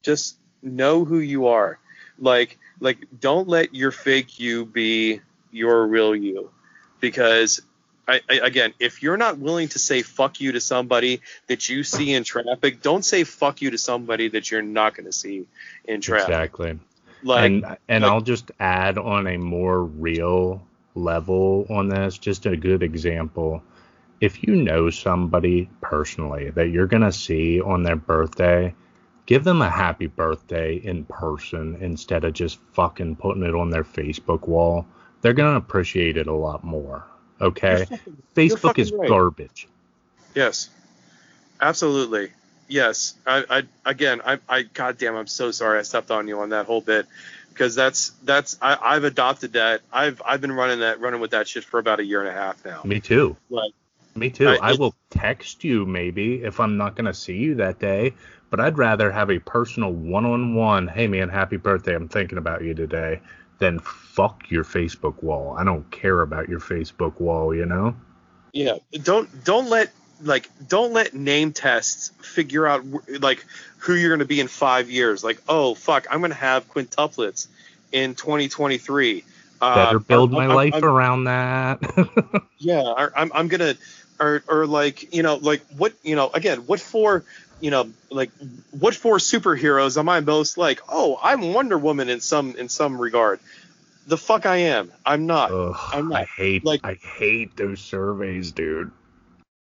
just 0.00 0.38
know 0.62 1.04
who 1.04 1.18
you 1.18 1.48
are. 1.48 1.78
Like 2.18 2.56
like 2.80 3.06
don't 3.20 3.46
let 3.46 3.74
your 3.74 3.90
fake 3.90 4.40
you 4.40 4.64
be 4.64 5.20
your 5.52 5.86
real 5.86 6.16
you 6.16 6.50
because 7.00 7.60
I, 8.06 8.20
I, 8.28 8.34
again, 8.36 8.72
if 8.80 9.02
you're 9.02 9.16
not 9.18 9.38
willing 9.38 9.68
to 9.68 9.78
say 9.78 10.02
fuck 10.02 10.40
you 10.40 10.52
to 10.52 10.60
somebody 10.60 11.20
that 11.46 11.68
you 11.68 11.84
see 11.84 12.14
in 12.14 12.24
traffic, 12.24 12.80
don't 12.82 13.04
say 13.04 13.24
fuck 13.24 13.60
you 13.60 13.70
to 13.70 13.78
somebody 13.78 14.28
that 14.28 14.50
you're 14.50 14.62
not 14.62 14.94
going 14.94 15.06
to 15.06 15.12
see 15.12 15.46
in 15.84 16.00
traffic. 16.00 16.28
Exactly. 16.28 16.78
Like, 17.22 17.44
and 17.44 17.76
and 17.88 18.02
like- 18.04 18.12
I'll 18.12 18.20
just 18.20 18.50
add 18.58 18.96
on 18.96 19.26
a 19.26 19.36
more 19.36 19.82
real 19.84 20.62
level 20.94 21.66
on 21.68 21.88
this, 21.88 22.18
just 22.18 22.46
a 22.46 22.56
good 22.56 22.82
example. 22.82 23.62
If 24.20 24.42
you 24.42 24.56
know 24.56 24.90
somebody 24.90 25.68
personally 25.80 26.50
that 26.50 26.70
you're 26.70 26.86
gonna 26.86 27.12
see 27.12 27.60
on 27.60 27.84
their 27.84 27.96
birthday, 27.96 28.74
give 29.26 29.44
them 29.44 29.62
a 29.62 29.70
happy 29.70 30.06
birthday 30.06 30.74
in 30.74 31.04
person 31.04 31.78
instead 31.80 32.24
of 32.24 32.32
just 32.32 32.58
fucking 32.72 33.16
putting 33.16 33.44
it 33.44 33.54
on 33.54 33.70
their 33.70 33.84
Facebook 33.84 34.48
wall. 34.48 34.86
They're 35.20 35.32
gonna 35.32 35.56
appreciate 35.56 36.16
it 36.16 36.26
a 36.26 36.32
lot 36.32 36.64
more. 36.64 37.04
Okay? 37.40 37.84
Fucking- 37.84 38.22
Facebook 38.34 38.78
is 38.78 38.92
right. 38.92 39.08
garbage. 39.08 39.68
yes, 40.34 40.70
absolutely. 41.60 42.32
Yes. 42.68 43.14
I, 43.26 43.44
I 43.48 43.62
again, 43.90 44.20
I, 44.24 44.38
I, 44.48 44.62
goddamn, 44.62 45.16
I'm 45.16 45.26
so 45.26 45.50
sorry 45.50 45.78
I 45.78 45.82
stepped 45.82 46.10
on 46.10 46.28
you 46.28 46.40
on 46.40 46.50
that 46.50 46.66
whole 46.66 46.80
bit 46.80 47.06
because 47.48 47.74
that's 47.74 48.10
that's 48.22 48.56
I, 48.62 48.76
I've 48.80 49.04
adopted 49.04 49.54
that. 49.54 49.80
I've 49.92 50.22
I've 50.24 50.40
been 50.40 50.52
running 50.52 50.80
that 50.80 51.00
running 51.00 51.20
with 51.20 51.32
that 51.32 51.48
shit 51.48 51.64
for 51.64 51.80
about 51.80 51.98
a 51.98 52.04
year 52.04 52.20
and 52.20 52.28
a 52.28 52.32
half 52.32 52.64
now. 52.64 52.82
Me 52.84 53.00
too. 53.00 53.36
Like 53.50 53.72
Me 54.14 54.30
too. 54.30 54.48
I- 54.48 54.70
I, 54.70 54.72
will 54.74 54.94
text 55.10 55.64
you 55.64 55.86
maybe 55.86 56.42
if 56.44 56.60
I'm 56.60 56.76
not 56.76 56.94
gonna 56.94 57.14
see 57.14 57.36
you 57.36 57.56
that 57.56 57.78
day, 57.78 58.14
but 58.50 58.60
I'd 58.60 58.78
rather 58.78 59.10
have 59.10 59.30
a 59.30 59.38
personal 59.38 59.92
one-on-one. 59.92 60.88
Hey 60.88 61.06
man, 61.08 61.28
happy 61.28 61.56
birthday! 61.56 61.94
I'm 61.94 62.08
thinking 62.08 62.38
about 62.38 62.62
you 62.62 62.74
today. 62.74 63.20
Than 63.58 63.80
fuck 63.80 64.50
your 64.50 64.64
Facebook 64.64 65.22
wall. 65.22 65.56
I 65.58 65.64
don't 65.64 65.90
care 65.90 66.20
about 66.20 66.48
your 66.48 66.60
Facebook 66.60 67.20
wall. 67.20 67.54
You 67.54 67.66
know. 67.66 67.96
Yeah, 68.52 68.74
don't 69.02 69.28
don't 69.44 69.68
let 69.68 69.92
like 70.22 70.48
don't 70.68 70.92
let 70.92 71.12
name 71.14 71.52
tests 71.52 72.10
figure 72.20 72.66
out 72.66 72.84
like 73.20 73.44
who 73.78 73.94
you're 73.94 74.10
going 74.10 74.20
to 74.20 74.24
be 74.24 74.40
in 74.40 74.48
five 74.48 74.90
years. 74.90 75.22
Like, 75.24 75.40
oh 75.48 75.74
fuck, 75.74 76.06
I'm 76.10 76.20
going 76.20 76.30
to 76.30 76.36
have 76.36 76.68
quintuplets 76.72 77.48
in 77.92 78.14
2023. 78.14 79.24
Uh, 79.60 79.74
Better 79.86 79.98
build 79.98 80.30
I'm- 80.34 80.36
my 80.38 80.46
I'm- 80.46 80.54
life 80.56 80.74
I'm- 80.74 80.84
around 80.84 81.24
that. 81.24 82.42
Yeah, 82.60 82.92
I'm 83.16 83.30
I'm 83.32 83.46
gonna, 83.48 83.74
or 84.18 84.42
or 84.48 84.66
like 84.66 85.14
you 85.14 85.22
know 85.22 85.36
like 85.36 85.62
what 85.76 85.92
you 86.02 86.16
know 86.16 86.28
again 86.34 86.58
what 86.66 86.80
for 86.80 87.24
you 87.60 87.70
know 87.70 87.90
like 88.10 88.30
what 88.70 88.94
four 88.94 89.18
superheroes 89.18 89.96
am 89.98 90.08
I 90.08 90.20
most 90.20 90.56
like? 90.58 90.80
Oh, 90.88 91.18
I'm 91.22 91.52
Wonder 91.52 91.78
Woman 91.78 92.08
in 92.08 92.20
some 92.20 92.56
in 92.56 92.68
some 92.68 93.00
regard. 93.00 93.40
The 94.06 94.16
fuck 94.16 94.46
I 94.46 94.56
am. 94.56 94.90
I'm 95.04 95.26
not. 95.26 95.50
Ugh, 95.50 95.76
I'm 95.92 96.12
I 96.12 96.24
hate 96.24 96.64
Like- 96.64 96.80
I 96.84 96.94
hate 96.94 97.56
those 97.56 97.80
surveys, 97.80 98.52
dude. 98.52 98.90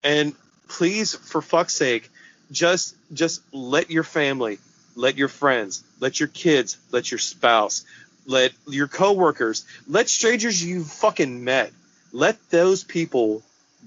and 0.05 0.35
please 0.69 1.15
for 1.15 1.41
fuck's 1.43 1.75
sake 1.75 2.09
just 2.53 2.95
just 3.13 3.43
let 3.53 3.91
your 3.91 4.05
family 4.05 4.59
let 4.95 5.17
your 5.17 5.29
friends 5.29 5.83
let 6.01 6.19
your 6.21 6.29
kids 6.29 6.77
let 6.93 7.11
your 7.11 7.19
spouse 7.19 7.85
let 8.27 8.53
your 8.69 8.87
coworkers 8.89 9.65
let 9.89 10.09
strangers 10.09 10.63
you 10.63 10.85
fucking 10.85 11.43
met 11.45 11.73
let 12.13 12.37
those 12.51 12.85
people 12.85 13.43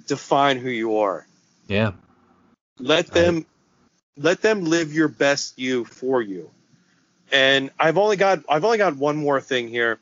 define 0.07 0.57
who 0.57 0.69
you 0.69 0.97
are 0.97 1.25
Yeah. 1.67 1.91
let 2.79 3.07
them 3.07 3.45
let 4.17 4.41
them 4.41 4.65
live 4.65 4.93
your 4.93 5.07
best 5.07 5.57
you 5.57 5.85
for 5.85 6.21
you 6.21 6.49
and 7.31 7.69
i've 7.79 7.97
only 7.97 8.17
got 8.17 8.39
i've 8.49 8.65
only 8.65 8.77
got 8.77 8.95
one 8.97 9.15
more 9.15 9.39
thing 9.39 9.67
here 9.69 9.99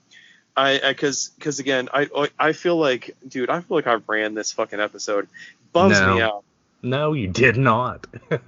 i 0.57 0.79
because 0.87 1.29
because 1.37 1.59
again 1.59 1.89
i 1.93 2.07
i 2.39 2.51
feel 2.53 2.77
like 2.77 3.15
dude 3.27 3.49
i 3.49 3.61
feel 3.61 3.77
like 3.77 3.87
i 3.87 3.95
ran 4.07 4.33
this 4.33 4.51
fucking 4.51 4.79
episode 4.79 5.27
bums 5.73 5.99
No. 5.99 6.15
me 6.15 6.21
out 6.21 6.43
No, 6.81 7.13
you 7.13 7.27
did 7.27 7.57
not. 7.57 8.07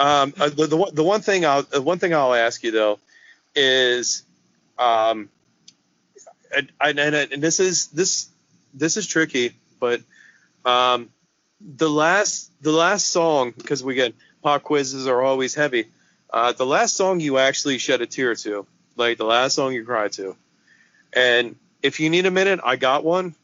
Um, 0.00 0.32
uh, 0.38 0.48
the, 0.50 0.68
the 0.68 0.76
one- 0.76 0.94
the 0.94 1.02
one 1.02 1.22
thing 1.22 1.44
I'll 1.44 1.62
the 1.64 1.82
one 1.82 1.98
thing 1.98 2.14
I'll 2.14 2.32
ask 2.32 2.62
you 2.62 2.70
though 2.70 3.00
is, 3.56 4.22
um, 4.78 5.28
and, 6.56 6.70
and, 6.80 7.00
and 7.00 7.42
this 7.42 7.58
is 7.58 7.88
this 7.88 8.28
this 8.72 8.96
is 8.96 9.08
tricky, 9.08 9.54
but 9.80 10.00
um, 10.64 11.08
the 11.60 11.90
last 11.90 12.52
the 12.62 12.70
last 12.70 13.06
song 13.10 13.52
because 13.56 13.82
we 13.82 13.94
get 13.94 14.14
pop 14.42 14.62
quizzes 14.62 15.06
are 15.06 15.22
always 15.22 15.54
heavy. 15.54 15.86
Uh, 16.30 16.52
the 16.52 16.66
last 16.66 16.96
song 16.96 17.20
you 17.20 17.38
actually 17.38 17.78
shed 17.78 18.00
a 18.02 18.06
tear 18.06 18.34
to, 18.34 18.66
like 18.96 19.18
the 19.18 19.24
last 19.24 19.54
song 19.54 19.72
you 19.72 19.84
cried 19.84 20.12
to, 20.12 20.36
and 21.12 21.56
if 21.82 22.00
you 22.00 22.10
need 22.10 22.26
a 22.26 22.30
minute, 22.30 22.60
I 22.62 22.76
got 22.76 23.04
one 23.04 23.34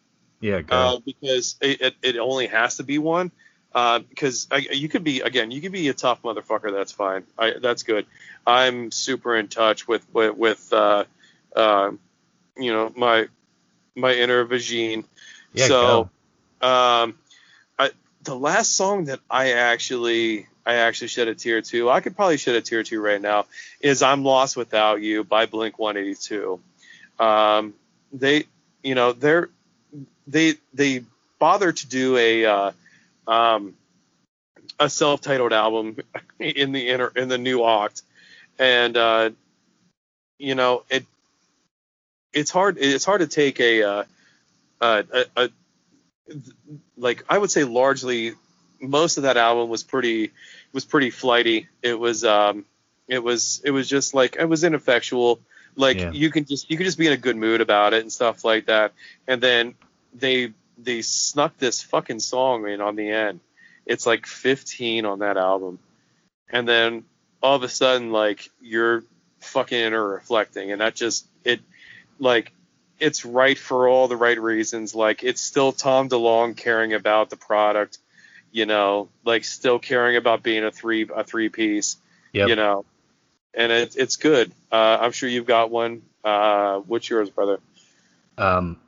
yeah, 0.44 0.60
go. 0.60 0.76
uh, 0.76 0.98
because 0.98 1.56
it, 1.62 1.80
it, 1.80 1.94
it 2.02 2.18
only 2.18 2.48
has 2.48 2.76
to 2.76 2.82
be 2.82 2.98
one. 2.98 3.30
Uh, 3.74 4.00
because 4.00 4.46
I, 4.50 4.58
you 4.58 4.88
could 4.88 5.02
be 5.02 5.20
again, 5.20 5.50
you 5.50 5.60
could 5.62 5.72
be 5.72 5.88
a 5.88 5.94
tough 5.94 6.22
motherfucker. 6.22 6.70
That's 6.70 6.92
fine. 6.92 7.24
I, 7.38 7.54
that's 7.60 7.82
good. 7.82 8.06
I'm 8.46 8.90
super 8.90 9.34
in 9.34 9.48
touch 9.48 9.88
with 9.88 10.06
with, 10.12 10.36
with 10.36 10.72
uh, 10.72 11.04
uh, 11.56 11.92
you 12.58 12.72
know 12.72 12.92
my 12.94 13.26
my 13.96 14.12
inner 14.12 14.44
Vagine. 14.44 15.04
yeah, 15.54 15.66
so 15.66 16.10
go. 16.60 16.68
um, 16.68 17.18
the 18.24 18.36
last 18.36 18.76
song 18.76 19.04
that 19.04 19.20
I 19.30 19.52
actually 19.52 20.46
I 20.66 20.76
actually 20.76 21.08
shed 21.08 21.28
a 21.28 21.34
tear 21.34 21.60
to, 21.60 21.90
I 21.90 22.00
could 22.00 22.16
probably 22.16 22.38
shed 22.38 22.54
a 22.54 22.62
tear 22.62 22.82
to 22.82 23.00
right 23.00 23.20
now, 23.20 23.46
is 23.80 24.02
"I'm 24.02 24.24
Lost 24.24 24.56
Without 24.56 25.02
You" 25.02 25.22
by 25.24 25.46
Blink 25.46 25.78
182. 25.78 26.58
Um, 27.18 27.74
they, 28.12 28.44
you 28.82 28.94
know, 28.94 29.12
they're 29.12 29.50
they 30.26 30.54
they 30.72 31.04
bother 31.38 31.72
to 31.72 31.86
do 31.86 32.16
a 32.16 32.44
uh, 32.46 32.70
um, 33.28 33.74
a 34.80 34.88
self-titled 34.88 35.52
album 35.52 35.98
in 36.38 36.72
the 36.72 36.88
inner 36.88 37.12
in 37.14 37.28
the 37.28 37.38
new 37.38 37.58
Oct, 37.58 38.02
and 38.58 38.96
uh, 38.96 39.30
you 40.38 40.54
know 40.54 40.84
it 40.88 41.04
it's 42.32 42.50
hard 42.50 42.78
it's 42.78 43.04
hard 43.04 43.20
to 43.20 43.26
take 43.26 43.60
a 43.60 43.82
uh, 43.82 44.04
a, 44.80 45.04
a, 45.12 45.24
a 45.44 45.50
like 46.96 47.24
I 47.28 47.38
would 47.38 47.50
say 47.50 47.64
largely 47.64 48.32
most 48.80 49.16
of 49.16 49.24
that 49.24 49.36
album 49.36 49.68
was 49.68 49.82
pretty 49.82 50.32
was 50.72 50.84
pretty 50.84 51.10
flighty. 51.10 51.68
It 51.82 51.98
was 51.98 52.24
um 52.24 52.64
it 53.08 53.22
was 53.22 53.60
it 53.64 53.70
was 53.70 53.88
just 53.88 54.14
like 54.14 54.36
it 54.38 54.48
was 54.48 54.64
ineffectual. 54.64 55.40
Like 55.76 55.98
Yeah. 55.98 56.12
you 56.12 56.30
can 56.30 56.44
just 56.44 56.70
you 56.70 56.76
can 56.76 56.86
just 56.86 56.98
be 56.98 57.06
in 57.06 57.12
a 57.12 57.18
good 57.18 57.36
mood 57.36 57.60
about 57.60 57.94
it 57.94 58.02
and 58.02 58.12
stuff 58.12 58.44
like 58.44 58.66
that. 58.66 58.92
And 59.26 59.40
then 59.40 59.74
they 60.14 60.52
they 60.78 61.02
snuck 61.02 61.56
this 61.58 61.82
fucking 61.82 62.20
song 62.20 62.66
in 62.68 62.80
on 62.80 62.96
the 62.96 63.10
end. 63.10 63.40
It's 63.86 64.06
like 64.06 64.26
15 64.26 65.04
on 65.04 65.20
that 65.20 65.36
album. 65.36 65.78
And 66.48 66.66
then 66.66 67.04
all 67.42 67.56
of 67.56 67.62
a 67.62 67.68
sudden 67.68 68.10
like 68.10 68.48
you're 68.60 69.04
fucking 69.40 69.78
inner 69.78 70.06
reflecting 70.08 70.72
and 70.72 70.80
that 70.80 70.94
just 70.94 71.26
it 71.44 71.60
like 72.18 72.52
it's 72.98 73.24
right 73.24 73.58
for 73.58 73.88
all 73.88 74.08
the 74.08 74.16
right 74.16 74.40
reasons. 74.40 74.94
Like 74.94 75.22
it's 75.22 75.40
still 75.40 75.72
Tom 75.72 76.08
DeLonge 76.08 76.56
caring 76.56 76.92
about 76.92 77.30
the 77.30 77.36
product, 77.36 77.98
you 78.52 78.66
know, 78.66 79.08
like 79.24 79.44
still 79.44 79.78
caring 79.78 80.16
about 80.16 80.42
being 80.42 80.64
a 80.64 80.70
three 80.70 81.08
a 81.14 81.24
three 81.24 81.48
piece, 81.48 81.96
Yep. 82.32 82.48
you 82.48 82.56
know, 82.56 82.84
and 83.52 83.70
it's 83.72 83.96
it's 83.96 84.16
good. 84.16 84.52
Uh, 84.70 84.98
I'm 85.00 85.12
sure 85.12 85.28
you've 85.28 85.46
got 85.46 85.70
one. 85.70 86.02
Uh, 86.24 86.78
what's 86.78 87.08
yours, 87.08 87.30
brother? 87.30 87.60
Um, 88.38 88.78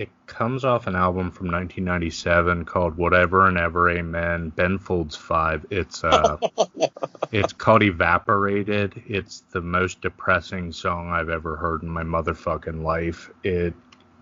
it 0.00 0.08
comes 0.26 0.64
off 0.64 0.86
an 0.86 0.96
album 0.96 1.30
from 1.30 1.48
1997 1.48 2.64
called 2.64 2.96
Whatever 2.96 3.46
and 3.46 3.58
Ever 3.58 3.90
Amen. 3.90 4.48
Ben 4.48 4.78
Folds 4.78 5.14
Five. 5.14 5.66
It's 5.68 6.02
uh, 6.02 6.38
it's 7.32 7.52
called 7.52 7.82
Evaporated. 7.82 9.02
It's 9.06 9.40
the 9.50 9.60
most 9.60 10.00
depressing 10.00 10.72
song 10.72 11.10
I've 11.10 11.28
ever 11.28 11.54
heard 11.54 11.82
in 11.82 11.90
my 11.90 12.02
motherfucking 12.02 12.82
life. 12.82 13.30
It 13.44 13.74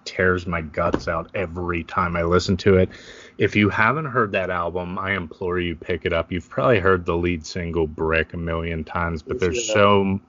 tears 0.04 0.48
my 0.48 0.62
guts 0.62 1.06
out 1.06 1.30
every 1.36 1.84
time 1.84 2.16
I 2.16 2.24
listen 2.24 2.56
to 2.56 2.78
it. 2.78 2.88
If 3.38 3.54
you 3.54 3.68
haven't 3.68 4.06
heard 4.06 4.32
that 4.32 4.50
album, 4.50 4.98
I 4.98 5.12
implore 5.12 5.60
you 5.60 5.76
pick 5.76 6.04
it 6.04 6.12
up. 6.12 6.32
You've 6.32 6.50
probably 6.50 6.80
heard 6.80 7.06
the 7.06 7.16
lead 7.16 7.46
single 7.46 7.86
Brick 7.86 8.34
a 8.34 8.36
million 8.36 8.82
times, 8.82 9.22
but 9.22 9.38
there's 9.38 9.68
Yeah. 9.68 9.74
so 9.74 10.20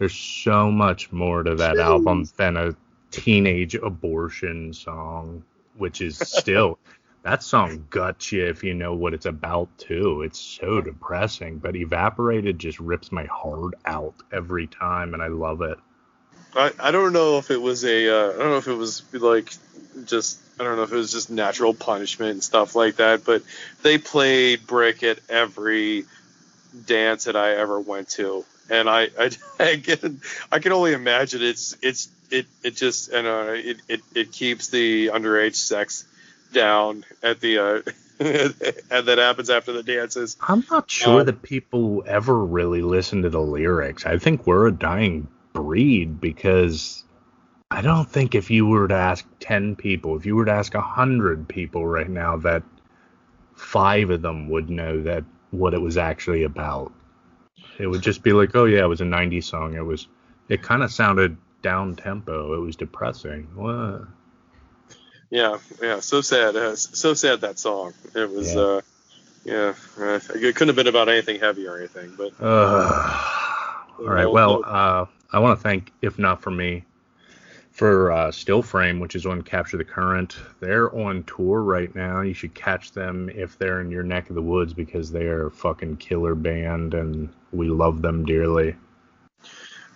there's 0.00 0.16
so 0.16 0.72
much 0.72 1.12
more 1.12 1.44
to 1.44 1.54
that 1.54 1.78
album 1.78 2.24
than 2.36 2.56
a 2.56 2.74
teenage 3.16 3.74
abortion 3.74 4.72
song, 4.72 5.42
which 5.76 6.00
is 6.00 6.18
still 6.18 6.78
that 7.22 7.42
song 7.42 7.86
guts 7.90 8.30
you 8.30 8.46
if 8.46 8.62
you 8.62 8.74
know 8.74 8.94
what 8.94 9.14
it's 9.14 9.26
about 9.26 9.68
too. 9.78 10.22
It's 10.22 10.38
so 10.38 10.80
depressing, 10.80 11.58
but 11.58 11.74
Evaporated 11.74 12.58
just 12.58 12.78
rips 12.78 13.10
my 13.10 13.24
heart 13.24 13.74
out 13.84 14.14
every 14.32 14.66
time, 14.66 15.14
and 15.14 15.22
I 15.22 15.28
love 15.28 15.62
it. 15.62 15.78
I, 16.54 16.72
I 16.78 16.90
don't 16.90 17.12
know 17.12 17.38
if 17.38 17.50
it 17.50 17.60
was 17.60 17.84
a 17.84 18.08
uh, 18.08 18.32
I 18.34 18.38
don't 18.38 18.50
know 18.50 18.58
if 18.58 18.68
it 18.68 18.74
was 18.74 19.02
like 19.12 19.52
just 20.04 20.38
I 20.60 20.64
don't 20.64 20.76
know 20.76 20.84
if 20.84 20.92
it 20.92 20.96
was 20.96 21.12
just 21.12 21.30
natural 21.30 21.74
punishment 21.74 22.32
and 22.32 22.44
stuff 22.44 22.74
like 22.74 22.96
that, 22.96 23.24
but 23.24 23.42
they 23.82 23.98
played 23.98 24.66
brick 24.66 25.02
at 25.02 25.18
every 25.28 26.04
dance 26.84 27.24
that 27.24 27.36
I 27.36 27.54
ever 27.56 27.80
went 27.80 28.10
to, 28.10 28.44
and 28.70 28.88
I 28.88 29.08
I, 29.18 29.30
I 29.60 29.76
can 29.76 30.20
I 30.50 30.58
can 30.58 30.72
only 30.72 30.92
imagine 30.92 31.42
it's 31.42 31.76
it's 31.82 32.08
it 32.30 32.46
it 32.62 32.76
just 32.76 33.10
and 33.10 33.26
uh, 33.26 33.52
it, 33.52 33.78
it 33.88 34.00
it 34.14 34.32
keeps 34.32 34.68
the 34.68 35.08
underage 35.08 35.56
sex 35.56 36.04
down 36.52 37.04
at 37.22 37.40
the 37.40 37.58
uh, 37.58 37.82
and 38.18 39.06
that 39.06 39.18
happens 39.18 39.50
after 39.50 39.72
the 39.72 39.82
dances. 39.82 40.36
I'm 40.40 40.64
not 40.70 40.90
sure 40.90 41.20
Uh, 41.20 41.24
that 41.24 41.42
people 41.42 42.02
ever 42.06 42.44
really 42.44 42.80
listen 42.80 43.22
to 43.22 43.30
the 43.30 43.40
lyrics. 43.40 44.06
I 44.06 44.18
think 44.18 44.46
we're 44.46 44.66
a 44.66 44.72
dying 44.72 45.28
breed 45.52 46.20
because 46.20 47.04
I 47.70 47.82
don't 47.82 48.08
think 48.08 48.34
if 48.34 48.50
you 48.50 48.66
were 48.66 48.88
to 48.88 48.94
ask 48.94 49.26
10 49.40 49.76
people, 49.76 50.16
if 50.16 50.24
you 50.24 50.36
were 50.36 50.46
to 50.46 50.52
ask 50.52 50.72
100 50.72 51.48
people 51.48 51.86
right 51.86 52.08
now, 52.08 52.38
that 52.38 52.62
five 53.54 54.10
of 54.10 54.22
them 54.22 54.48
would 54.48 54.70
know 54.70 55.02
that 55.02 55.24
what 55.50 55.74
it 55.74 55.80
was 55.80 55.96
actually 55.96 56.44
about. 56.44 56.92
It 57.78 57.86
would 57.86 58.02
just 58.02 58.22
be 58.22 58.32
like, 58.32 58.54
oh 58.54 58.64
yeah, 58.64 58.84
it 58.84 58.88
was 58.88 59.00
a 59.00 59.04
90s 59.04 59.44
song. 59.44 59.74
It 59.74 59.84
was, 59.84 60.08
it 60.48 60.62
kind 60.62 60.82
of 60.82 60.90
sounded 60.92 61.36
down 61.62 61.96
tempo. 61.96 62.54
It 62.54 62.60
was 62.60 62.76
depressing. 62.76 63.48
What? 63.54 64.06
Yeah, 65.30 65.58
yeah, 65.82 66.00
so 66.00 66.20
sad. 66.20 66.56
Uh, 66.56 66.76
so 66.76 67.14
sad 67.14 67.40
that 67.42 67.58
song. 67.58 67.92
It 68.14 68.30
was, 68.30 68.54
Yeah. 68.54 68.60
uh, 68.60 68.80
yeah, 69.44 69.74
uh, 69.98 70.20
it 70.34 70.54
couldn't 70.56 70.68
have 70.68 70.76
been 70.76 70.86
about 70.86 71.08
anything 71.08 71.38
heavy 71.38 71.66
or 71.66 71.76
anything. 71.78 72.14
But 72.16 72.32
Uh, 72.40 73.22
all 73.98 74.06
right. 74.06 74.30
Well, 74.30 74.62
uh, 74.64 75.06
I 75.32 75.38
want 75.38 75.58
to 75.58 75.62
thank, 75.62 75.92
if 76.00 76.18
not 76.18 76.40
for 76.42 76.50
me, 76.50 76.84
for 77.76 78.10
uh, 78.10 78.32
Still 78.32 78.62
Frame, 78.62 79.00
which 79.00 79.14
is 79.14 79.26
on 79.26 79.42
Capture 79.42 79.76
the 79.76 79.84
Current. 79.84 80.38
They're 80.60 80.94
on 80.96 81.24
tour 81.24 81.60
right 81.60 81.94
now. 81.94 82.22
You 82.22 82.32
should 82.32 82.54
catch 82.54 82.92
them 82.92 83.28
if 83.28 83.58
they're 83.58 83.82
in 83.82 83.90
your 83.90 84.02
neck 84.02 84.30
of 84.30 84.34
the 84.34 84.40
woods 84.40 84.72
because 84.72 85.12
they 85.12 85.26
are 85.26 85.48
a 85.48 85.50
fucking 85.50 85.98
killer 85.98 86.34
band 86.34 86.94
and 86.94 87.28
we 87.52 87.68
love 87.68 88.00
them 88.00 88.24
dearly. 88.24 88.76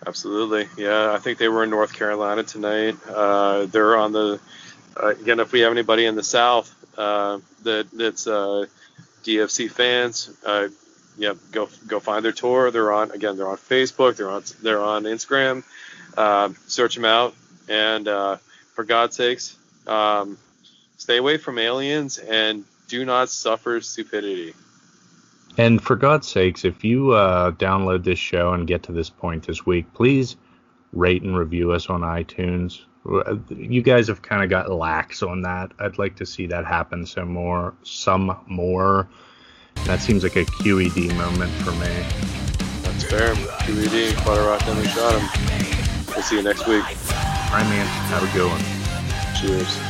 Absolutely, 0.06 0.68
yeah. 0.76 1.12
I 1.12 1.18
think 1.18 1.38
they 1.38 1.48
were 1.48 1.64
in 1.64 1.70
North 1.70 1.94
Carolina 1.94 2.42
tonight. 2.42 2.96
Uh, 3.08 3.64
they're 3.64 3.96
on 3.96 4.12
the 4.12 4.40
uh, 5.02 5.08
again. 5.08 5.40
If 5.40 5.52
we 5.52 5.60
have 5.60 5.72
anybody 5.72 6.04
in 6.04 6.16
the 6.16 6.22
South 6.22 6.74
uh, 6.98 7.38
that 7.62 7.90
that's 7.92 8.26
uh, 8.26 8.66
DFC 9.24 9.70
fans, 9.70 10.30
uh, 10.44 10.68
yeah, 11.16 11.34
go 11.50 11.68
go 11.86 11.98
find 12.00 12.24
their 12.24 12.32
tour. 12.32 12.70
They're 12.70 12.92
on 12.92 13.10
again. 13.10 13.36
They're 13.36 13.48
on 13.48 13.58
Facebook. 13.58 14.16
They're 14.16 14.30
on 14.30 14.42
they're 14.62 14.82
on 14.82 15.04
Instagram. 15.04 15.64
Uh, 16.16 16.50
search 16.66 16.94
them 16.94 17.04
out, 17.04 17.34
and 17.70 18.08
uh, 18.08 18.36
for 18.74 18.84
God's 18.84 19.16
sakes, 19.16 19.56
um, 19.86 20.36
stay 20.98 21.16
away 21.16 21.38
from 21.38 21.58
aliens 21.58 22.18
and 22.18 22.64
do 22.88 23.04
not 23.04 23.30
suffer 23.30 23.80
stupidity. 23.80 24.52
And 25.56 25.82
for 25.82 25.96
God's 25.96 26.28
sakes, 26.28 26.64
if 26.64 26.84
you 26.84 27.12
uh, 27.12 27.52
download 27.52 28.04
this 28.04 28.18
show 28.18 28.52
and 28.52 28.66
get 28.66 28.82
to 28.84 28.92
this 28.92 29.08
point 29.08 29.46
this 29.46 29.64
week, 29.64 29.92
please 29.94 30.36
rate 30.92 31.22
and 31.22 31.36
review 31.36 31.72
us 31.72 31.88
on 31.88 32.00
iTunes. 32.00 32.80
You 33.48 33.82
guys 33.82 34.08
have 34.08 34.20
kind 34.20 34.42
of 34.42 34.50
got 34.50 34.70
lax 34.70 35.22
on 35.22 35.42
that. 35.42 35.72
I'd 35.78 35.98
like 35.98 36.16
to 36.16 36.26
see 36.26 36.46
that 36.48 36.66
happen 36.66 37.06
some 37.06 37.32
more. 37.32 37.74
Some 37.82 38.36
more. 38.46 39.08
That 39.86 40.00
seems 40.00 40.22
like 40.22 40.36
a 40.36 40.44
QED 40.44 41.16
moment 41.16 41.52
for 41.62 41.72
me. 41.72 41.86
That's 42.82 43.04
fair. 43.04 43.34
QED, 43.34 44.12
Clutterrock, 44.12 44.64
then 44.66 44.76
we 44.78 44.86
shot 44.88 45.18
him. 45.18 46.14
We'll 46.14 46.22
see 46.22 46.36
you 46.36 46.42
next 46.42 46.66
week. 46.66 47.29
All 47.50 47.56
right, 47.56 47.68
man. 47.68 47.84
Have 48.10 48.22
a 48.22 48.32
good 48.32 48.48
one. 48.48 48.62
Cheers. 49.34 49.89